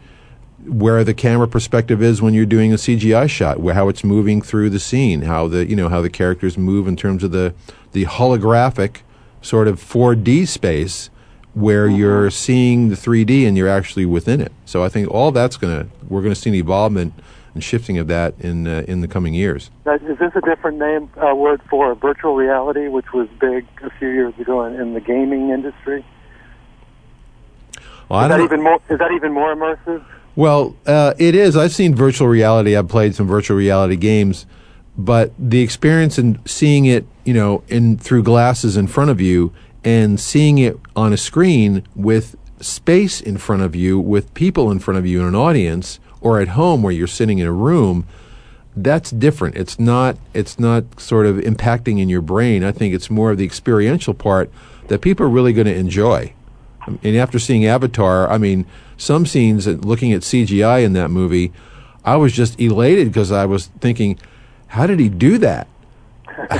where 0.66 1.04
the 1.04 1.14
camera 1.14 1.46
perspective 1.46 2.02
is 2.02 2.20
when 2.20 2.34
you're 2.34 2.44
doing 2.44 2.72
a 2.72 2.76
CGI 2.76 3.30
shot, 3.30 3.60
how 3.72 3.88
it's 3.88 4.02
moving 4.02 4.42
through 4.42 4.70
the 4.70 4.80
scene, 4.80 5.22
how 5.22 5.46
the 5.46 5.64
you 5.64 5.76
know 5.76 5.88
how 5.88 6.00
the 6.00 6.10
characters 6.10 6.58
move 6.58 6.88
in 6.88 6.96
terms 6.96 7.22
of 7.22 7.30
the 7.30 7.54
the 7.92 8.04
holographic 8.04 9.02
sort 9.46 9.68
of 9.68 9.80
4D 9.80 10.48
space 10.48 11.10
where 11.54 11.86
mm-hmm. 11.86 11.96
you're 11.96 12.30
seeing 12.30 12.88
the 12.88 12.96
3D 12.96 13.46
and 13.46 13.56
you're 13.56 13.68
actually 13.68 14.04
within 14.04 14.40
it. 14.40 14.52
So 14.64 14.82
I 14.82 14.88
think 14.88 15.08
all 15.10 15.30
that's 15.30 15.56
going 15.56 15.84
to 15.84 15.88
we're 16.08 16.20
going 16.22 16.34
to 16.34 16.40
see 16.40 16.50
an 16.50 16.56
evolvement 16.56 17.14
and 17.54 17.64
shifting 17.64 17.96
of 17.96 18.08
that 18.08 18.34
in 18.40 18.66
uh, 18.66 18.84
in 18.86 19.00
the 19.00 19.08
coming 19.08 19.32
years. 19.32 19.70
Now, 19.86 19.94
is 19.94 20.18
this 20.18 20.32
a 20.34 20.40
different 20.42 20.78
name 20.78 21.10
uh, 21.16 21.34
word 21.34 21.62
for 21.70 21.94
virtual 21.94 22.34
reality, 22.34 22.88
which 22.88 23.12
was 23.14 23.28
big 23.40 23.66
a 23.82 23.90
few 23.98 24.08
years 24.08 24.34
ago 24.38 24.64
in, 24.64 24.78
in 24.78 24.94
the 24.94 25.00
gaming 25.00 25.50
industry? 25.50 26.04
Well, 28.08 28.22
is 28.22 28.28
that 28.28 28.40
even 28.40 28.62
more? 28.62 28.80
Is 28.90 28.98
that 28.98 29.12
even 29.12 29.32
more 29.32 29.54
immersive? 29.54 30.04
Well, 30.36 30.76
uh, 30.86 31.14
it 31.18 31.34
is. 31.34 31.56
I've 31.56 31.72
seen 31.72 31.94
virtual 31.94 32.28
reality. 32.28 32.76
I've 32.76 32.88
played 32.88 33.14
some 33.14 33.26
virtual 33.26 33.56
reality 33.56 33.96
games, 33.96 34.44
but 34.98 35.32
the 35.38 35.60
experience 35.60 36.18
in 36.18 36.38
seeing 36.46 36.86
it, 36.86 37.06
you 37.24 37.34
know, 37.34 37.62
in 37.68 37.98
through 37.98 38.22
glasses 38.22 38.76
in 38.76 38.86
front 38.86 39.10
of 39.10 39.20
you 39.20 39.52
and 39.84 40.18
seeing 40.18 40.58
it 40.58 40.78
on 40.94 41.12
a 41.12 41.16
screen 41.16 41.86
with 41.94 42.36
space 42.60 43.20
in 43.20 43.36
front 43.36 43.62
of 43.62 43.76
you, 43.76 43.98
with 44.00 44.32
people 44.34 44.70
in 44.70 44.78
front 44.78 44.98
of 44.98 45.06
you 45.06 45.20
in 45.20 45.26
an 45.26 45.34
audience, 45.34 46.00
or 46.20 46.40
at 46.40 46.48
home 46.48 46.82
where 46.82 46.92
you're 46.92 47.06
sitting 47.06 47.38
in 47.38 47.46
a 47.46 47.52
room, 47.52 48.06
that's 48.74 49.10
different. 49.10 49.56
It's 49.56 49.78
not. 49.78 50.16
It's 50.34 50.58
not 50.58 51.00
sort 51.00 51.26
of 51.26 51.36
impacting 51.36 52.00
in 52.00 52.08
your 52.08 52.20
brain. 52.20 52.64
I 52.64 52.72
think 52.72 52.94
it's 52.94 53.10
more 53.10 53.30
of 53.30 53.38
the 53.38 53.44
experiential 53.44 54.12
part 54.12 54.50
that 54.88 55.00
people 55.00 55.24
are 55.26 55.30
really 55.30 55.52
going 55.52 55.66
to 55.66 55.74
enjoy. 55.74 56.32
And 57.02 57.16
after 57.16 57.38
seeing 57.38 57.66
Avatar, 57.66 58.30
I 58.30 58.38
mean, 58.38 58.66
some 58.96 59.26
scenes, 59.26 59.66
and 59.66 59.84
looking 59.84 60.12
at 60.12 60.22
CGI 60.22 60.84
in 60.84 60.92
that 60.92 61.10
movie, 61.10 61.52
I 62.04 62.16
was 62.16 62.32
just 62.32 62.60
elated 62.60 63.08
because 63.08 63.32
I 63.32 63.46
was 63.46 63.66
thinking, 63.80 64.18
how 64.68 64.86
did 64.86 64.98
he 64.98 65.08
do 65.08 65.38
that? 65.38 65.68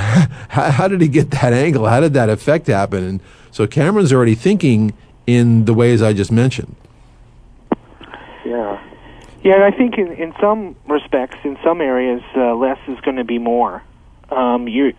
how, 0.49 0.71
how 0.71 0.87
did 0.87 1.01
he 1.01 1.07
get 1.07 1.31
that 1.31 1.53
angle? 1.53 1.85
How 1.85 1.99
did 1.99 2.13
that 2.13 2.29
effect 2.29 2.67
happen? 2.67 3.03
And 3.03 3.21
so 3.51 3.67
Cameron's 3.67 4.11
already 4.11 4.35
thinking 4.35 4.93
in 5.25 5.65
the 5.65 5.73
ways 5.73 6.01
I 6.01 6.13
just 6.13 6.31
mentioned. 6.31 6.75
Yeah. 8.45 8.81
Yeah, 9.43 9.55
and 9.55 9.63
I 9.63 9.71
think 9.71 9.97
in, 9.97 10.11
in 10.13 10.33
some 10.41 10.75
respects, 10.87 11.37
in 11.43 11.57
some 11.63 11.79
areas, 11.79 12.21
uh, 12.35 12.55
less 12.55 12.79
is 12.87 12.99
going 13.01 13.17
to 13.17 13.23
be 13.23 13.37
more. 13.37 13.83
Um, 14.29 14.67
you, 14.67 14.93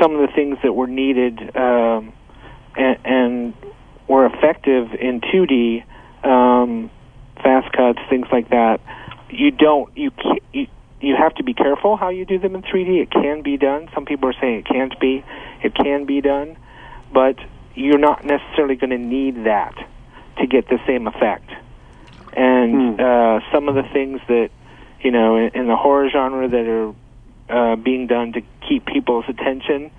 some 0.00 0.14
of 0.14 0.20
the 0.20 0.32
things 0.34 0.58
that 0.62 0.72
were 0.72 0.86
needed 0.86 1.56
um, 1.56 2.12
and, 2.76 2.98
and 3.04 3.54
were 4.06 4.26
effective 4.26 4.92
in 4.94 5.20
2D, 5.20 5.84
um, 6.24 6.90
fast 7.42 7.72
cuts, 7.72 7.98
things 8.08 8.26
like 8.30 8.50
that. 8.50 8.80
You 9.30 9.50
don't. 9.50 9.96
You, 9.96 10.10
you 10.52 10.66
you 11.00 11.14
have 11.16 11.34
to 11.36 11.44
be 11.44 11.54
careful 11.54 11.96
how 11.96 12.08
you 12.08 12.24
do 12.24 12.38
them 12.38 12.54
in 12.54 12.62
3D. 12.62 13.02
It 13.02 13.10
can 13.10 13.42
be 13.42 13.56
done. 13.56 13.88
Some 13.94 14.04
people 14.04 14.28
are 14.28 14.34
saying 14.40 14.60
it 14.60 14.66
can't 14.66 14.98
be. 14.98 15.24
It 15.62 15.74
can 15.74 16.06
be 16.06 16.20
done, 16.20 16.56
but 17.12 17.36
you're 17.74 17.98
not 17.98 18.24
necessarily 18.24 18.76
going 18.76 18.90
to 18.90 18.98
need 18.98 19.44
that 19.44 19.74
to 20.38 20.46
get 20.46 20.68
the 20.68 20.78
same 20.86 21.06
effect. 21.06 21.50
And 22.32 22.96
hmm. 22.96 23.00
uh, 23.00 23.40
some 23.52 23.68
of 23.68 23.74
the 23.74 23.84
things 23.92 24.20
that 24.28 24.50
you 25.00 25.10
know 25.10 25.36
in, 25.36 25.50
in 25.54 25.66
the 25.68 25.76
horror 25.76 26.08
genre 26.10 26.48
that 26.48 26.66
are 26.66 26.94
uh, 27.48 27.76
being 27.76 28.06
done 28.06 28.32
to 28.32 28.42
keep 28.68 28.84
people's 28.86 29.24
attention, 29.28 29.90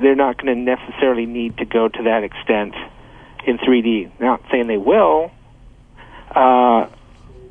they're 0.00 0.14
not 0.14 0.40
going 0.40 0.54
to 0.54 0.76
necessarily 0.76 1.26
need 1.26 1.58
to 1.58 1.64
go 1.64 1.88
to 1.88 2.02
that 2.04 2.22
extent 2.24 2.74
in 3.46 3.58
3D. 3.58 4.18
Not 4.20 4.42
saying 4.50 4.66
they 4.66 4.78
will, 4.78 5.30
uh, 6.30 6.88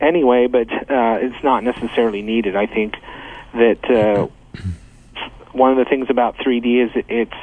anyway, 0.05 0.47
but 0.47 0.71
uh, 0.71 1.17
it's 1.21 1.43
not 1.43 1.63
necessarily 1.63 2.21
needed. 2.21 2.55
I 2.55 2.67
think 2.67 2.95
that 3.53 3.89
uh, 3.89 4.27
one 5.51 5.71
of 5.71 5.77
the 5.77 5.85
things 5.85 6.07
about 6.09 6.37
3D 6.37 6.85
is 6.85 7.03
it's 7.07 7.33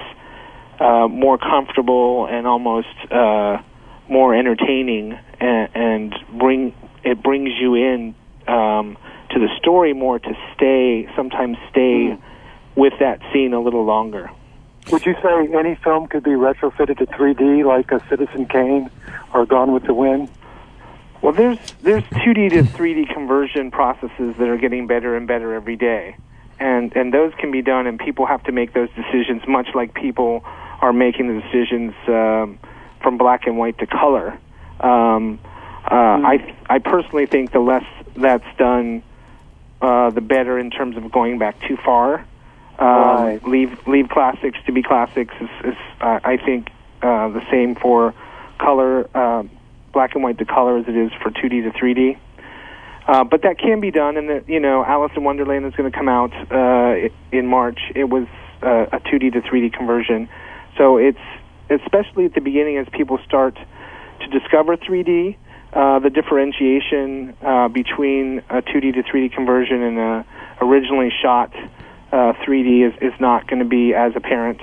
uh, 0.81 1.09
more 1.09 1.39
comfortable 1.39 2.27
and 2.27 2.47
almost 2.47 2.89
uh, 3.11 3.63
more 4.09 4.35
entertaining, 4.35 5.19
and, 5.41 5.69
and 5.75 6.15
bring 6.39 6.75
it 7.05 7.23
brings 7.23 7.51
you 7.61 7.75
in 7.75 8.15
um, 8.47 8.97
to 9.31 9.39
the 9.39 9.49
story 9.59 9.93
more 9.93 10.19
to 10.19 10.35
stay, 10.55 11.09
sometimes 11.17 11.57
stay 11.71 12.17
with 12.77 12.93
that 13.01 13.21
scene 13.33 13.53
a 13.53 13.61
little 13.61 13.85
longer. 13.85 14.31
Would 14.91 15.07
you 15.07 15.15
say 15.23 15.49
any 15.57 15.77
film 15.77 16.09
could 16.09 16.25
be 16.25 16.31
retrofitted 16.31 16.99
to 16.99 17.07
3D, 17.07 17.65
like 17.65 17.93
a 17.93 18.05
Citizen 18.09 18.47
Kane 18.47 18.91
or 19.33 19.47
Gone 19.47 19.73
with 19.73 19.85
the 19.85 19.95
Wind? 19.95 20.29
Well, 21.23 21.33
there's 21.33 21.59
there's 21.83 22.03
2D 22.03 22.51
to 22.51 22.63
3D 22.65 23.15
conversion 23.15 23.71
processes 23.71 24.35
that 24.39 24.49
are 24.49 24.57
getting 24.57 24.89
better 24.89 25.17
and 25.17 25.29
better 25.29 25.55
every 25.55 25.77
day, 25.77 26.17
and 26.59 26.95
and 26.97 27.15
those 27.15 27.33
can 27.39 27.53
be 27.53 27.63
done, 27.63 27.87
and 27.87 27.99
people 27.99 28.27
have 28.27 28.43
to 28.45 28.53
make 28.53 28.75
those 28.75 28.89
decisions, 28.97 29.43
much 29.47 29.69
like 29.73 29.95
people 29.95 30.43
are 30.45 30.93
making 30.93 31.29
the 31.29 31.41
decisions 31.41 31.95
um, 32.09 32.59
from 33.01 33.19
black 33.19 33.47
and 33.47 33.57
white 33.57 33.79
to 33.79 33.87
color. 33.87 34.37
Um, 34.81 35.39
uh. 35.89 35.95
I 35.95 36.57
I 36.69 36.81
personally 36.81 37.27
think 37.27 37.53
the 37.53 37.61
less 37.61 37.85
that's 38.17 38.57
done, 38.59 39.05
uh, 39.81 40.11
the 40.11 40.21
better 40.21 40.59
in 40.59 40.71
terms 40.71 40.97
of 40.97 41.11
going 41.13 41.39
back 41.39 41.61
too 41.69 41.77
far. 41.85 42.27
Um, 42.81 42.87
right. 42.89 43.45
Leave 43.47 43.87
leave 43.87 44.09
classics 44.09 44.59
to 44.67 44.73
be 44.73 44.83
classics 44.83 45.35
is, 45.41 45.51
is 45.67 45.77
uh, 46.01 46.19
I 46.25 46.37
think 46.37 46.71
uh, 47.01 47.29
the 47.29 47.49
same 47.49 47.77
for 47.77 48.13
color. 48.59 49.09
Uh, 49.15 49.45
black 49.93 50.15
and 50.15 50.23
white 50.23 50.39
to 50.39 50.45
color 50.45 50.79
as 50.79 50.87
it 50.89 50.97
is 50.97 51.11
for 51.23 51.31
2D 51.31 51.65
to 51.65 51.79
3D. 51.79 52.19
Uh, 53.07 53.25
but 53.25 53.43
that 53.43 53.59
can 53.59 53.81
be 53.81 53.91
done, 53.91 54.17
and 54.17 54.29
that 54.29 54.49
you 54.49 54.61
know, 54.61 54.85
Alice 54.85 55.13
in 55.17 55.25
Wonderland 55.25 55.67
is 55.67 55.75
going 55.75 55.91
to 55.91 55.97
come 55.97 56.09
out 56.09 56.33
uh, 56.53 57.09
in 57.33 57.47
March. 57.47 57.81
It 57.95 58.05
was 58.05 58.27
uh, 58.63 58.87
a 58.93 59.01
2D 59.01 59.33
to 59.33 59.41
3D 59.41 59.73
conversion, 59.73 60.29
so 60.79 60.99
it's 60.99 61.19
especially 61.69 62.27
at 62.27 62.35
the 62.35 62.41
beginning 62.41 62.77
as 62.77 62.87
people 62.93 63.19
start 63.25 63.59
to 64.21 64.27
discover 64.39 64.77
3D, 64.77 65.37
uh, 65.73 65.99
the 65.99 66.11
differentiation 66.11 67.35
uh, 67.43 67.69
between 67.69 68.39
a 68.51 68.63
2D 68.63 68.95
to 68.95 69.03
3D 69.03 69.33
conversion 69.33 69.83
and 69.83 69.99
a 69.99 70.27
originally 70.61 71.11
shot 71.23 71.53
uh, 72.13 72.35
3D 72.47 72.87
is, 72.87 72.95
is 73.01 73.19
not 73.21 73.49
going 73.49 73.59
to 73.59 73.69
be 73.69 73.95
as 73.95 74.13
apparent, 74.15 74.61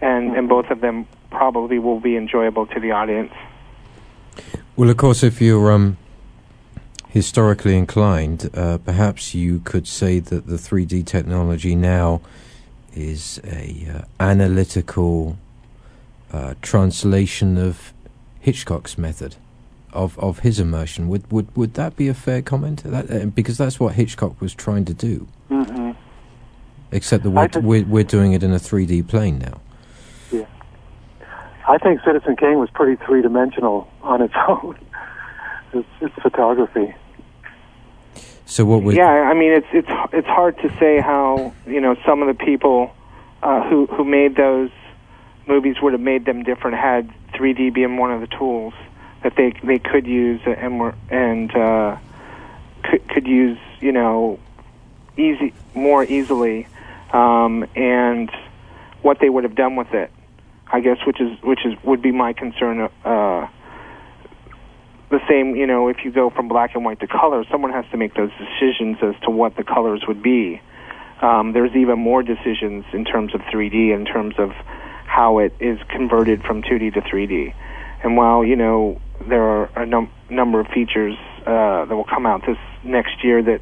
and 0.00 0.36
and 0.36 0.48
both 0.48 0.70
of 0.70 0.80
them 0.80 1.06
probably 1.30 1.78
will 1.78 2.00
be 2.00 2.16
enjoyable 2.16 2.66
to 2.66 2.80
the 2.80 2.92
audience. 2.92 3.32
Well, 4.76 4.90
of 4.90 4.96
course, 4.96 5.22
if 5.22 5.40
you're 5.40 5.70
um, 5.70 5.96
historically 7.08 7.76
inclined, 7.76 8.50
uh, 8.54 8.78
perhaps 8.78 9.34
you 9.34 9.60
could 9.60 9.86
say 9.86 10.18
that 10.18 10.46
the 10.46 10.56
3D 10.56 11.06
technology 11.06 11.74
now 11.74 12.20
is 12.92 13.40
a 13.44 13.86
uh, 13.88 14.02
analytical 14.18 15.38
uh, 16.32 16.54
translation 16.62 17.56
of 17.56 17.92
Hitchcock's 18.40 18.98
method 18.98 19.36
of 19.92 20.18
of 20.18 20.40
his 20.40 20.58
immersion. 20.58 21.08
Would 21.08 21.30
would 21.30 21.56
would 21.56 21.74
that 21.74 21.96
be 21.96 22.08
a 22.08 22.14
fair 22.14 22.42
comment? 22.42 22.82
That, 22.84 23.10
uh, 23.10 23.26
because 23.26 23.56
that's 23.56 23.78
what 23.78 23.94
Hitchcock 23.94 24.40
was 24.40 24.54
trying 24.54 24.84
to 24.86 24.94
do. 24.94 25.26
Mm-hmm. 25.50 25.92
Except 26.90 27.24
that 27.24 27.30
we're, 27.30 27.60
we're, 27.60 27.84
we're 27.84 28.04
doing 28.04 28.34
it 28.34 28.42
in 28.44 28.52
a 28.52 28.58
3D 28.58 29.08
plane 29.08 29.38
now. 29.38 29.60
I 31.66 31.78
think 31.78 32.00
Citizen 32.04 32.36
Kane 32.36 32.58
was 32.58 32.68
pretty 32.70 33.02
three 33.04 33.22
dimensional 33.22 33.88
on 34.02 34.22
its 34.22 34.34
own. 34.48 34.78
it's, 35.72 35.88
it's 36.00 36.14
photography. 36.16 36.94
So 38.46 38.64
what 38.64 38.82
would? 38.82 38.94
Yeah, 38.94 39.08
I 39.08 39.34
mean 39.34 39.52
it's 39.52 39.66
it's 39.72 39.88
it's 40.12 40.28
hard 40.28 40.58
to 40.58 40.68
say 40.78 41.00
how 41.00 41.54
you 41.66 41.80
know 41.80 41.96
some 42.06 42.22
of 42.22 42.28
the 42.28 42.44
people 42.44 42.92
uh, 43.42 43.68
who 43.68 43.86
who 43.86 44.04
made 44.04 44.36
those 44.36 44.70
movies 45.46 45.76
would 45.82 45.92
have 45.92 46.00
made 46.00 46.24
them 46.24 46.42
different 46.42 46.76
had 46.76 47.12
3D 47.32 47.72
been 47.74 47.96
one 47.96 48.12
of 48.12 48.20
the 48.20 48.26
tools 48.26 48.74
that 49.22 49.34
they 49.36 49.54
they 49.64 49.78
could 49.78 50.06
use 50.06 50.40
and 50.46 50.78
were 50.78 50.94
and 51.10 51.54
uh, 51.56 51.96
could 52.82 53.08
could 53.08 53.26
use 53.26 53.58
you 53.80 53.92
know 53.92 54.38
easy 55.16 55.54
more 55.74 56.04
easily 56.04 56.66
um, 57.12 57.66
and 57.74 58.30
what 59.02 59.18
they 59.20 59.28
would 59.28 59.44
have 59.44 59.54
done 59.54 59.76
with 59.76 59.92
it. 59.94 60.10
I 60.72 60.80
guess, 60.80 60.98
which 61.06 61.20
is 61.20 61.30
which 61.42 61.60
is 61.64 61.74
would 61.84 62.02
be 62.02 62.12
my 62.12 62.32
concern. 62.32 62.88
Uh, 63.04 63.48
the 65.10 65.20
same, 65.28 65.54
you 65.54 65.66
know, 65.66 65.88
if 65.88 65.98
you 66.04 66.10
go 66.10 66.30
from 66.30 66.48
black 66.48 66.74
and 66.74 66.84
white 66.84 66.98
to 67.00 67.06
color, 67.06 67.44
someone 67.50 67.72
has 67.72 67.84
to 67.92 67.96
make 67.96 68.14
those 68.14 68.30
decisions 68.32 68.96
as 69.02 69.14
to 69.22 69.30
what 69.30 69.56
the 69.56 69.62
colors 69.62 70.02
would 70.08 70.22
be. 70.22 70.60
Um, 71.22 71.52
there's 71.52 71.74
even 71.76 71.98
more 71.98 72.22
decisions 72.22 72.84
in 72.92 73.04
terms 73.04 73.34
of 73.34 73.40
3D, 73.42 73.94
in 73.94 74.04
terms 74.04 74.34
of 74.38 74.50
how 75.06 75.38
it 75.38 75.54
is 75.60 75.78
converted 75.88 76.42
from 76.42 76.62
2D 76.62 76.94
to 76.94 77.00
3D. 77.00 77.54
And 78.02 78.16
while 78.16 78.44
you 78.44 78.56
know 78.56 79.00
there 79.28 79.42
are 79.42 79.70
a 79.76 79.86
num- 79.86 80.10
number 80.28 80.60
of 80.60 80.66
features 80.68 81.16
uh, 81.46 81.84
that 81.84 81.94
will 81.94 82.04
come 82.04 82.26
out 82.26 82.42
this 82.46 82.58
next 82.82 83.22
year 83.22 83.42
that 83.42 83.60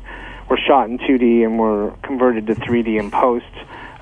were 0.49 0.59
shot 0.59 0.89
in 0.89 0.99
2D 0.99 1.45
and 1.45 1.59
were 1.59 1.95
converted 2.03 2.47
to 2.47 2.55
3D 2.55 2.99
in 2.99 3.11
post, 3.11 3.45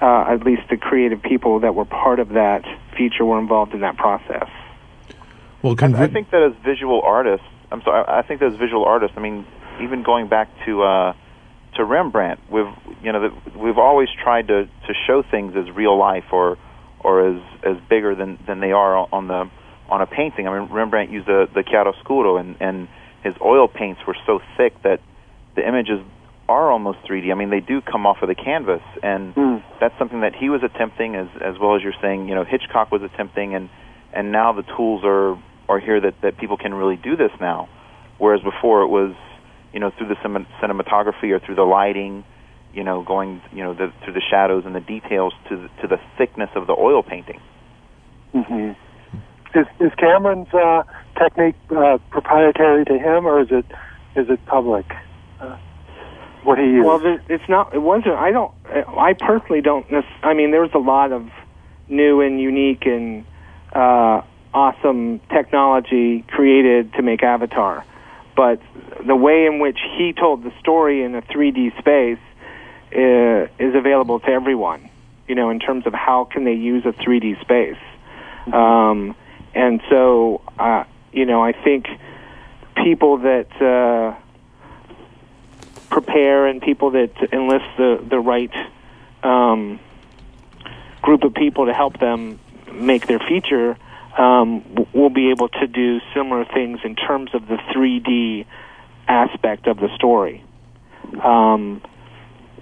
uh, 0.01 0.25
at 0.29 0.45
least 0.45 0.63
the 0.71 0.77
creative 0.77 1.23
people 1.23 1.61
that 1.61 1.75
were 1.75 1.85
part 1.85 2.21
of 2.21 2.31
that 2.31 2.65
feature 2.97 3.25
were 3.25 3.39
involved 3.39 3.75
in 3.75 3.81
that 3.81 3.97
process. 3.97 4.49
Well, 5.63 5.77
conv- 5.77 5.97
I, 5.97 6.05
I, 6.05 6.09
think 6.09 6.31
that 6.31 6.43
as 6.43 6.65
visual 6.65 7.03
artists, 7.03 7.47
I'm 7.71 7.83
sorry, 7.83 8.05
I 8.09 8.23
think 8.23 8.41
that 8.41 8.53
as 8.53 8.59
visual 8.59 8.85
artists, 8.85 9.17
I 9.17 9.21
mean, 9.21 9.47
even 9.83 10.03
going 10.03 10.29
back 10.29 10.49
to 10.65 10.83
uh, 10.83 11.13
to 11.77 11.85
Rembrandt, 11.85 12.41
we've 12.51 12.73
you 13.03 13.13
know 13.13 13.31
we've 13.55 13.79
always 13.79 14.09
tried 14.23 14.49
to 14.49 14.65
to 14.65 14.95
show 15.07 15.23
things 15.23 15.55
as 15.57 15.71
real 15.71 15.99
life 15.99 16.25
or 16.33 16.57
or 17.01 17.29
as 17.29 17.43
as 17.63 17.77
bigger 17.89 18.15
than 18.15 18.39
than 18.47 18.61
they 18.61 18.73
are 18.73 18.97
on 19.13 19.29
the 19.29 19.51
on 19.91 20.01
a 20.01 20.07
painting. 20.07 20.49
I 20.49 20.59
mean, 20.59 20.73
Rembrandt 20.73 21.11
used 21.11 21.27
the 21.27 21.47
the 21.53 21.63
chiaroscuro, 21.63 22.41
and 22.41 22.57
and 22.61 22.89
his 23.23 23.35
oil 23.43 23.69
paints 23.69 24.01
were 24.07 24.17
so 24.27 24.41
thick 24.57 24.83
that 24.83 25.01
the 25.57 25.67
images 25.67 26.01
are 26.51 26.71
almost 26.71 26.99
3D. 27.09 27.31
I 27.31 27.35
mean, 27.35 27.51
they 27.51 27.61
do 27.61 27.81
come 27.81 28.07
off 28.07 28.19
of 28.23 28.29
the 28.29 28.35
canvas, 28.35 28.83
and 29.03 29.35
mm. 29.35 29.63
that's 29.81 29.97
something 29.99 30.23
that 30.23 30.35
he 30.35 30.51
was 30.51 30.63
attempting, 30.65 31.15
as 31.15 31.29
as 31.41 31.55
well 31.61 31.77
as 31.77 31.83
you're 31.83 32.01
saying. 32.03 32.29
You 32.29 32.35
know, 32.35 32.45
Hitchcock 32.45 32.91
was 32.91 33.03
attempting, 33.03 33.55
and 33.55 33.71
and 34.13 34.33
now 34.33 34.53
the 34.53 34.65
tools 34.77 35.03
are 35.05 35.41
are 35.69 35.79
here 35.79 36.01
that 36.01 36.21
that 36.23 36.39
people 36.39 36.57
can 36.57 36.75
really 36.75 36.97
do 36.97 37.17
this 37.17 37.31
now, 37.41 37.69
whereas 38.19 38.43
before 38.43 38.83
it 38.83 38.89
was, 38.89 39.15
you 39.73 39.79
know, 39.79 39.93
through 39.97 40.09
the 40.09 40.17
cinematography 40.61 41.31
or 41.31 41.39
through 41.39 41.55
the 41.55 41.63
lighting, 41.63 42.25
you 42.75 42.83
know, 42.83 43.03
going, 43.03 43.41
you 43.53 43.63
know, 43.63 43.73
the, 43.73 43.93
through 44.03 44.15
the 44.15 44.23
shadows 44.29 44.65
and 44.67 44.75
the 44.75 44.81
details 44.81 45.33
to 45.49 45.57
the, 45.57 45.69
to 45.83 45.89
the 45.89 46.01
thickness 46.19 46.51
of 46.57 46.67
the 46.67 46.73
oil 46.73 47.03
painting. 47.03 47.41
Mm-hmm. 48.35 48.73
Is, 49.59 49.67
is 49.81 49.93
Cameron's 49.99 50.53
uh, 50.53 50.83
technique 51.19 51.57
uh, 51.71 51.99
proprietary 52.11 52.85
to 52.85 52.99
him, 52.99 53.27
or 53.27 53.41
is 53.41 53.49
it 53.51 53.67
is 54.17 54.29
it 54.29 54.45
public? 54.47 54.87
Uh, 55.41 55.57
what 56.45 56.59
he 56.59 56.65
used? 56.65 56.87
Well, 56.87 57.19
it's 57.29 57.49
not. 57.49 57.75
It 57.75 57.79
wasn't. 57.79 58.15
I 58.15 58.31
don't. 58.31 58.53
I 58.67 59.15
personally 59.15 59.61
don't. 59.61 59.87
I 60.23 60.35
mean, 60.35 60.51
there 60.51 60.63
was 60.63 60.75
a 60.75 60.79
lot 60.79 61.13
of 61.13 61.29
new 61.89 62.21
and 62.21 62.41
unique 62.41 62.87
and 62.87 63.25
uh, 63.73 64.23
awesome 64.55 65.21
technology 65.33 66.25
created 66.29 66.93
to 66.95 67.03
make 67.03 67.23
Avatar, 67.23 67.85
but 68.37 68.61
the 69.07 69.17
way 69.17 69.47
in 69.47 69.59
which 69.59 69.79
he 69.97 70.13
told 70.13 70.43
the 70.43 70.53
story 70.61 71.03
in 71.03 71.15
a 71.15 71.23
3D 71.23 71.79
space 71.79 72.19
uh, 72.95 73.65
is 73.65 73.75
available 73.75 74.21
to 74.21 74.29
everyone. 74.29 74.89
You 75.29 75.35
know, 75.37 75.51
in 75.51 75.61
terms 75.61 75.87
of 75.87 75.95
how 75.95 76.25
can 76.25 76.45
they 76.45 76.55
use 76.55 76.85
a 76.85 76.93
3D 76.93 77.41
space, 77.41 77.79
um, 78.53 79.15
and 79.55 79.81
so 79.89 80.43
uh, 80.59 80.85
you 81.13 81.27
know, 81.27 81.43
I 81.43 81.53
think 81.53 81.87
people 82.77 83.19
that 83.19 83.51
uh, 83.61 84.21
prepare 85.91 86.47
and 86.47 86.63
people 86.63 86.93
that 86.93 87.11
enlist 87.33 87.67
the 87.77 88.05
the 88.09 88.19
right 88.19 88.53
um, 89.23 89.81
group 91.03 91.25
of 91.25 91.35
people 91.35 91.67
to 91.67 91.75
help 91.75 91.99
them 91.99 92.39
make 92.73 93.07
their 93.07 93.19
feature 93.19 93.77
um, 94.17 94.87
will 94.93 95.11
be 95.11 95.31
able 95.31 95.49
to 95.49 95.67
do 95.67 96.01
similar 96.15 96.45
things 96.45 96.81
in 96.85 96.95
terms 96.97 97.31
of 97.35 97.47
the 97.47 97.57
3D 97.75 98.47
aspect 99.09 99.67
of 99.67 99.79
the 99.79 99.89
story. 99.97 100.45
Um, 101.23 101.83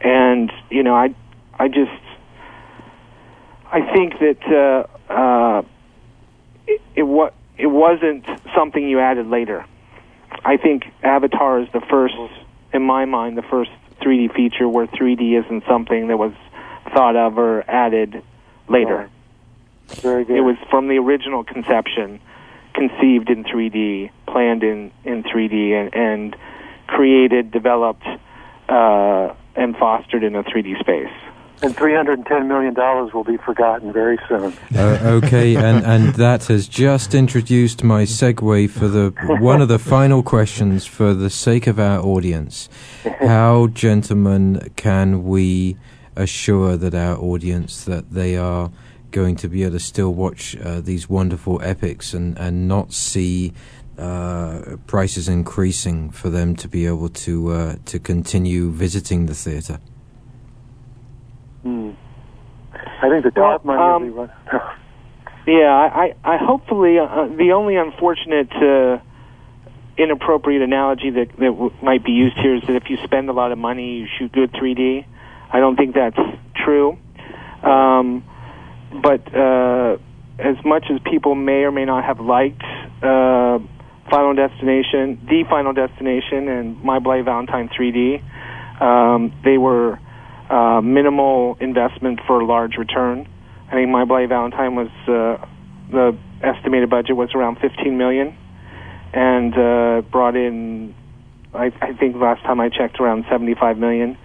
and 0.01 0.53
you 0.71 0.83
know, 0.83 0.95
I 0.95 1.15
I 1.59 1.69
just 1.69 1.91
I 3.71 3.93
think 3.93 4.15
that 4.21 4.87
uh, 5.11 5.13
uh, 5.13 5.63
it, 6.67 6.81
it 6.95 7.03
what 7.03 7.35
it 7.57 7.67
wasn't 7.67 8.25
something 8.55 8.89
you 8.89 9.01
added 9.01 9.27
later. 9.27 9.67
I 10.45 10.57
think 10.57 10.85
Avatar 11.03 11.61
is 11.61 11.69
the 11.73 11.81
first, 11.81 12.15
in 12.79 12.85
my 12.85 13.05
mind, 13.05 13.37
the 13.37 13.43
first 13.43 13.71
3D 14.01 14.35
feature 14.35 14.69
where 14.69 14.87
3D 14.87 15.45
isn't 15.45 15.65
something 15.69 16.07
that 16.09 16.17
was 16.17 16.33
thought 16.95 17.17
of 17.17 17.37
or 17.37 17.69
added 17.69 18.23
later. 18.69 19.11
Very 19.89 20.25
good. 20.25 20.37
It 20.37 20.43
was 20.43 20.57
from 20.71 20.87
the 20.87 20.97
original 20.97 21.43
conception, 21.43 22.21
conceived 22.75 23.31
in 23.31 23.43
3D, 23.43 24.11
planned 24.27 24.63
in, 24.63 24.93
in 25.05 25.25
3D, 25.25 25.73
and, 25.73 25.95
and 25.95 26.37
created, 26.87 27.51
developed, 27.51 28.07
uh, 28.69 29.35
and 29.57 29.77
fostered 29.77 30.23
in 30.23 30.37
a 30.37 30.45
3D 30.45 30.79
space. 30.79 31.13
And 31.63 31.77
$310 31.77 32.47
million 32.47 32.75
will 33.13 33.25
be 33.25 33.37
forgotten 33.37 33.93
very 33.93 34.19
soon. 34.29 34.53
Uh, 34.75 35.21
okay, 35.23 35.57
and, 35.57 35.85
and 35.85 36.15
that 36.15 36.47
has 36.47 36.69
just 36.69 37.15
introduced 37.15 37.83
my 37.83 38.05
segue 38.05 38.71
for 38.71 38.89
the 38.89 39.11
one 39.41 39.61
of 39.61 39.69
the 39.69 39.79
final 39.79 40.23
questions 40.23 40.87
for 40.87 41.15
the 41.15 41.31
sake 41.31 41.67
of 41.67 41.79
our 41.79 42.01
audience. 42.01 42.69
How, 43.21 43.67
gentlemen, 43.69 44.73
can 44.77 45.25
we 45.25 45.77
assure 46.17 46.77
that 46.77 46.95
our 46.95 47.17
audience 47.17 47.85
that 47.85 48.11
they 48.11 48.37
are 48.37 48.71
going 49.11 49.37
to 49.37 49.49
be 49.49 49.63
able 49.63 49.73
to 49.73 49.81
still 49.81 50.13
watch 50.13 50.57
uh, 50.57 50.81
these 50.81 51.09
wonderful 51.09 51.61
epics 51.63 52.13
and, 52.13 52.37
and 52.39 52.69
not 52.69 52.93
see 52.93 53.53
uh, 53.99 54.77
prices 54.87 55.29
increasing 55.29 56.11
for 56.11 56.29
them 56.31 56.55
to 56.55 56.69
be 56.69 56.87
able 56.87 57.09
to 57.09 57.51
uh, 57.51 57.77
to 57.85 57.99
continue 57.99 58.71
visiting 58.71 59.27
the 59.27 59.35
theatre? 59.35 59.81
Hmm. 61.63 61.91
I 63.01 63.09
think 63.09 63.25
the 63.25 63.31
dark 63.31 63.65
Well, 63.65 63.77
money 63.77 64.11
will 64.11 64.21
um, 64.21 64.29
be 64.29 64.33
run. 64.53 64.63
Yeah, 65.47 65.73
I, 65.73 66.15
I, 66.25 66.35
I 66.35 66.37
hopefully 66.37 66.99
uh, 66.99 67.27
the 67.29 67.53
only 67.53 67.77
unfortunate 67.77 68.53
uh, 68.53 68.99
inappropriate 69.97 70.61
analogy 70.61 71.09
that 71.09 71.29
that 71.39 71.53
w- 71.57 71.73
might 71.83 72.05
be 72.05 72.13
used 72.13 72.37
here 72.37 72.55
is 72.57 72.63
that 72.67 72.77
if 72.77 72.91
you 72.91 72.99
spend 73.05 73.31
a 73.31 73.33
lot 73.33 73.51
of 73.51 73.57
money, 73.57 74.01
you 74.01 74.07
shoot 74.19 74.31
good 74.31 74.53
3D. 74.53 75.07
I 75.51 75.61
don't 75.61 75.77
think 75.77 75.95
that's 75.95 76.19
true. 76.55 76.99
Um, 77.63 78.25
but 79.03 79.35
uh, 79.35 79.97
as 80.39 80.57
much 80.67 80.85
as 80.91 81.01
people 81.11 81.35
may 81.35 81.65
or 81.65 81.73
may 81.73 81.87
not 81.87 82.05
have 82.05 82.21
liked 82.21 82.63
uh, 83.03 83.59
Final 84.11 84.35
Destination, 84.35 85.19
the 85.29 85.45
Final 85.49 85.73
Destination, 85.73 86.49
and 86.49 86.83
My 86.83 86.99
Bloody 86.99 87.23
Valentine 87.23 87.69
3D, 87.69 88.23
um, 88.83 89.33
they 89.45 89.57
were 89.57 89.99
uh, 90.51 90.81
minimal 90.81 91.57
investment 91.61 92.21
for 92.27 92.41
a 92.41 92.45
large 92.47 92.77
return. 92.77 93.29
I 93.69 93.73
think 93.73 93.91
My 93.91 94.05
Bloody 94.05 94.27
Valentine 94.27 94.75
was 94.75 94.89
uh, 95.07 95.47
the 95.91 96.17
estimated 96.43 96.91
budget 96.91 97.17
was 97.17 97.35
around 97.35 97.59
15 97.61 97.97
million, 97.97 98.37
and 99.13 99.55
uh, 99.55 100.03
brought 100.11 100.37
in, 100.37 100.95
I, 101.53 101.73
I 101.81 101.93
think 101.95 102.17
last 102.17 102.43
time 102.43 102.61
I 102.61 102.69
checked, 102.69 103.01
around 103.01 103.25
75 103.31 103.79
million. 103.79 104.17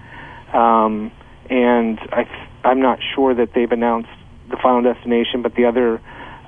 Um, 0.54 1.12
and 1.50 2.00
I, 2.12 2.26
I'm 2.64 2.82
not 2.82 3.00
sure 3.16 3.34
that 3.36 3.54
they've 3.54 3.72
announced 3.72 4.10
the 4.50 4.58
Final 4.58 4.94
Destination, 4.94 5.42
but 5.42 5.56
the 5.56 5.66
other 5.66 6.02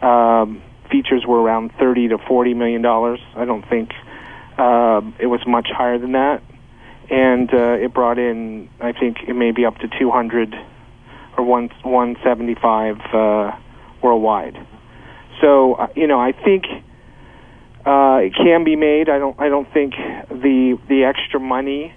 um, 0.06 0.62
features 0.90 1.26
were 1.28 1.42
around 1.42 1.72
30 1.80 2.10
to 2.10 2.18
40 2.18 2.54
million 2.54 2.82
dollars. 2.82 3.20
I 3.36 3.46
don't 3.46 3.68
think 3.68 3.92
uh, 4.58 5.02
it 5.20 5.28
was 5.28 5.42
much 5.48 5.68
higher 5.70 5.98
than 5.98 6.14
that, 6.14 6.42
and 7.10 7.54
uh, 7.54 7.84
it 7.84 7.94
brought 7.94 8.18
in, 8.18 8.70
I 8.80 8.92
think, 8.92 9.18
it 9.28 9.34
may 9.34 9.52
be 9.52 9.66
up 9.66 9.78
to 9.78 9.88
200 10.00 10.56
or 11.38 11.44
one 11.44 11.70
175 11.84 12.98
uh, 13.14 13.52
worldwide. 14.02 14.56
So 15.42 15.76
uh, 15.76 15.88
you 15.96 16.08
know, 16.08 16.20
I 16.20 16.32
think 16.32 16.66
uh, 17.86 18.20
it 18.24 18.34
can 18.36 18.64
be 18.64 18.76
made. 18.76 19.10
I 19.10 19.20
don't. 19.20 19.40
I 19.40 19.50
don't 19.50 19.72
think 19.72 19.94
the 20.30 20.80
the 20.88 21.04
extra 21.04 21.40
money 21.40 21.94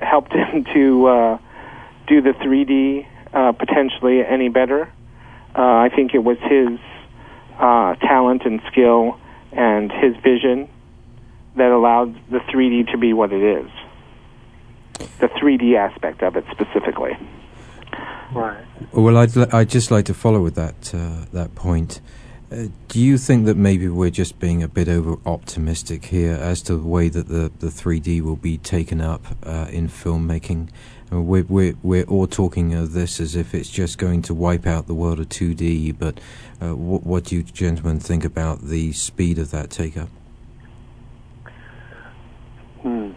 helped 0.00 0.32
him 0.34 0.64
to 0.74 1.06
uh, 1.06 1.38
do 2.06 2.22
the 2.22 2.30
3D 2.30 3.06
uh, 3.32 3.52
potentially 3.52 4.24
any 4.24 4.48
better. 4.48 4.92
Uh, 5.56 5.62
I 5.62 5.90
think 5.94 6.14
it 6.14 6.22
was 6.24 6.38
his 6.42 6.78
uh, 7.58 7.94
talent 7.96 8.42
and 8.44 8.60
skill 8.70 9.18
and 9.52 9.90
his 9.90 10.14
vision 10.22 10.68
that 11.56 11.70
allowed 11.72 12.14
the 12.30 12.38
3D 12.38 12.92
to 12.92 12.98
be 12.98 13.12
what 13.12 13.32
it 13.32 13.42
is. 13.42 13.70
The 15.20 15.28
3D 15.28 15.76
aspect 15.76 16.22
of 16.22 16.36
it 16.36 16.44
specifically. 16.50 17.16
right. 18.32 18.64
Well, 18.92 19.16
I'd, 19.16 19.34
li- 19.36 19.46
I'd 19.52 19.70
just 19.70 19.90
like 19.90 20.04
to 20.06 20.14
follow 20.14 20.42
with 20.42 20.54
that 20.54 20.94
uh, 20.94 21.26
that 21.32 21.54
point. 21.54 22.00
Uh, 22.50 22.68
do 22.88 22.98
you 22.98 23.18
think 23.18 23.44
that 23.44 23.56
maybe 23.58 23.88
we're 23.88 24.08
just 24.08 24.38
being 24.38 24.62
a 24.62 24.68
bit 24.68 24.88
over 24.88 25.16
optimistic 25.26 26.06
here 26.06 26.32
as 26.32 26.62
to 26.62 26.76
the 26.76 26.88
way 26.88 27.10
that 27.10 27.28
the, 27.28 27.52
the 27.58 27.66
3D 27.66 28.22
will 28.22 28.36
be 28.36 28.56
taken 28.56 29.02
up 29.02 29.26
uh, 29.42 29.66
in 29.70 29.86
filmmaking? 29.86 30.70
Uh, 31.12 31.20
we're, 31.20 31.44
we're, 31.44 31.74
we're 31.82 32.04
all 32.04 32.26
talking 32.26 32.72
of 32.72 32.94
this 32.94 33.20
as 33.20 33.36
if 33.36 33.54
it's 33.54 33.68
just 33.68 33.98
going 33.98 34.22
to 34.22 34.32
wipe 34.32 34.66
out 34.66 34.86
the 34.86 34.94
world 34.94 35.20
of 35.20 35.28
2D, 35.28 35.98
but 35.98 36.20
uh, 36.62 36.74
what, 36.74 37.04
what 37.04 37.24
do 37.24 37.36
you 37.36 37.42
gentlemen 37.42 38.00
think 38.00 38.24
about 38.24 38.62
the 38.62 38.92
speed 38.92 39.38
of 39.38 39.50
that 39.50 39.68
take 39.68 39.98
up? 39.98 40.08
Hmm. 42.80 43.10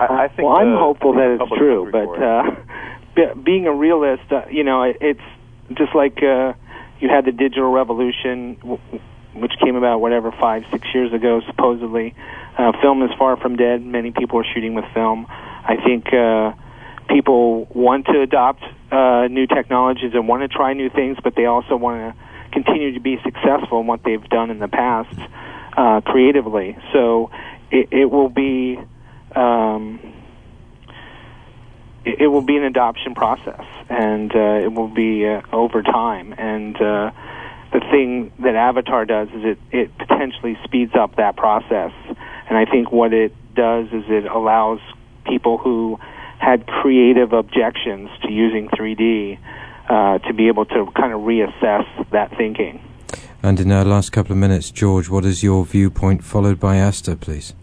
I, 0.00 0.24
I 0.24 0.28
think 0.28 0.48
well, 0.48 0.56
I'm 0.56 0.76
hopeful 0.76 1.14
that 1.14 1.38
it's 1.40 1.52
true, 1.56 1.90
but 1.90 2.22
uh, 2.22 3.34
being 3.44 3.66
a 3.66 3.72
realist, 3.72 4.30
uh, 4.30 4.42
you 4.50 4.64
know, 4.64 4.82
it, 4.82 4.96
it's 5.00 5.20
just 5.74 5.94
like 5.94 6.18
uh, 6.22 6.52
you 7.00 7.08
had 7.08 7.24
the 7.24 7.32
digital 7.32 7.70
revolution, 7.70 8.56
w- 8.56 8.80
which 9.34 9.52
came 9.62 9.76
about 9.76 10.00
whatever 10.00 10.32
five, 10.32 10.62
six 10.70 10.86
years 10.94 11.12
ago, 11.12 11.40
supposedly. 11.46 12.14
Uh, 12.58 12.72
film 12.80 13.02
is 13.02 13.10
far 13.18 13.36
from 13.36 13.56
dead. 13.56 13.82
Many 13.82 14.12
people 14.12 14.38
are 14.40 14.46
shooting 14.54 14.74
with 14.74 14.84
film. 14.94 15.26
I 15.28 15.76
think 15.84 16.12
uh, 16.12 16.52
people 17.08 17.66
want 17.74 18.06
to 18.06 18.20
adopt 18.20 18.62
uh, 18.92 19.26
new 19.28 19.46
technologies 19.46 20.12
and 20.14 20.28
want 20.28 20.42
to 20.42 20.48
try 20.48 20.72
new 20.72 20.90
things, 20.90 21.18
but 21.22 21.34
they 21.36 21.46
also 21.46 21.76
want 21.76 22.14
to 22.14 22.22
continue 22.52 22.92
to 22.94 23.00
be 23.00 23.18
successful 23.24 23.80
in 23.80 23.86
what 23.86 24.04
they've 24.04 24.24
done 24.28 24.50
in 24.50 24.58
the 24.60 24.68
past 24.68 25.18
uh, 25.76 26.00
creatively. 26.02 26.76
So 26.92 27.30
it, 27.70 27.88
it 27.90 28.10
will 28.10 28.28
be. 28.28 28.78
Um, 29.34 30.00
it 32.04 32.22
it 32.22 32.26
will 32.28 32.42
be 32.42 32.56
an 32.56 32.64
adoption 32.64 33.14
process, 33.14 33.64
and 33.88 34.34
uh, 34.34 34.64
it 34.64 34.72
will 34.72 34.88
be 34.88 35.26
uh, 35.26 35.42
over 35.52 35.82
time. 35.82 36.34
And 36.36 36.76
uh, 36.76 37.10
the 37.72 37.80
thing 37.90 38.32
that 38.40 38.54
Avatar 38.54 39.04
does 39.04 39.28
is 39.28 39.44
it 39.44 39.58
it 39.70 39.98
potentially 39.98 40.58
speeds 40.64 40.94
up 40.94 41.16
that 41.16 41.36
process. 41.36 41.92
And 42.46 42.58
I 42.58 42.66
think 42.66 42.92
what 42.92 43.12
it 43.12 43.32
does 43.54 43.86
is 43.86 44.04
it 44.08 44.26
allows 44.26 44.80
people 45.24 45.56
who 45.58 45.98
had 46.38 46.66
creative 46.66 47.32
objections 47.32 48.10
to 48.22 48.30
using 48.30 48.68
3D 48.68 49.38
uh, 49.88 50.18
to 50.18 50.34
be 50.34 50.48
able 50.48 50.66
to 50.66 50.86
kind 50.94 51.12
of 51.12 51.20
reassess 51.22 51.86
that 52.10 52.36
thinking. 52.36 52.80
And 53.42 53.60
in 53.60 53.72
our 53.72 53.84
last 53.84 54.10
couple 54.10 54.32
of 54.32 54.38
minutes, 54.38 54.70
George, 54.70 55.08
what 55.08 55.24
is 55.24 55.42
your 55.42 55.64
viewpoint, 55.64 56.24
followed 56.24 56.60
by 56.60 56.80
Asta, 56.80 57.16
please? 57.16 57.54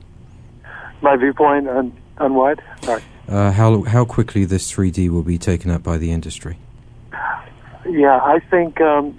My 1.01 1.15
viewpoint 1.15 1.67
on 1.67 1.93
on 2.17 2.35
what? 2.35 2.59
Sorry. 2.81 3.01
Uh, 3.27 3.51
how 3.51 3.83
how 3.83 4.05
quickly 4.05 4.45
this 4.45 4.71
3D 4.71 5.09
will 5.09 5.23
be 5.23 5.37
taken 5.37 5.71
up 5.71 5.83
by 5.83 5.97
the 5.97 6.11
industry? 6.11 6.57
Yeah, 7.85 8.19
I 8.21 8.39
think 8.49 8.79
um, 8.81 9.17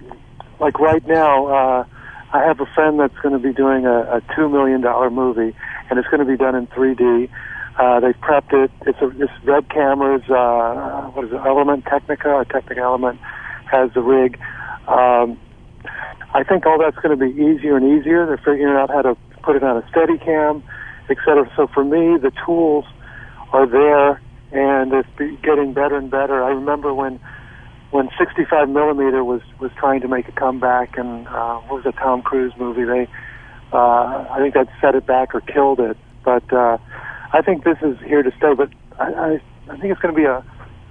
like 0.61 0.79
right 0.79 1.05
now, 1.07 1.47
uh, 1.47 1.85
I 2.33 2.45
have 2.45 2.61
a 2.61 2.67
friend 2.67 3.01
that's 3.01 3.17
going 3.19 3.33
to 3.33 3.39
be 3.39 3.53
doing 3.53 3.85
a, 3.85 4.17
a 4.17 4.23
two 4.35 4.49
million 4.49 4.81
dollar 4.81 5.11
movie, 5.11 5.57
and 5.91 5.99
it's 5.99 6.09
going 6.09 6.21
to 6.21 6.27
be 6.27 6.37
done 6.37 6.55
in 6.55 6.67
3D. 6.69 7.29
Uh, 7.79 8.01
they 8.01 8.13
prepped 8.13 8.53
it. 8.53 8.71
It's 8.87 9.01
a 9.01 9.09
it's 9.21 9.33
Red 9.45 9.69
Cameras. 9.71 10.23
Uh, 10.29 11.11
what 11.11 11.25
is 11.25 11.33
it? 11.33 11.41
Element 11.45 11.85
Technica 11.87 12.29
or 12.29 12.45
Technica 12.45 12.81
Element 12.81 13.19
has 13.71 13.91
the 13.95 14.03
rig. 14.03 14.39
Um, 14.87 15.39
I 16.35 16.45
think 16.45 16.65
all 16.67 16.79
that's 16.79 16.97
going 16.97 17.19
to 17.19 17.25
be 17.25 17.33
easier 17.33 17.77
and 17.77 17.99
easier. 17.99 18.27
They're 18.27 18.37
figuring 18.39 18.77
out 18.77 18.91
how 18.91 19.03
to 19.03 19.17
put 19.43 19.57
it 19.57 19.63
on 19.63 19.79
a 19.79 19.83
Steadicam, 19.91 20.63
et 21.11 21.17
cetera. 21.25 21.51
So 21.57 21.67
for 21.67 21.85
me, 21.85 22.19
the 22.19 22.33
tools 22.45 22.85
are 23.53 23.67
there 23.67 24.21
and 24.53 24.93
it's 24.93 25.09
getting 25.43 25.73
better 25.73 25.97
and 25.97 26.11
better. 26.11 26.45
I 26.45 26.51
remember 26.51 26.93
when 26.95 27.19
when 27.91 28.09
65 28.19 28.69
millimeter 28.69 29.25
was 29.25 29.43
was 29.61 29.71
trying 29.77 30.01
to 30.03 30.09
make 30.09 30.29
a 30.29 30.33
comeback, 30.33 30.97
and 30.97 31.27
uh, 31.29 31.59
what 31.61 31.85
was 31.85 31.87
a 31.87 31.93
Tom 31.93 32.23
Cruise 32.23 32.53
movie? 32.59 32.85
They, 32.85 33.09
uh, 33.73 34.27
I 34.31 34.39
think 34.41 34.55
that 34.55 34.69
set 34.81 34.95
it 34.95 35.07
back 35.07 35.35
or 35.35 35.41
killed 35.41 35.81
it. 35.81 35.97
But 36.25 36.51
uh, 36.53 36.79
I 37.33 37.43
think 37.43 37.65
this 37.65 37.79
is 37.83 37.99
here 38.01 38.23
to 38.23 38.31
stay. 38.37 38.55
But 38.55 38.71
I, 38.99 39.13
I, 39.13 39.41
I 39.71 39.77
think 39.79 39.93
it's 39.93 40.01
going 40.01 40.15
to 40.15 40.21
be 40.21 40.27
a, 40.27 40.45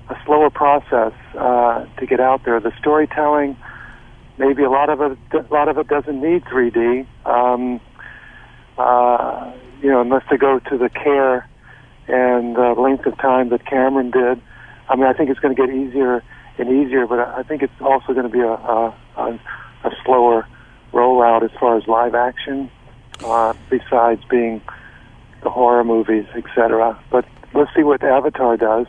a 0.10 0.22
slower 0.26 0.50
process 0.50 1.14
uh, 1.38 1.86
to 1.98 2.06
get 2.06 2.20
out 2.20 2.46
there. 2.46 2.60
The 2.60 2.72
storytelling, 2.80 3.58
maybe 4.38 4.64
a 4.64 4.70
lot 4.70 4.90
of 4.90 5.02
it, 5.02 5.18
a 5.34 5.54
lot 5.54 5.70
of 5.70 5.78
it 5.78 5.88
doesn't 5.88 6.22
need 6.22 6.44
3D. 6.46 7.06
Um, 7.26 7.80
uh, 8.78 9.54
you 9.82 9.90
know, 9.90 10.02
unless 10.02 10.24
they 10.30 10.38
go 10.38 10.60
to 10.60 10.78
the 10.78 10.90
care 10.90 11.48
and 12.08 12.58
uh, 12.58 12.74
length 12.74 13.06
of 13.06 13.18
time 13.18 13.50
that 13.50 13.66
Cameron 13.66 14.12
did. 14.12 14.42
I 14.90 14.96
mean, 14.96 15.06
I 15.06 15.14
think 15.14 15.30
it's 15.30 15.40
going 15.40 15.56
to 15.56 15.68
get 15.68 15.74
easier 15.74 16.24
and 16.58 16.70
easier, 16.70 17.08
but 17.08 17.20
I 17.20 17.44
think 17.44 17.62
it's 17.64 17.82
also 17.82 18.14
going 18.14 18.26
to 18.26 18.30
be 18.30 18.42
a, 18.42 18.52
a, 18.52 18.96
a, 19.18 19.40
a 19.86 19.92
slower 20.04 20.48
rollout 20.94 21.44
as 21.44 21.52
far 21.60 21.78
as 21.78 21.88
live 21.88 22.14
action, 22.14 22.70
uh, 23.24 23.54
besides 23.70 24.22
being 24.30 24.62
the 25.44 25.50
horror 25.50 25.84
movies, 25.84 26.26
etc. 26.36 27.00
But 27.10 27.26
let's 27.54 27.72
see 27.76 27.84
what 27.84 28.04
Avatar 28.04 28.58
does. 28.58 28.88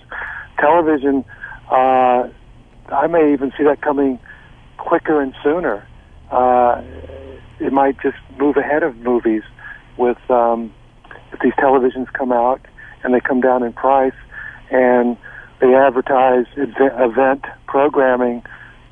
Television, 0.58 1.24
uh, 1.70 2.28
I 2.88 3.06
may 3.08 3.32
even 3.32 3.52
see 3.56 3.64
that 3.64 3.80
coming 3.80 4.18
quicker 4.78 5.20
and 5.20 5.34
sooner. 5.42 5.86
Uh, 6.30 6.82
it 7.60 7.72
might 7.72 8.00
just 8.02 8.16
move 8.38 8.56
ahead 8.56 8.82
of 8.82 8.96
movies 8.96 9.42
with 9.96 10.18
um, 10.30 10.74
if 11.32 11.40
these 11.40 11.52
televisions 11.54 12.12
come 12.12 12.32
out 12.32 12.60
and 13.02 13.14
they 13.14 13.20
come 13.20 13.40
down 13.40 13.62
in 13.62 13.72
price 13.72 14.14
and 14.70 15.16
they 15.60 15.74
advertise 15.74 16.46
event 16.56 17.44
programming. 17.66 18.42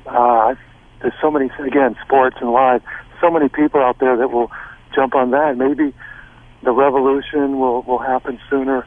Uh, 0.05 0.55
there's 1.01 1.13
so 1.21 1.29
many 1.29 1.49
again 1.59 1.95
sports 2.03 2.37
and 2.39 2.51
live. 2.51 2.81
So 3.19 3.29
many 3.29 3.49
people 3.49 3.81
out 3.81 3.99
there 3.99 4.15
that 4.17 4.31
will 4.31 4.51
jump 4.95 5.15
on 5.15 5.31
that. 5.31 5.57
Maybe 5.57 5.93
the 6.63 6.71
revolution 6.71 7.59
will 7.59 7.81
will 7.83 7.99
happen 7.99 8.39
sooner 8.49 8.85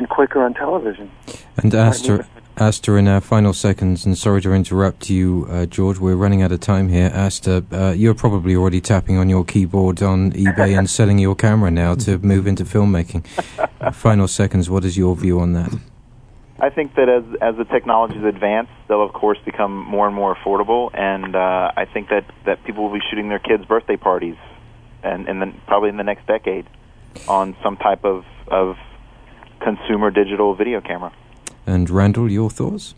and 0.00 0.08
quicker 0.08 0.42
on 0.42 0.54
television. 0.54 1.10
And 1.58 1.74
Asta, 1.74 2.26
Asta, 2.56 2.94
in 2.94 3.06
our 3.06 3.20
final 3.20 3.52
seconds, 3.52 4.06
and 4.06 4.16
sorry 4.16 4.40
to 4.40 4.54
interrupt 4.54 5.10
you, 5.10 5.46
uh, 5.50 5.66
George, 5.66 5.98
we're 5.98 6.16
running 6.16 6.40
out 6.40 6.52
of 6.52 6.60
time 6.60 6.88
here. 6.88 7.12
Asta, 7.14 7.62
uh, 7.70 7.90
you're 7.90 8.14
probably 8.14 8.56
already 8.56 8.80
tapping 8.80 9.18
on 9.18 9.28
your 9.28 9.44
keyboard 9.44 10.02
on 10.02 10.32
eBay 10.32 10.76
and 10.76 10.88
selling 10.88 11.18
your 11.18 11.34
camera 11.34 11.70
now 11.70 11.94
to 11.96 12.16
move 12.18 12.46
into 12.46 12.64
filmmaking. 12.64 13.26
final 13.92 14.26
seconds, 14.26 14.70
what 14.70 14.86
is 14.86 14.96
your 14.96 15.14
view 15.14 15.38
on 15.38 15.52
that? 15.52 15.70
I 16.62 16.70
think 16.70 16.94
that 16.94 17.08
as 17.08 17.24
as 17.40 17.56
the 17.56 17.64
technologies 17.64 18.24
advance, 18.24 18.68
they'll 18.88 19.02
of 19.02 19.12
course 19.12 19.38
become 19.44 19.84
more 19.84 20.06
and 20.06 20.14
more 20.16 20.34
affordable, 20.34 20.90
and 20.94 21.34
uh, 21.34 21.72
I 21.76 21.84
think 21.84 22.08
that 22.08 22.24
that 22.44 22.64
people 22.64 22.84
will 22.84 22.92
be 22.92 23.04
shooting 23.08 23.28
their 23.30 23.38
kids' 23.38 23.64
birthday 23.66 23.96
parties, 23.96 24.36
and 25.02 25.26
and 25.28 25.40
then 25.40 25.60
probably 25.66 25.88
in 25.88 25.96
the 25.96 26.04
next 26.04 26.26
decade, 26.26 26.66
on 27.26 27.56
some 27.62 27.78
type 27.78 28.04
of 28.04 28.24
of 28.48 28.76
consumer 29.60 30.10
digital 30.10 30.54
video 30.54 30.80
camera. 30.80 31.12
And 31.66 31.88
Randall, 31.88 32.30
your 32.30 32.50
thoughts? 32.50 32.94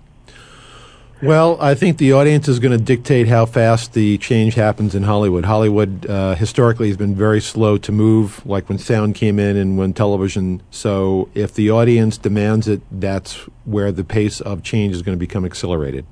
Well, 1.22 1.56
I 1.60 1.76
think 1.76 1.98
the 1.98 2.14
audience 2.14 2.48
is 2.48 2.58
going 2.58 2.76
to 2.76 2.84
dictate 2.84 3.28
how 3.28 3.46
fast 3.46 3.92
the 3.92 4.18
change 4.18 4.54
happens 4.54 4.92
in 4.96 5.04
Hollywood. 5.04 5.44
Hollywood 5.44 6.04
uh, 6.06 6.34
historically 6.34 6.88
has 6.88 6.96
been 6.96 7.14
very 7.14 7.40
slow 7.40 7.78
to 7.78 7.92
move, 7.92 8.44
like 8.44 8.68
when 8.68 8.78
sound 8.78 9.14
came 9.14 9.38
in 9.38 9.56
and 9.56 9.78
when 9.78 9.92
television. 9.92 10.62
So, 10.72 11.28
if 11.32 11.54
the 11.54 11.70
audience 11.70 12.18
demands 12.18 12.66
it, 12.66 12.82
that's 12.90 13.36
where 13.64 13.92
the 13.92 14.02
pace 14.02 14.40
of 14.40 14.64
change 14.64 14.96
is 14.96 15.02
going 15.02 15.16
to 15.16 15.20
become 15.20 15.44
accelerated. 15.44 16.06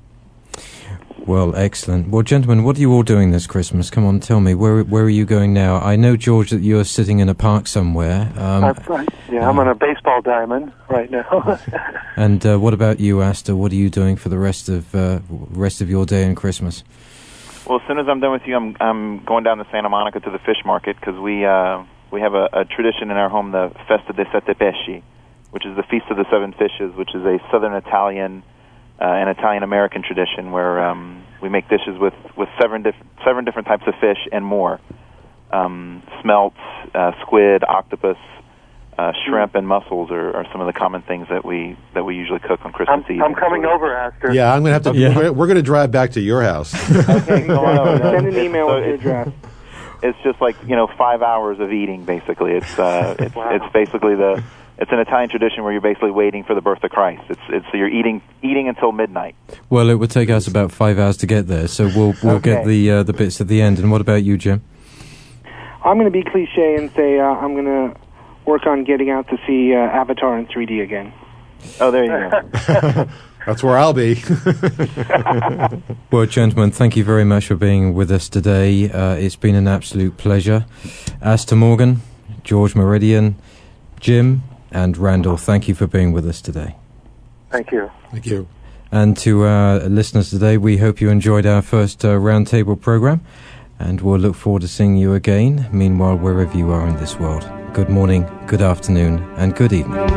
Well, 1.27 1.55
excellent. 1.55 2.09
Well, 2.09 2.23
gentlemen, 2.23 2.63
what 2.63 2.77
are 2.77 2.79
you 2.79 2.91
all 2.91 3.03
doing 3.03 3.29
this 3.29 3.45
Christmas? 3.45 3.91
Come 3.91 4.05
on, 4.05 4.19
tell 4.19 4.39
me. 4.39 4.55
Where 4.55 4.83
where 4.83 5.03
are 5.03 5.09
you 5.09 5.25
going 5.25 5.53
now? 5.53 5.77
I 5.77 5.95
know, 5.95 6.17
George, 6.17 6.49
that 6.49 6.61
you're 6.61 6.83
sitting 6.83 7.19
in 7.19 7.29
a 7.29 7.35
park 7.35 7.67
somewhere. 7.67 8.31
Um, 8.37 8.63
I, 8.63 9.05
yeah, 9.31 9.47
I'm 9.47 9.59
on 9.59 9.67
a 9.67 9.75
baseball 9.75 10.21
diamond 10.23 10.73
right 10.89 11.11
now. 11.11 11.59
and 12.15 12.43
uh, 12.43 12.57
what 12.57 12.73
about 12.73 12.99
you, 12.99 13.21
Asta? 13.21 13.55
What 13.55 13.71
are 13.71 13.75
you 13.75 13.91
doing 13.91 14.15
for 14.15 14.29
the 14.29 14.39
rest 14.39 14.67
of 14.67 14.95
uh, 14.95 15.19
rest 15.29 15.79
of 15.79 15.89
your 15.91 16.07
day 16.07 16.23
and 16.23 16.35
Christmas? 16.35 16.83
Well, 17.67 17.79
as 17.79 17.87
soon 17.87 17.99
as 17.99 18.07
I'm 18.09 18.19
done 18.19 18.31
with 18.31 18.47
you, 18.47 18.55
I'm 18.55 18.75
I'm 18.79 19.23
going 19.23 19.43
down 19.43 19.59
to 19.59 19.67
Santa 19.71 19.89
Monica 19.89 20.19
to 20.21 20.31
the 20.31 20.39
fish 20.39 20.65
market 20.65 20.95
because 20.99 21.19
we 21.19 21.45
uh, 21.45 21.83
we 22.11 22.21
have 22.21 22.33
a, 22.33 22.49
a 22.51 22.65
tradition 22.65 23.11
in 23.11 23.17
our 23.17 23.29
home, 23.29 23.51
the 23.51 23.71
Festa 23.87 24.13
dei 24.13 24.25
Sette 24.31 24.57
Pesci, 24.57 25.03
which 25.51 25.67
is 25.67 25.75
the 25.75 25.83
Feast 25.83 26.05
of 26.09 26.17
the 26.17 26.25
Seven 26.31 26.51
Fishes, 26.53 26.95
which 26.95 27.13
is 27.13 27.23
a 27.23 27.37
Southern 27.51 27.73
Italian 27.73 28.43
uh, 29.01 29.05
an 29.05 29.27
Italian 29.29 29.63
American 29.63 30.03
tradition 30.03 30.51
where 30.51 30.83
um, 30.83 31.23
we 31.41 31.49
make 31.49 31.67
dishes 31.69 31.97
with 31.99 32.13
with 32.37 32.49
seven 32.61 32.83
different 32.83 33.09
seven 33.25 33.45
different 33.45 33.67
types 33.67 33.83
of 33.87 33.95
fish 33.99 34.19
and 34.31 34.45
more, 34.45 34.79
um, 35.51 36.03
smelts, 36.21 36.59
uh, 36.93 37.11
squid, 37.21 37.63
octopus. 37.67 38.17
Uh, 38.97 39.13
shrimp 39.25 39.55
and 39.55 39.67
mussels 39.67 40.11
are, 40.11 40.35
are, 40.35 40.45
some 40.51 40.61
of 40.61 40.67
the 40.67 40.73
common 40.73 41.01
things 41.01 41.25
that 41.29 41.43
we 41.43 41.75
that 41.95 42.03
we 42.03 42.15
usually 42.15 42.39
cook 42.39 42.63
on 42.63 42.71
Christmas 42.73 43.03
I'm, 43.07 43.15
Eve. 43.15 43.21
I'm 43.21 43.33
coming 43.33 43.65
over, 43.65 43.97
Asta. 43.97 44.31
Yeah, 44.31 44.53
I'm 44.53 44.61
gonna 44.61 44.73
have 44.73 44.83
to. 44.83 44.93
Yeah. 44.93 45.15
We're, 45.15 45.31
we're 45.31 45.47
going 45.47 45.55
to 45.55 45.63
drive 45.63 45.91
back 45.91 46.11
to 46.11 46.21
your 46.21 46.43
house. 46.43 46.75
okay, 47.09 47.47
go 47.47 47.65
on 47.65 47.77
over. 47.87 47.97
Send 47.97 48.27
an 48.27 48.37
email 48.37 48.67
so 48.67 48.75
with 48.75 49.01
your 49.01 49.21
address. 49.21 49.33
It's 50.03 50.17
just 50.23 50.41
like 50.41 50.55
you 50.63 50.75
know 50.75 50.87
five 50.97 51.21
hours 51.21 51.59
of 51.59 51.71
eating. 51.71 52.05
Basically, 52.05 52.53
it's 52.53 52.79
uh, 52.79 53.15
it's 53.19 53.35
wow. 53.35 53.55
it's 53.55 53.71
basically 53.71 54.15
the 54.15 54.43
it's 54.81 54.91
an 54.91 54.99
Italian 54.99 55.29
tradition 55.29 55.63
where 55.63 55.71
you're 55.71 55.79
basically 55.79 56.09
waiting 56.09 56.43
for 56.43 56.55
the 56.55 56.61
birth 56.61 56.83
of 56.83 56.89
Christ. 56.89 57.21
It's 57.29 57.41
it's 57.49 57.65
so 57.71 57.77
you're 57.77 57.87
eating 57.87 58.21
eating 58.41 58.67
until 58.67 58.91
midnight. 58.91 59.35
Well, 59.69 59.89
it 59.89 59.95
would 59.95 60.09
take 60.09 60.29
us 60.31 60.47
about 60.47 60.71
five 60.71 60.97
hours 60.97 61.17
to 61.17 61.27
get 61.27 61.47
there, 61.47 61.67
so 61.67 61.85
we'll 61.85 62.15
we'll 62.23 62.37
okay. 62.37 62.55
get 62.55 62.65
the 62.65 62.91
uh, 62.91 63.03
the 63.03 63.13
bits 63.13 63.39
at 63.39 63.47
the 63.47 63.61
end. 63.61 63.77
And 63.77 63.91
what 63.91 64.01
about 64.01 64.23
you, 64.23 64.37
Jim? 64.37 64.63
I'm 65.85 65.97
going 65.97 66.05
to 66.05 66.11
be 66.11 66.23
cliche 66.23 66.75
and 66.75 66.91
say 66.95 67.19
uh, 67.19 67.23
I'm 67.23 67.53
going 67.53 67.65
to 67.65 67.99
work 68.45 68.65
on 68.65 68.83
getting 68.83 69.09
out 69.11 69.27
to 69.29 69.37
see 69.47 69.73
uh, 69.73 69.77
Avatar 69.77 70.37
in 70.37 70.47
3D 70.47 70.83
again. 70.83 71.13
Oh, 71.79 71.91
there 71.91 72.03
you 72.03 72.29
go. 72.29 73.07
That's 73.45 73.63
where 73.63 73.77
I'll 73.77 73.93
be. 73.93 74.21
well, 76.11 76.27
gentlemen, 76.27 76.69
thank 76.71 76.95
you 76.95 77.03
very 77.03 77.23
much 77.23 77.47
for 77.47 77.55
being 77.55 77.95
with 77.95 78.11
us 78.11 78.29
today. 78.29 78.91
Uh, 78.91 79.15
it's 79.15 79.35
been 79.35 79.55
an 79.55 79.67
absolute 79.67 80.17
pleasure. 80.17 80.65
Asta 81.23 81.55
Morgan, 81.55 82.01
George 82.43 82.75
Meridian, 82.75 83.35
Jim, 83.99 84.43
and 84.71 84.97
Randall, 84.97 85.37
thank 85.37 85.67
you 85.67 85.75
for 85.75 85.87
being 85.87 86.11
with 86.11 86.27
us 86.27 86.41
today. 86.41 86.75
Thank 87.51 87.71
you. 87.71 87.91
Thank 88.11 88.25
you. 88.25 88.47
And 88.91 89.17
to 89.17 89.43
our 89.43 89.79
listeners 89.79 90.29
today, 90.29 90.57
we 90.57 90.77
hope 90.77 90.99
you 90.99 91.09
enjoyed 91.09 91.45
our 91.45 91.61
first 91.61 92.03
uh, 92.03 92.09
roundtable 92.09 92.79
program, 92.79 93.21
and 93.79 94.01
we'll 94.01 94.19
look 94.19 94.35
forward 94.35 94.63
to 94.63 94.67
seeing 94.67 94.97
you 94.97 95.13
again. 95.13 95.69
Meanwhile, 95.71 96.17
wherever 96.17 96.57
you 96.57 96.71
are 96.71 96.87
in 96.87 96.97
this 96.97 97.17
world, 97.17 97.49
good 97.73 97.89
morning, 97.89 98.29
good 98.47 98.61
afternoon, 98.61 99.19
and 99.37 99.55
good 99.55 99.71
evening. 99.71 100.07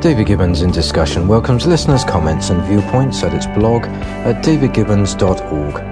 David 0.00 0.26
Gibbons 0.26 0.62
in 0.62 0.72
Discussion 0.72 1.28
welcomes 1.28 1.64
listeners' 1.64 2.02
comments 2.02 2.50
and 2.50 2.60
viewpoints 2.64 3.22
at 3.22 3.32
its 3.32 3.46
blog 3.46 3.84
at 3.84 4.42
davidgibbons.org. 4.44 5.91